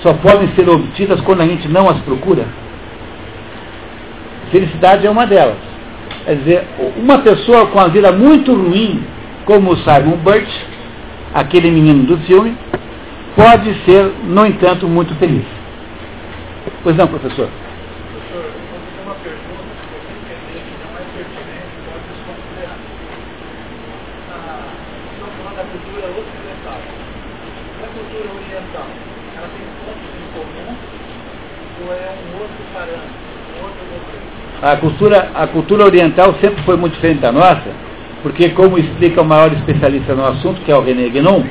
[0.00, 2.44] só podem ser obtidas quando a gente não as procura?
[4.50, 5.73] Felicidade é uma delas.
[6.24, 6.64] Quer dizer,
[6.96, 9.02] uma pessoa com a vida muito ruim,
[9.44, 10.48] como o Simon Burt,
[11.34, 12.56] aquele menino do filme,
[13.36, 15.44] pode ser, no entanto, muito feliz.
[16.82, 17.48] Pois não, professor?
[34.64, 37.68] A cultura, a cultura oriental sempre foi muito diferente da nossa,
[38.22, 41.42] porque como explica o maior especialista no assunto, que é o René Guénon,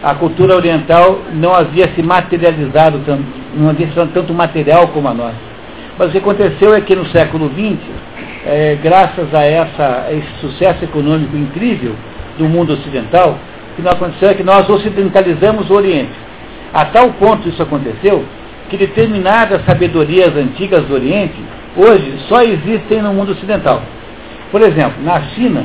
[0.00, 5.34] a cultura oriental não havia se materializado, tanto, não havia tanto material como a nossa.
[5.98, 7.80] Mas o que aconteceu é que no século XX,
[8.46, 11.96] é, graças a, essa, a esse sucesso econômico incrível
[12.38, 13.40] do mundo ocidental,
[13.76, 16.14] o que aconteceu é que nós ocidentalizamos o Oriente.
[16.72, 18.24] A tal ponto isso aconteceu
[18.70, 21.34] que determinadas sabedorias antigas do Oriente
[21.76, 23.82] hoje só existem no mundo ocidental.
[24.50, 25.64] Por exemplo, na China,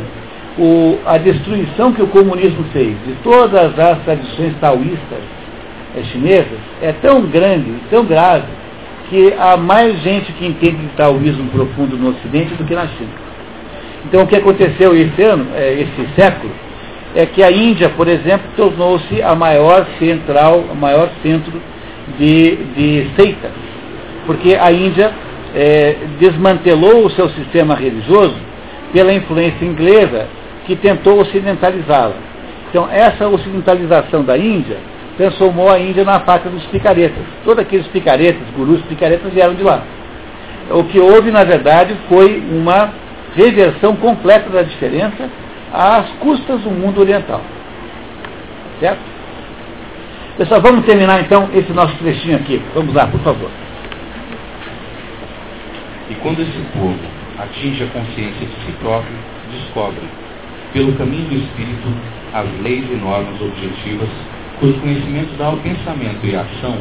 [0.57, 5.19] o, a destruição que o comunismo fez de todas as tradições taoístas
[5.95, 8.45] é, chinesas é tão grande, tão grave,
[9.09, 13.09] que há mais gente que entende de taoísmo profundo no Ocidente do que na China.
[14.05, 16.51] Então, o que aconteceu esse ano, é, esse século,
[17.13, 21.61] é que a Índia, por exemplo, tornou-se a maior central, o maior centro
[22.17, 23.51] de, de seitas.
[24.25, 25.11] Porque a Índia
[25.55, 28.35] é, desmantelou o seu sistema religioso
[28.93, 30.27] pela influência inglesa
[30.65, 32.15] que tentou ocidentalizá-la.
[32.69, 34.77] Então, essa ocidentalização da Índia
[35.17, 37.23] transformou a Índia na pátria dos picaretas.
[37.43, 39.83] Todos aqueles picaretas, gurus picaretas vieram de lá.
[40.69, 42.93] O que houve, na verdade, foi uma
[43.35, 45.29] reversão completa da diferença
[45.73, 47.41] às custas do mundo oriental.
[48.79, 48.99] Certo?
[50.37, 52.61] Pessoal, vamos terminar então esse nosso trechinho aqui.
[52.73, 53.49] Vamos lá, por favor.
[56.11, 56.99] E quando esse povo
[57.39, 59.15] atinge a consciência de si próprio,
[59.49, 60.01] descobre,
[60.73, 61.87] pelo caminho do Espírito,
[62.33, 64.09] as leis e normas objetivas,
[64.59, 66.77] cujo conhecimento dá ao pensamento e à ação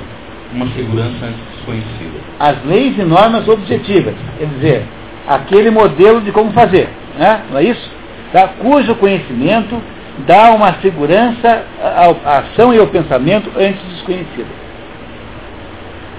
[0.52, 2.18] uma segurança antes desconhecida.
[2.40, 4.82] As leis e normas objetivas, quer dizer,
[5.28, 7.42] aquele modelo de como fazer, né?
[7.52, 7.88] não é isso?
[8.32, 8.48] Tá?
[8.48, 9.80] Cujo conhecimento
[10.26, 14.50] dá uma segurança à ação e ao pensamento antes desconhecida.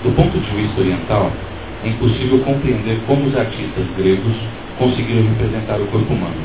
[0.01, 1.29] Do ponto de vista oriental,
[1.83, 4.35] é impossível compreender como os artistas gregos
[4.77, 6.41] conseguiram representar o corpo humano,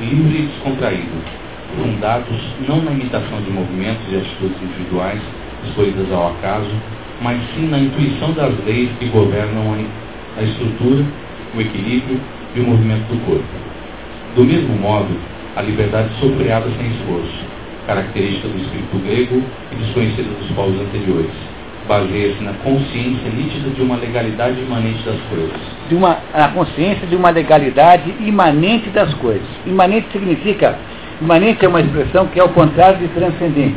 [0.00, 1.42] livre e descontraído,
[1.76, 5.20] fundados não na imitação de movimentos e atitudes individuais
[5.66, 6.70] escolhidas ao acaso,
[7.20, 9.76] mas sim na intuição das leis que governam
[10.36, 11.04] a estrutura,
[11.54, 12.20] o equilíbrio
[12.54, 13.44] e o movimento do corpo.
[14.34, 15.16] Do mesmo modo,
[15.56, 17.44] a liberdade sofreada sem esforço,
[17.86, 21.51] característica do espírito grego e desconhecida dos povos anteriores,
[21.88, 25.60] baseia-se na consciência nítida de uma legalidade imanente das coisas.
[25.88, 29.46] De uma, a consciência de uma legalidade imanente das coisas.
[29.66, 30.78] Imanente significa,
[31.20, 33.76] imanente é uma expressão que é o contrário de transcendente.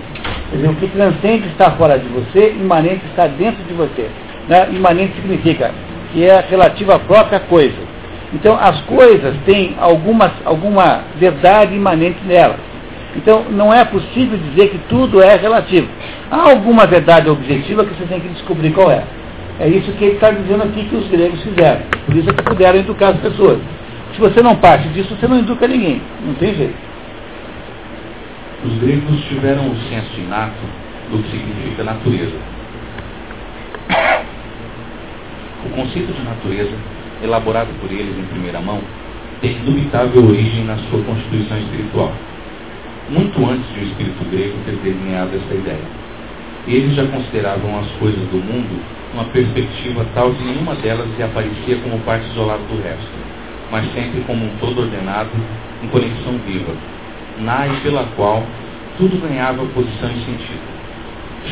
[0.50, 4.10] Quer dizer, o que transcende está fora de você, imanente está dentro de você.
[4.48, 4.70] Né?
[4.72, 5.72] Imanente significa
[6.14, 7.96] que é relativo à própria coisa.
[8.34, 12.75] Então, as coisas têm algumas, alguma verdade imanente nelas.
[13.16, 15.88] Então, não é possível dizer que tudo é relativo.
[16.30, 19.04] Há alguma verdade objetiva que você tem que descobrir qual é.
[19.60, 21.82] É isso que ele está dizendo aqui que os gregos fizeram.
[22.06, 23.60] Por isso é que puderam educar as pessoas.
[24.14, 26.02] Se você não parte disso, você não educa ninguém.
[26.26, 26.76] Não tem jeito.
[28.66, 30.64] Os gregos tiveram o senso inato
[31.12, 32.36] do que significa natureza.
[35.66, 36.76] O conceito de natureza,
[37.24, 38.82] elaborado por eles em primeira mão,
[39.42, 42.14] tem indubitável origem na sua constituição espiritual,
[43.10, 46.06] muito antes de o espírito grego ter delineado essa ideia.
[46.68, 48.82] Eles já consideravam as coisas do mundo
[49.14, 53.08] uma perspectiva tal que nenhuma delas lhe aparecia como parte isolada do resto,
[53.72, 55.30] mas sempre como um todo ordenado,
[55.82, 56.74] em conexão viva,
[57.40, 58.44] na e pela qual
[58.98, 60.76] tudo ganhava posição e sentido.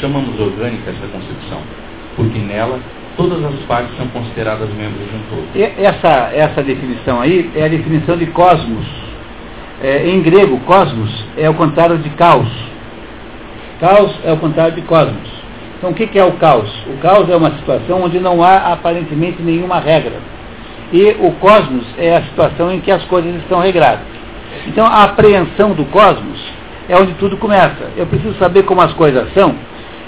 [0.02, 1.62] Chamamos orgânica essa concepção,
[2.16, 2.80] porque nela
[3.16, 5.48] todas as partes são consideradas membros de um todo.
[5.78, 8.86] Essa, essa definição aí é a definição de cosmos.
[9.82, 12.48] É, em grego, cosmos é o contrário de caos.
[13.80, 15.30] Caos é o contrário de cosmos.
[15.78, 16.70] Então, o que, é o caos?
[16.88, 20.14] O caos é uma situação onde não há aparentemente nenhuma regra.
[20.94, 24.06] E o cosmos é a situação em que as coisas estão regradas.
[24.68, 26.40] Então, a apreensão do cosmos
[26.88, 27.92] é onde tudo começa.
[27.98, 29.54] Eu preciso saber como as coisas são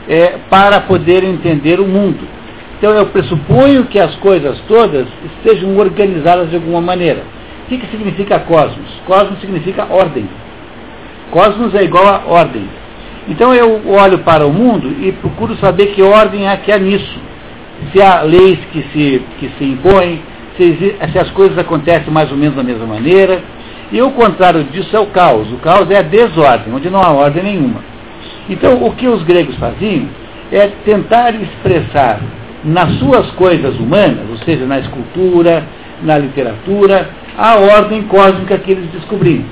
[0.08, 2.26] é, para poder entender o mundo.
[2.78, 7.24] Então, eu pressuponho que as coisas todas estejam organizadas de alguma maneira.
[7.66, 9.02] O que, que significa cosmos?
[9.08, 10.30] Cosmos significa ordem.
[11.32, 12.64] Cosmos é igual a ordem.
[13.28, 17.20] Então eu olho para o mundo e procuro saber que ordem é que há nisso.
[17.92, 20.22] Se há leis que se, que se impõem,
[20.56, 23.42] se, se as coisas acontecem mais ou menos da mesma maneira.
[23.92, 25.52] E o contrário disso é o caos.
[25.52, 27.84] O caos é a desordem, onde não há ordem nenhuma.
[28.48, 30.08] Então o que os gregos faziam
[30.52, 32.20] é tentar expressar
[32.64, 35.64] nas suas coisas humanas, ou seja, na escultura,
[36.04, 39.45] na literatura, a ordem cósmica que eles descobriram.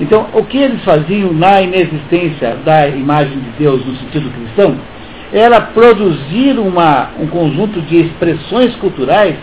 [0.00, 4.76] Então, o que eles faziam na inexistência da imagem de Deus no sentido cristão
[5.32, 9.34] era produzir uma, um conjunto de expressões culturais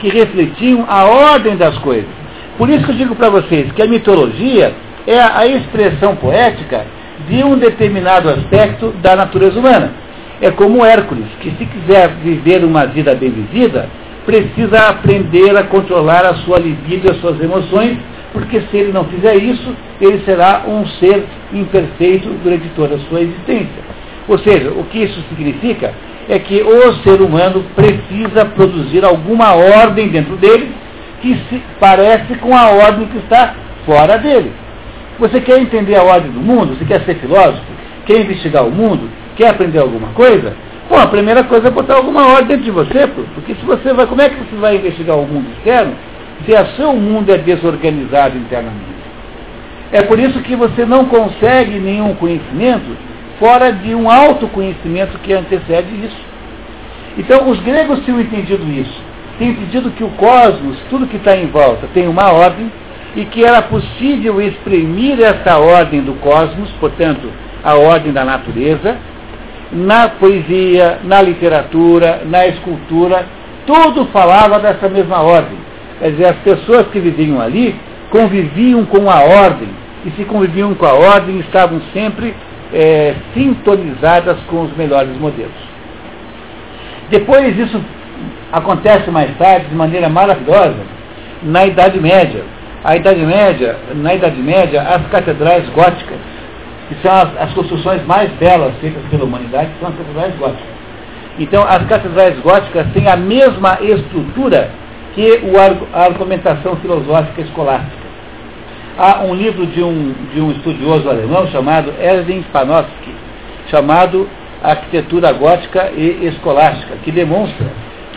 [0.00, 2.08] que refletiam a ordem das coisas.
[2.56, 4.74] Por isso que eu digo para vocês que a mitologia
[5.06, 6.84] é a expressão poética
[7.28, 9.92] de um determinado aspecto da natureza humana.
[10.40, 13.88] É como Hércules, que se quiser viver uma vida bem vivida,
[14.28, 17.96] precisa aprender a controlar a sua libido e as suas emoções,
[18.30, 23.22] porque se ele não fizer isso, ele será um ser imperfeito durante toda a sua
[23.22, 23.82] existência.
[24.28, 25.94] Ou seja, o que isso significa
[26.28, 30.72] é que o ser humano precisa produzir alguma ordem dentro dele
[31.22, 33.54] que se parece com a ordem que está
[33.86, 34.52] fora dele.
[35.18, 36.76] Você quer entender a ordem do mundo?
[36.76, 37.64] Você quer ser filósofo?
[38.04, 39.08] Quer investigar o mundo?
[39.36, 40.54] Quer aprender alguma coisa?
[40.88, 44.06] Bom, a primeira coisa é botar alguma ordem dentro de você, porque se você vai,
[44.06, 45.94] como é que você vai investigar o mundo externo
[46.46, 48.98] se o seu mundo é desorganizado internamente?
[49.92, 52.96] É por isso que você não consegue nenhum conhecimento
[53.38, 56.28] fora de um autoconhecimento que antecede isso.
[57.18, 59.02] Então, os gregos tinham entendido isso.
[59.38, 62.70] Tinham entendido que o cosmos, tudo que está em volta, tem uma ordem,
[63.16, 67.30] e que era possível exprimir essa ordem do cosmos, portanto,
[67.64, 68.96] a ordem da natureza,
[69.72, 73.26] na poesia, na literatura, na escultura,
[73.66, 75.58] tudo falava dessa mesma ordem.
[75.98, 77.74] Quer dizer, as pessoas que viviam ali
[78.10, 79.68] conviviam com a ordem,
[80.06, 82.34] e se conviviam com a ordem, estavam sempre
[82.72, 85.52] é, sintonizadas com os melhores modelos.
[87.10, 87.80] Depois isso
[88.52, 90.78] acontece mais tarde de maneira maravilhosa
[91.42, 92.42] na Idade Média.
[92.84, 96.18] A Idade Média, na Idade Média, as catedrais góticas,
[96.88, 100.78] que são as, as construções mais belas feitas pela humanidade, são as catedrais góticas.
[101.38, 104.70] Então, as catedrais góticas têm a mesma estrutura
[105.14, 105.40] que
[105.92, 108.08] a argumentação filosófica escolástica.
[108.96, 113.14] Há um livro de um, de um estudioso alemão chamado Erwin Panofsky,
[113.68, 114.28] chamado
[114.62, 117.66] Arquitetura Gótica e Escolástica, que demonstra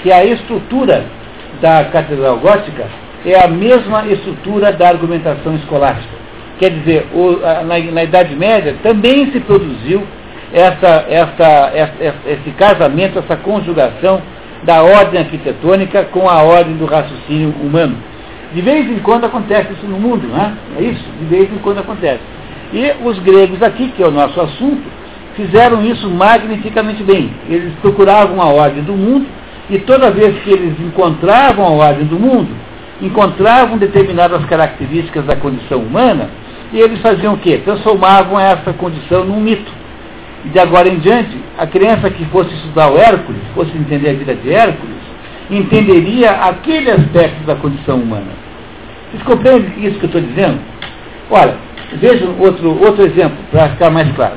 [0.02, 1.06] que a estrutura
[1.62, 2.86] da Catedral Gótica
[3.26, 6.21] é a mesma estrutura da argumentação escolástica.
[6.62, 10.04] Quer dizer, o, na, na, Idade Média também se produziu
[10.54, 14.22] essa, essa, essa, esse casamento, essa conjugação
[14.62, 17.98] da ordem arquitetônica com a ordem do raciocínio humano.
[18.54, 20.54] De vez em quando acontece isso no mundo, não é?
[20.78, 21.04] É isso?
[21.20, 22.22] De vez em quando acontece.
[22.72, 24.84] E os gregos aqui, que é o nosso assunto,
[25.36, 27.34] fizeram isso magnificamente bem.
[27.50, 29.26] Eles procuravam a ordem do mundo
[29.68, 32.50] e toda vez que eles encontravam a ordem do mundo,
[33.02, 36.30] encontravam determinadas características da condição humana,
[36.74, 37.60] e eles faziam o quê?
[37.64, 39.72] Transformavam essa condição num mito.
[40.46, 44.14] E de agora em diante, a criança que fosse estudar o Hércules, fosse entender a
[44.14, 44.96] vida de Hércules,
[45.50, 48.32] entenderia aquele aspecto da condição humana.
[49.12, 50.60] Vocês compreendem isso que eu estou dizendo?
[51.30, 51.56] Olha,
[51.94, 54.36] vejam outro, outro exemplo, para ficar mais claro.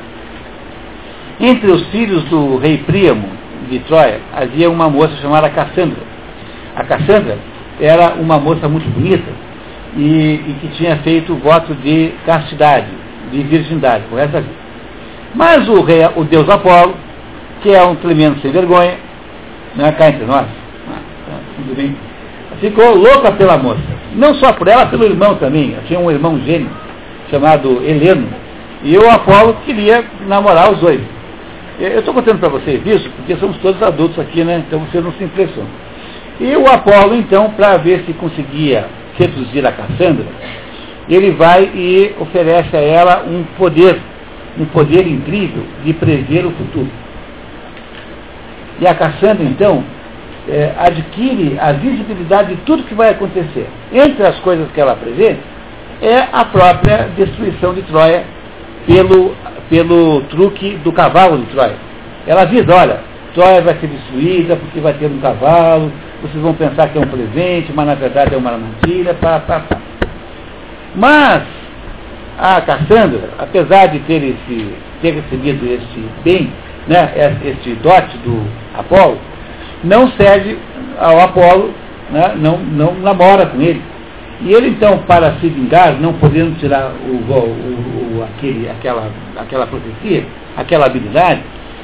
[1.39, 3.29] Entre os filhos do rei Príamo,
[3.69, 6.03] de Troia, havia uma moça chamada Cassandra.
[6.75, 7.37] A Cassandra
[7.79, 9.44] era uma moça muito bonita
[9.95, 12.87] e, e que tinha feito o voto de castidade,
[13.31, 14.55] de virgindade, por essa vida.
[15.33, 16.95] Mas o, rei, o deus Apolo,
[17.61, 18.95] que é um tremendo sem vergonha,
[19.75, 20.45] não é cá entre nós,
[20.87, 21.95] ah, tá, tudo bem,
[22.59, 23.81] ficou louca pela moça.
[24.15, 25.73] Não só por ela, pelo irmão também.
[25.73, 26.69] Eu tinha um irmão gênio
[27.29, 28.27] chamado Heleno.
[28.83, 31.01] E o Apolo queria namorar os dois.
[31.79, 34.63] Eu estou contando para vocês isso porque somos todos adultos aqui, né?
[34.65, 35.69] Então vocês não se impressionam.
[36.39, 38.85] E o Apolo, então, para ver se conseguia
[39.17, 40.25] seduzir a Cassandra,
[41.09, 43.99] ele vai e oferece a ela um poder,
[44.59, 46.89] um poder incrível de prever o futuro.
[48.79, 49.83] E a Cassandra, então,
[50.49, 53.67] é, adquire a visibilidade de tudo que vai acontecer.
[53.93, 55.37] Entre as coisas que ela prevê,
[56.01, 58.23] é a própria destruição de Troia
[58.85, 59.33] pelo
[59.69, 61.75] pelo truque do cavalo de Troia.
[62.27, 62.99] Ela avisa, olha,
[63.33, 65.91] Troia vai ser destruída porque vai ter um cavalo,
[66.25, 69.59] vocês vão pensar que é um presente, mas na verdade é uma mentira, pá, pá,
[69.59, 69.77] pá.
[70.95, 71.43] Mas
[72.37, 76.51] a Cassandra, apesar de ter, esse, ter recebido esse bem,
[76.87, 77.11] né,
[77.43, 78.43] esse dote do
[78.77, 79.19] Apolo,
[79.83, 80.57] não cede
[80.99, 81.71] ao Apolo,
[82.09, 83.81] né, não, não namora com ele.
[84.41, 89.67] E ele então, para se vingar, não podendo tirar o, o, o, aquele, aquela, aquela
[89.67, 90.25] profecia,
[90.57, 91.41] aquela habilidade,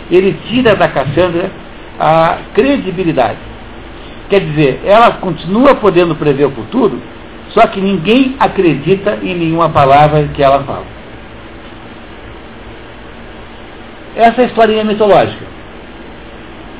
[0.10, 1.50] ele tira da Cassandra
[2.00, 3.51] a credibilidade.
[4.32, 7.02] Quer dizer, ela continua podendo prever o futuro,
[7.50, 10.86] só que ninguém acredita em nenhuma palavra que ela fala.
[14.16, 15.46] Essa é a historinha mitológica.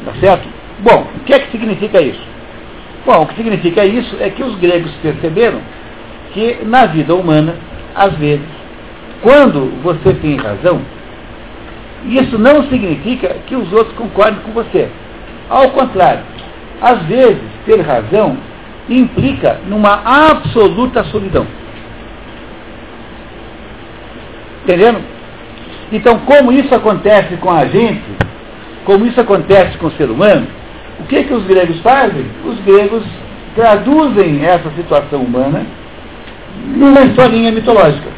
[0.06, 0.48] Tá certo?
[0.80, 2.24] Bom, o que é que significa isso?
[3.06, 5.60] Bom, o que significa isso é que os gregos perceberam
[6.34, 7.56] que na vida humana,
[7.94, 8.48] às vezes,
[9.22, 10.80] quando você tem razão,
[12.06, 14.88] isso não significa que os outros concordem com você.
[15.50, 16.31] Ao contrário,
[16.82, 18.38] às vezes, ter razão
[18.90, 21.46] implica numa absoluta solidão.
[24.64, 25.00] Entendendo?
[25.92, 28.04] Então, como isso acontece com a gente,
[28.86, 30.48] como isso acontece com o ser humano,
[31.00, 32.26] o que, que os gregos fazem?
[32.46, 33.04] Os gregos
[33.56, 35.66] traduzem essa situação humana
[36.76, 38.10] numa historinha mitológica.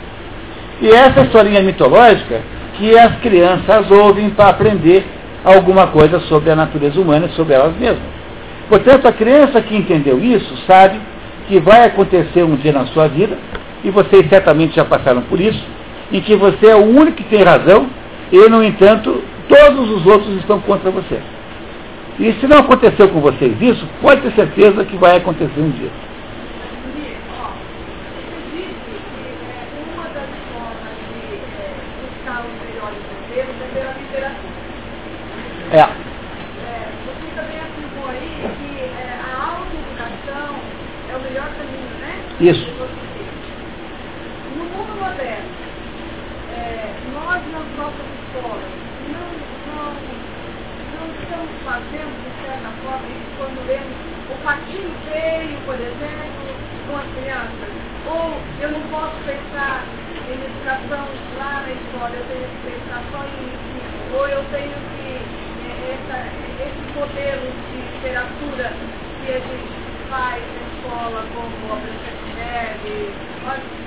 [0.81, 2.41] E essa historinha mitológica
[2.77, 5.05] que as crianças ouvem para aprender
[5.43, 8.22] alguma coisa sobre a natureza humana e sobre elas mesmas.
[8.69, 10.99] Portanto, a criança que entendeu isso sabe
[11.47, 13.37] que vai acontecer um dia na sua vida,
[13.83, 15.63] e vocês certamente já passaram por isso,
[16.11, 17.87] em que você é o único que tem razão,
[18.31, 21.19] e, no entanto, todos os outros estão contra você.
[22.19, 25.89] E se não aconteceu com vocês isso, pode ter certeza que vai acontecer um dia.
[35.71, 36.12] É.
[42.43, 42.67] Isso.
[44.57, 45.47] No mundo moderno,
[46.51, 48.67] é, nós nas nossas escolas
[49.07, 49.31] não,
[51.23, 53.07] estamos fazendo, de certa forma,
[53.39, 53.95] quando lemos
[54.27, 56.43] o patinho feio, por exemplo,
[56.91, 56.99] com.
[58.11, 59.87] Ou eu não posso pensar
[60.27, 60.35] em
[61.39, 63.55] lá na escola, eu tenho que pensar só em.
[64.19, 65.23] Ou eu tenho que,
[65.71, 66.73] é,
[67.71, 68.73] de literatura
[69.23, 69.71] que a gente
[70.09, 70.72] faz, né?
[70.83, 71.93] Escola, como obras
[72.25, 73.09] de Neve,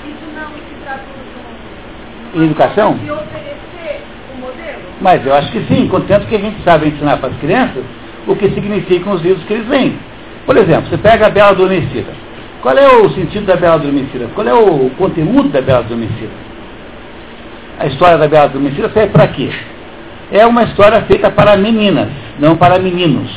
[0.05, 2.95] isso não se traduz Em educação?
[2.95, 4.03] de oferecer
[4.35, 4.81] o modelo?
[5.01, 7.85] Mas eu acho que sim, contanto que a gente sabe ensinar para as crianças
[8.27, 9.99] o que significam os livros que eles leem.
[10.45, 12.13] Por exemplo, você pega a Bela Adormecida.
[12.63, 14.29] Qual é o sentido da Bela Adormecida?
[14.35, 16.33] Qual é o conteúdo da Bela Adormecida?
[17.79, 19.51] A história da Bela Adormecida serve para quê?
[20.33, 22.09] É uma história feita para meninas,
[22.39, 23.31] não para meninos.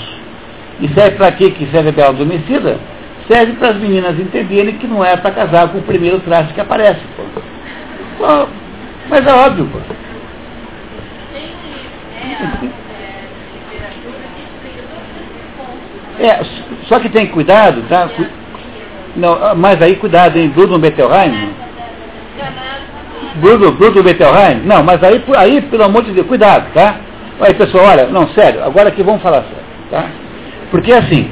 [0.81, 2.79] E serve para quê que serve a Bela Adormecida?
[3.29, 6.59] Serve para as meninas entenderem que não é para casar com o primeiro traço que
[6.59, 6.99] aparece.
[7.15, 7.23] Pô.
[8.17, 8.47] Pô,
[9.07, 9.77] mas é óbvio, pô.
[11.35, 12.69] É, que.
[16.19, 16.41] É,
[16.87, 18.09] só que tem que cuidado, tá?
[19.15, 20.49] Não, mas aí cuidado, hein?
[20.49, 21.53] Bruno Bettelheim.
[23.35, 24.61] Bruno, Bruno Bettelheim.
[24.65, 26.95] Não, mas aí, aí, pelo amor de Deus, cuidado, tá?
[27.39, 30.05] Aí, pessoal, olha, não, sério, agora aqui vamos falar sério, tá?
[30.71, 31.31] Porque assim,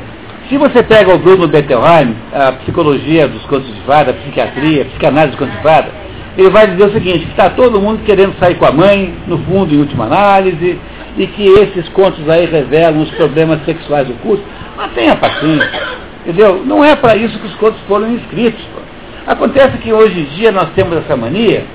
[0.49, 4.85] se você pega o Bruno Bettelheim, a psicologia dos contos de fada, a psiquiatria, a
[4.85, 5.89] psicanálise dos contos de fada,
[6.37, 9.39] ele vai dizer o seguinte, que está todo mundo querendo sair com a mãe, no
[9.39, 10.79] fundo, em última análise,
[11.17, 14.45] e que esses contos aí revelam os problemas sexuais ocultos.
[14.77, 15.81] Mas tenha paciência,
[16.21, 16.63] entendeu?
[16.63, 18.63] Não é para isso que os contos foram escritos.
[18.73, 18.81] pô.
[19.29, 21.65] Acontece que hoje em dia nós temos essa mania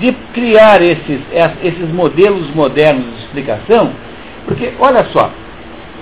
[0.00, 1.20] de criar esses,
[1.62, 3.92] esses modelos modernos de explicação,
[4.44, 5.30] porque, olha só,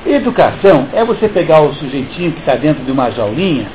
[0.06, 3.66] educação é você pegar o sujeitinho que está dentro de uma jaulinha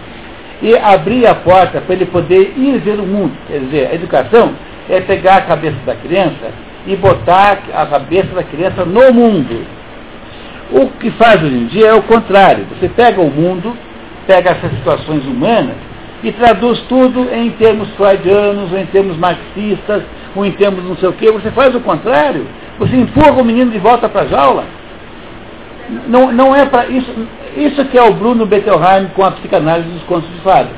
[0.61, 3.33] e abrir a porta para ele poder ir ver o mundo.
[3.47, 4.53] Quer dizer, a educação
[4.89, 6.51] é pegar a cabeça da criança
[6.85, 9.65] e botar a cabeça da criança no mundo.
[10.71, 12.65] O que faz hoje em dia é o contrário.
[12.69, 13.75] Você pega o mundo,
[14.25, 15.75] pega essas situações humanas
[16.23, 20.03] e traduz tudo em termos freudianos, ou em termos marxistas,
[20.35, 21.31] ou em termos não sei o quê.
[21.31, 22.45] Você faz o contrário.
[22.79, 24.63] Você empurra o menino de volta para a jaula.
[26.07, 27.11] Não, não é para isso.
[27.57, 30.69] Isso que é o Bruno Bettelheim com a psicanálise dos contos de fada.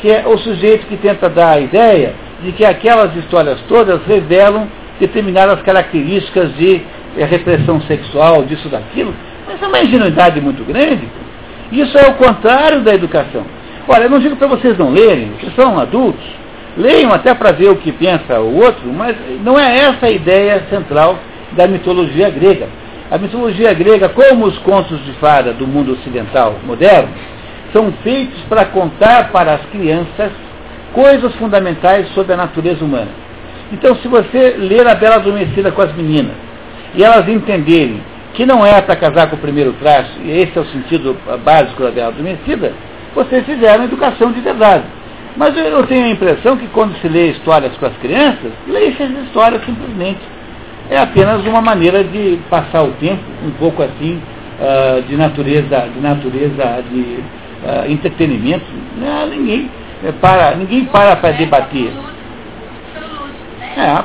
[0.00, 4.66] Que é o sujeito que tenta dar a ideia de que aquelas histórias todas revelam
[5.00, 6.82] determinadas características de
[7.16, 9.14] eh, repressão sexual, disso, daquilo.
[9.46, 11.08] Mas é uma ingenuidade muito grande.
[11.72, 13.44] Isso é o contrário da educação.
[13.86, 16.24] Olha, eu não digo para vocês não lerem, vocês são adultos.
[16.76, 20.64] Leiam até para ver o que pensa o outro, mas não é essa a ideia
[20.70, 21.18] central
[21.52, 22.68] da mitologia grega.
[23.14, 27.10] A mitologia grega, como os contos de fada do mundo ocidental moderno,
[27.72, 30.32] são feitos para contar para as crianças
[30.92, 33.12] coisas fundamentais sobre a natureza humana.
[33.72, 36.32] Então, se você ler a Bela Adormecida com as meninas,
[36.92, 40.60] e elas entenderem que não é para casar com o primeiro traço, e esse é
[40.60, 42.72] o sentido básico da Bela Adormecida,
[43.14, 44.86] vocês fizeram educação de verdade.
[45.36, 49.08] Mas eu, tenho a impressão que quando se lê histórias com as crianças, lê essas
[49.24, 50.33] histórias simplesmente.
[50.90, 54.20] É apenas uma maneira de passar o tempo, um pouco assim,
[54.60, 57.18] ah, de natureza, de natureza de
[57.66, 58.66] ah, entretenimento.
[58.98, 59.70] Não, ninguém,
[60.04, 61.92] é, para, ninguém para para debater.
[63.76, 64.04] É.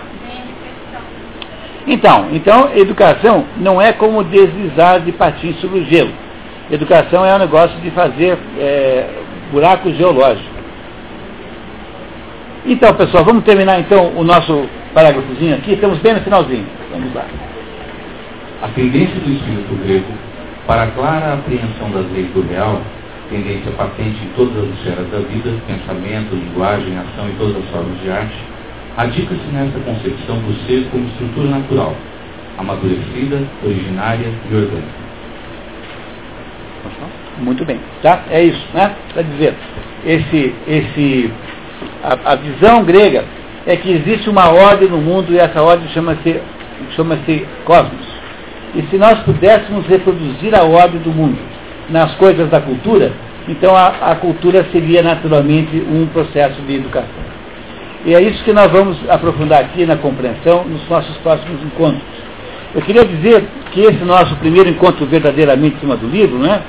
[1.87, 6.11] Então, então, educação não é como deslizar de patins sobre o gelo.
[6.71, 9.07] Educação é um negócio de fazer é,
[9.51, 10.48] buraco geológico.
[12.69, 15.73] Então, pessoal, vamos terminar então o nosso parágrafozinho aqui.
[15.73, 16.67] Estamos bem no finalzinho.
[16.91, 17.25] Vamos lá.
[18.61, 20.05] A tendência do espírito grego
[20.67, 22.79] para a clara apreensão das leis do real,
[23.27, 27.99] tendência patente em todas as esferas da vida, pensamento, linguagem, ação e todas as formas
[28.01, 28.37] de arte,
[28.95, 31.95] radica-se nessa concepção do ser como estrutura natural,
[32.59, 35.09] amadurecida, originária e orgânica.
[37.39, 38.21] Muito bem, tá?
[38.29, 38.93] É isso, né?
[39.11, 39.55] Para dizer,
[40.05, 41.31] esse, esse,
[42.03, 43.23] a, a, visão grega
[43.65, 46.39] é que existe uma ordem no mundo e essa ordem chama-se
[46.95, 48.07] chama-se cosmos.
[48.75, 51.37] E se nós pudéssemos reproduzir a ordem do mundo
[51.89, 53.11] nas coisas da cultura,
[53.47, 57.29] então a, a cultura seria naturalmente um processo de educação.
[58.05, 62.01] E é isso que nós vamos aprofundar aqui na compreensão nos nossos próximos encontros.
[62.73, 66.61] Eu queria dizer que esse nosso primeiro encontro verdadeiramente em cima do livro, né,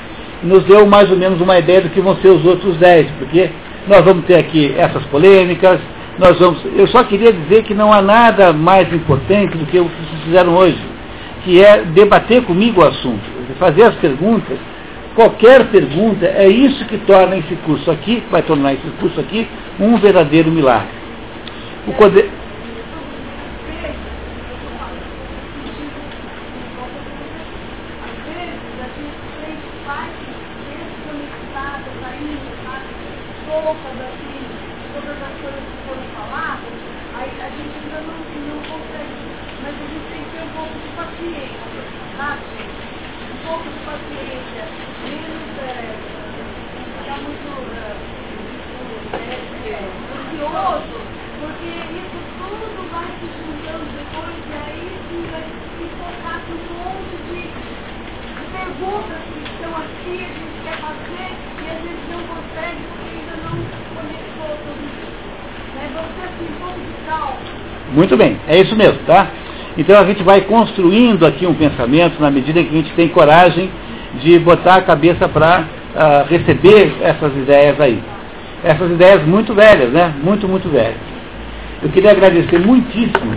[0.42, 3.50] nos deu mais ou menos uma ideia do que vão ser os outros dez, porque
[3.86, 5.80] nós vamos ter aqui essas polêmicas,
[6.18, 6.64] nós vamos.
[6.76, 10.24] Eu só queria dizer que não há nada mais importante do que o que vocês
[10.24, 10.78] fizeram hoje,
[11.44, 13.22] que é debater comigo o assunto,
[13.58, 14.58] fazer as perguntas.
[15.14, 19.46] Qualquer pergunta é isso que torna esse curso aqui, vai tornar esse curso aqui
[19.78, 20.88] um verdadeiro milagre.
[21.86, 22.30] O poder...
[35.40, 36.76] coisas que foram faladas,
[37.16, 39.20] aí a gente ainda não, não consegue.
[39.62, 41.82] Mas a gente tem que ter um pouco de paciência,
[42.16, 42.44] sabe?
[43.30, 44.64] Um pouco de paciência,
[45.04, 45.96] menos é,
[46.98, 47.50] ficar muito
[49.12, 49.34] é,
[49.68, 49.80] é,
[50.12, 50.96] ansioso,
[51.40, 55.44] porque isso tudo vai se juntando depois e aí sim vai
[55.76, 61.30] se focar com um monte de, de perguntas que estão aqui, a gente quer fazer
[61.60, 65.20] e a gente não consegue porque ainda não conectou tudo isso.
[65.74, 65.90] Né?
[65.94, 67.60] Vamos ter assim, um pouco de calma.
[67.92, 69.28] Muito bem, é isso mesmo, tá?
[69.78, 73.70] Então a gente vai construindo aqui um pensamento na medida que a gente tem coragem
[74.22, 77.98] de botar a cabeça para uh, receber essas ideias aí.
[78.62, 80.12] Essas ideias muito velhas, né?
[80.22, 81.00] Muito, muito velhas.
[81.82, 83.34] Eu queria agradecer muitíssimo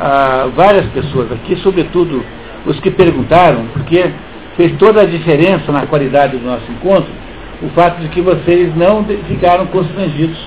[0.00, 2.24] a várias pessoas aqui, sobretudo
[2.64, 4.08] os que perguntaram, porque
[4.56, 7.10] fez toda a diferença na qualidade do nosso encontro
[7.60, 10.38] o fato de que vocês não ficaram constrangidos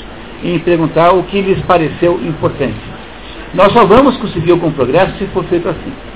[0.43, 2.94] em perguntar o que lhes pareceu importante.
[3.55, 6.14] Nós só vamos conseguir algum progresso se for feito assim.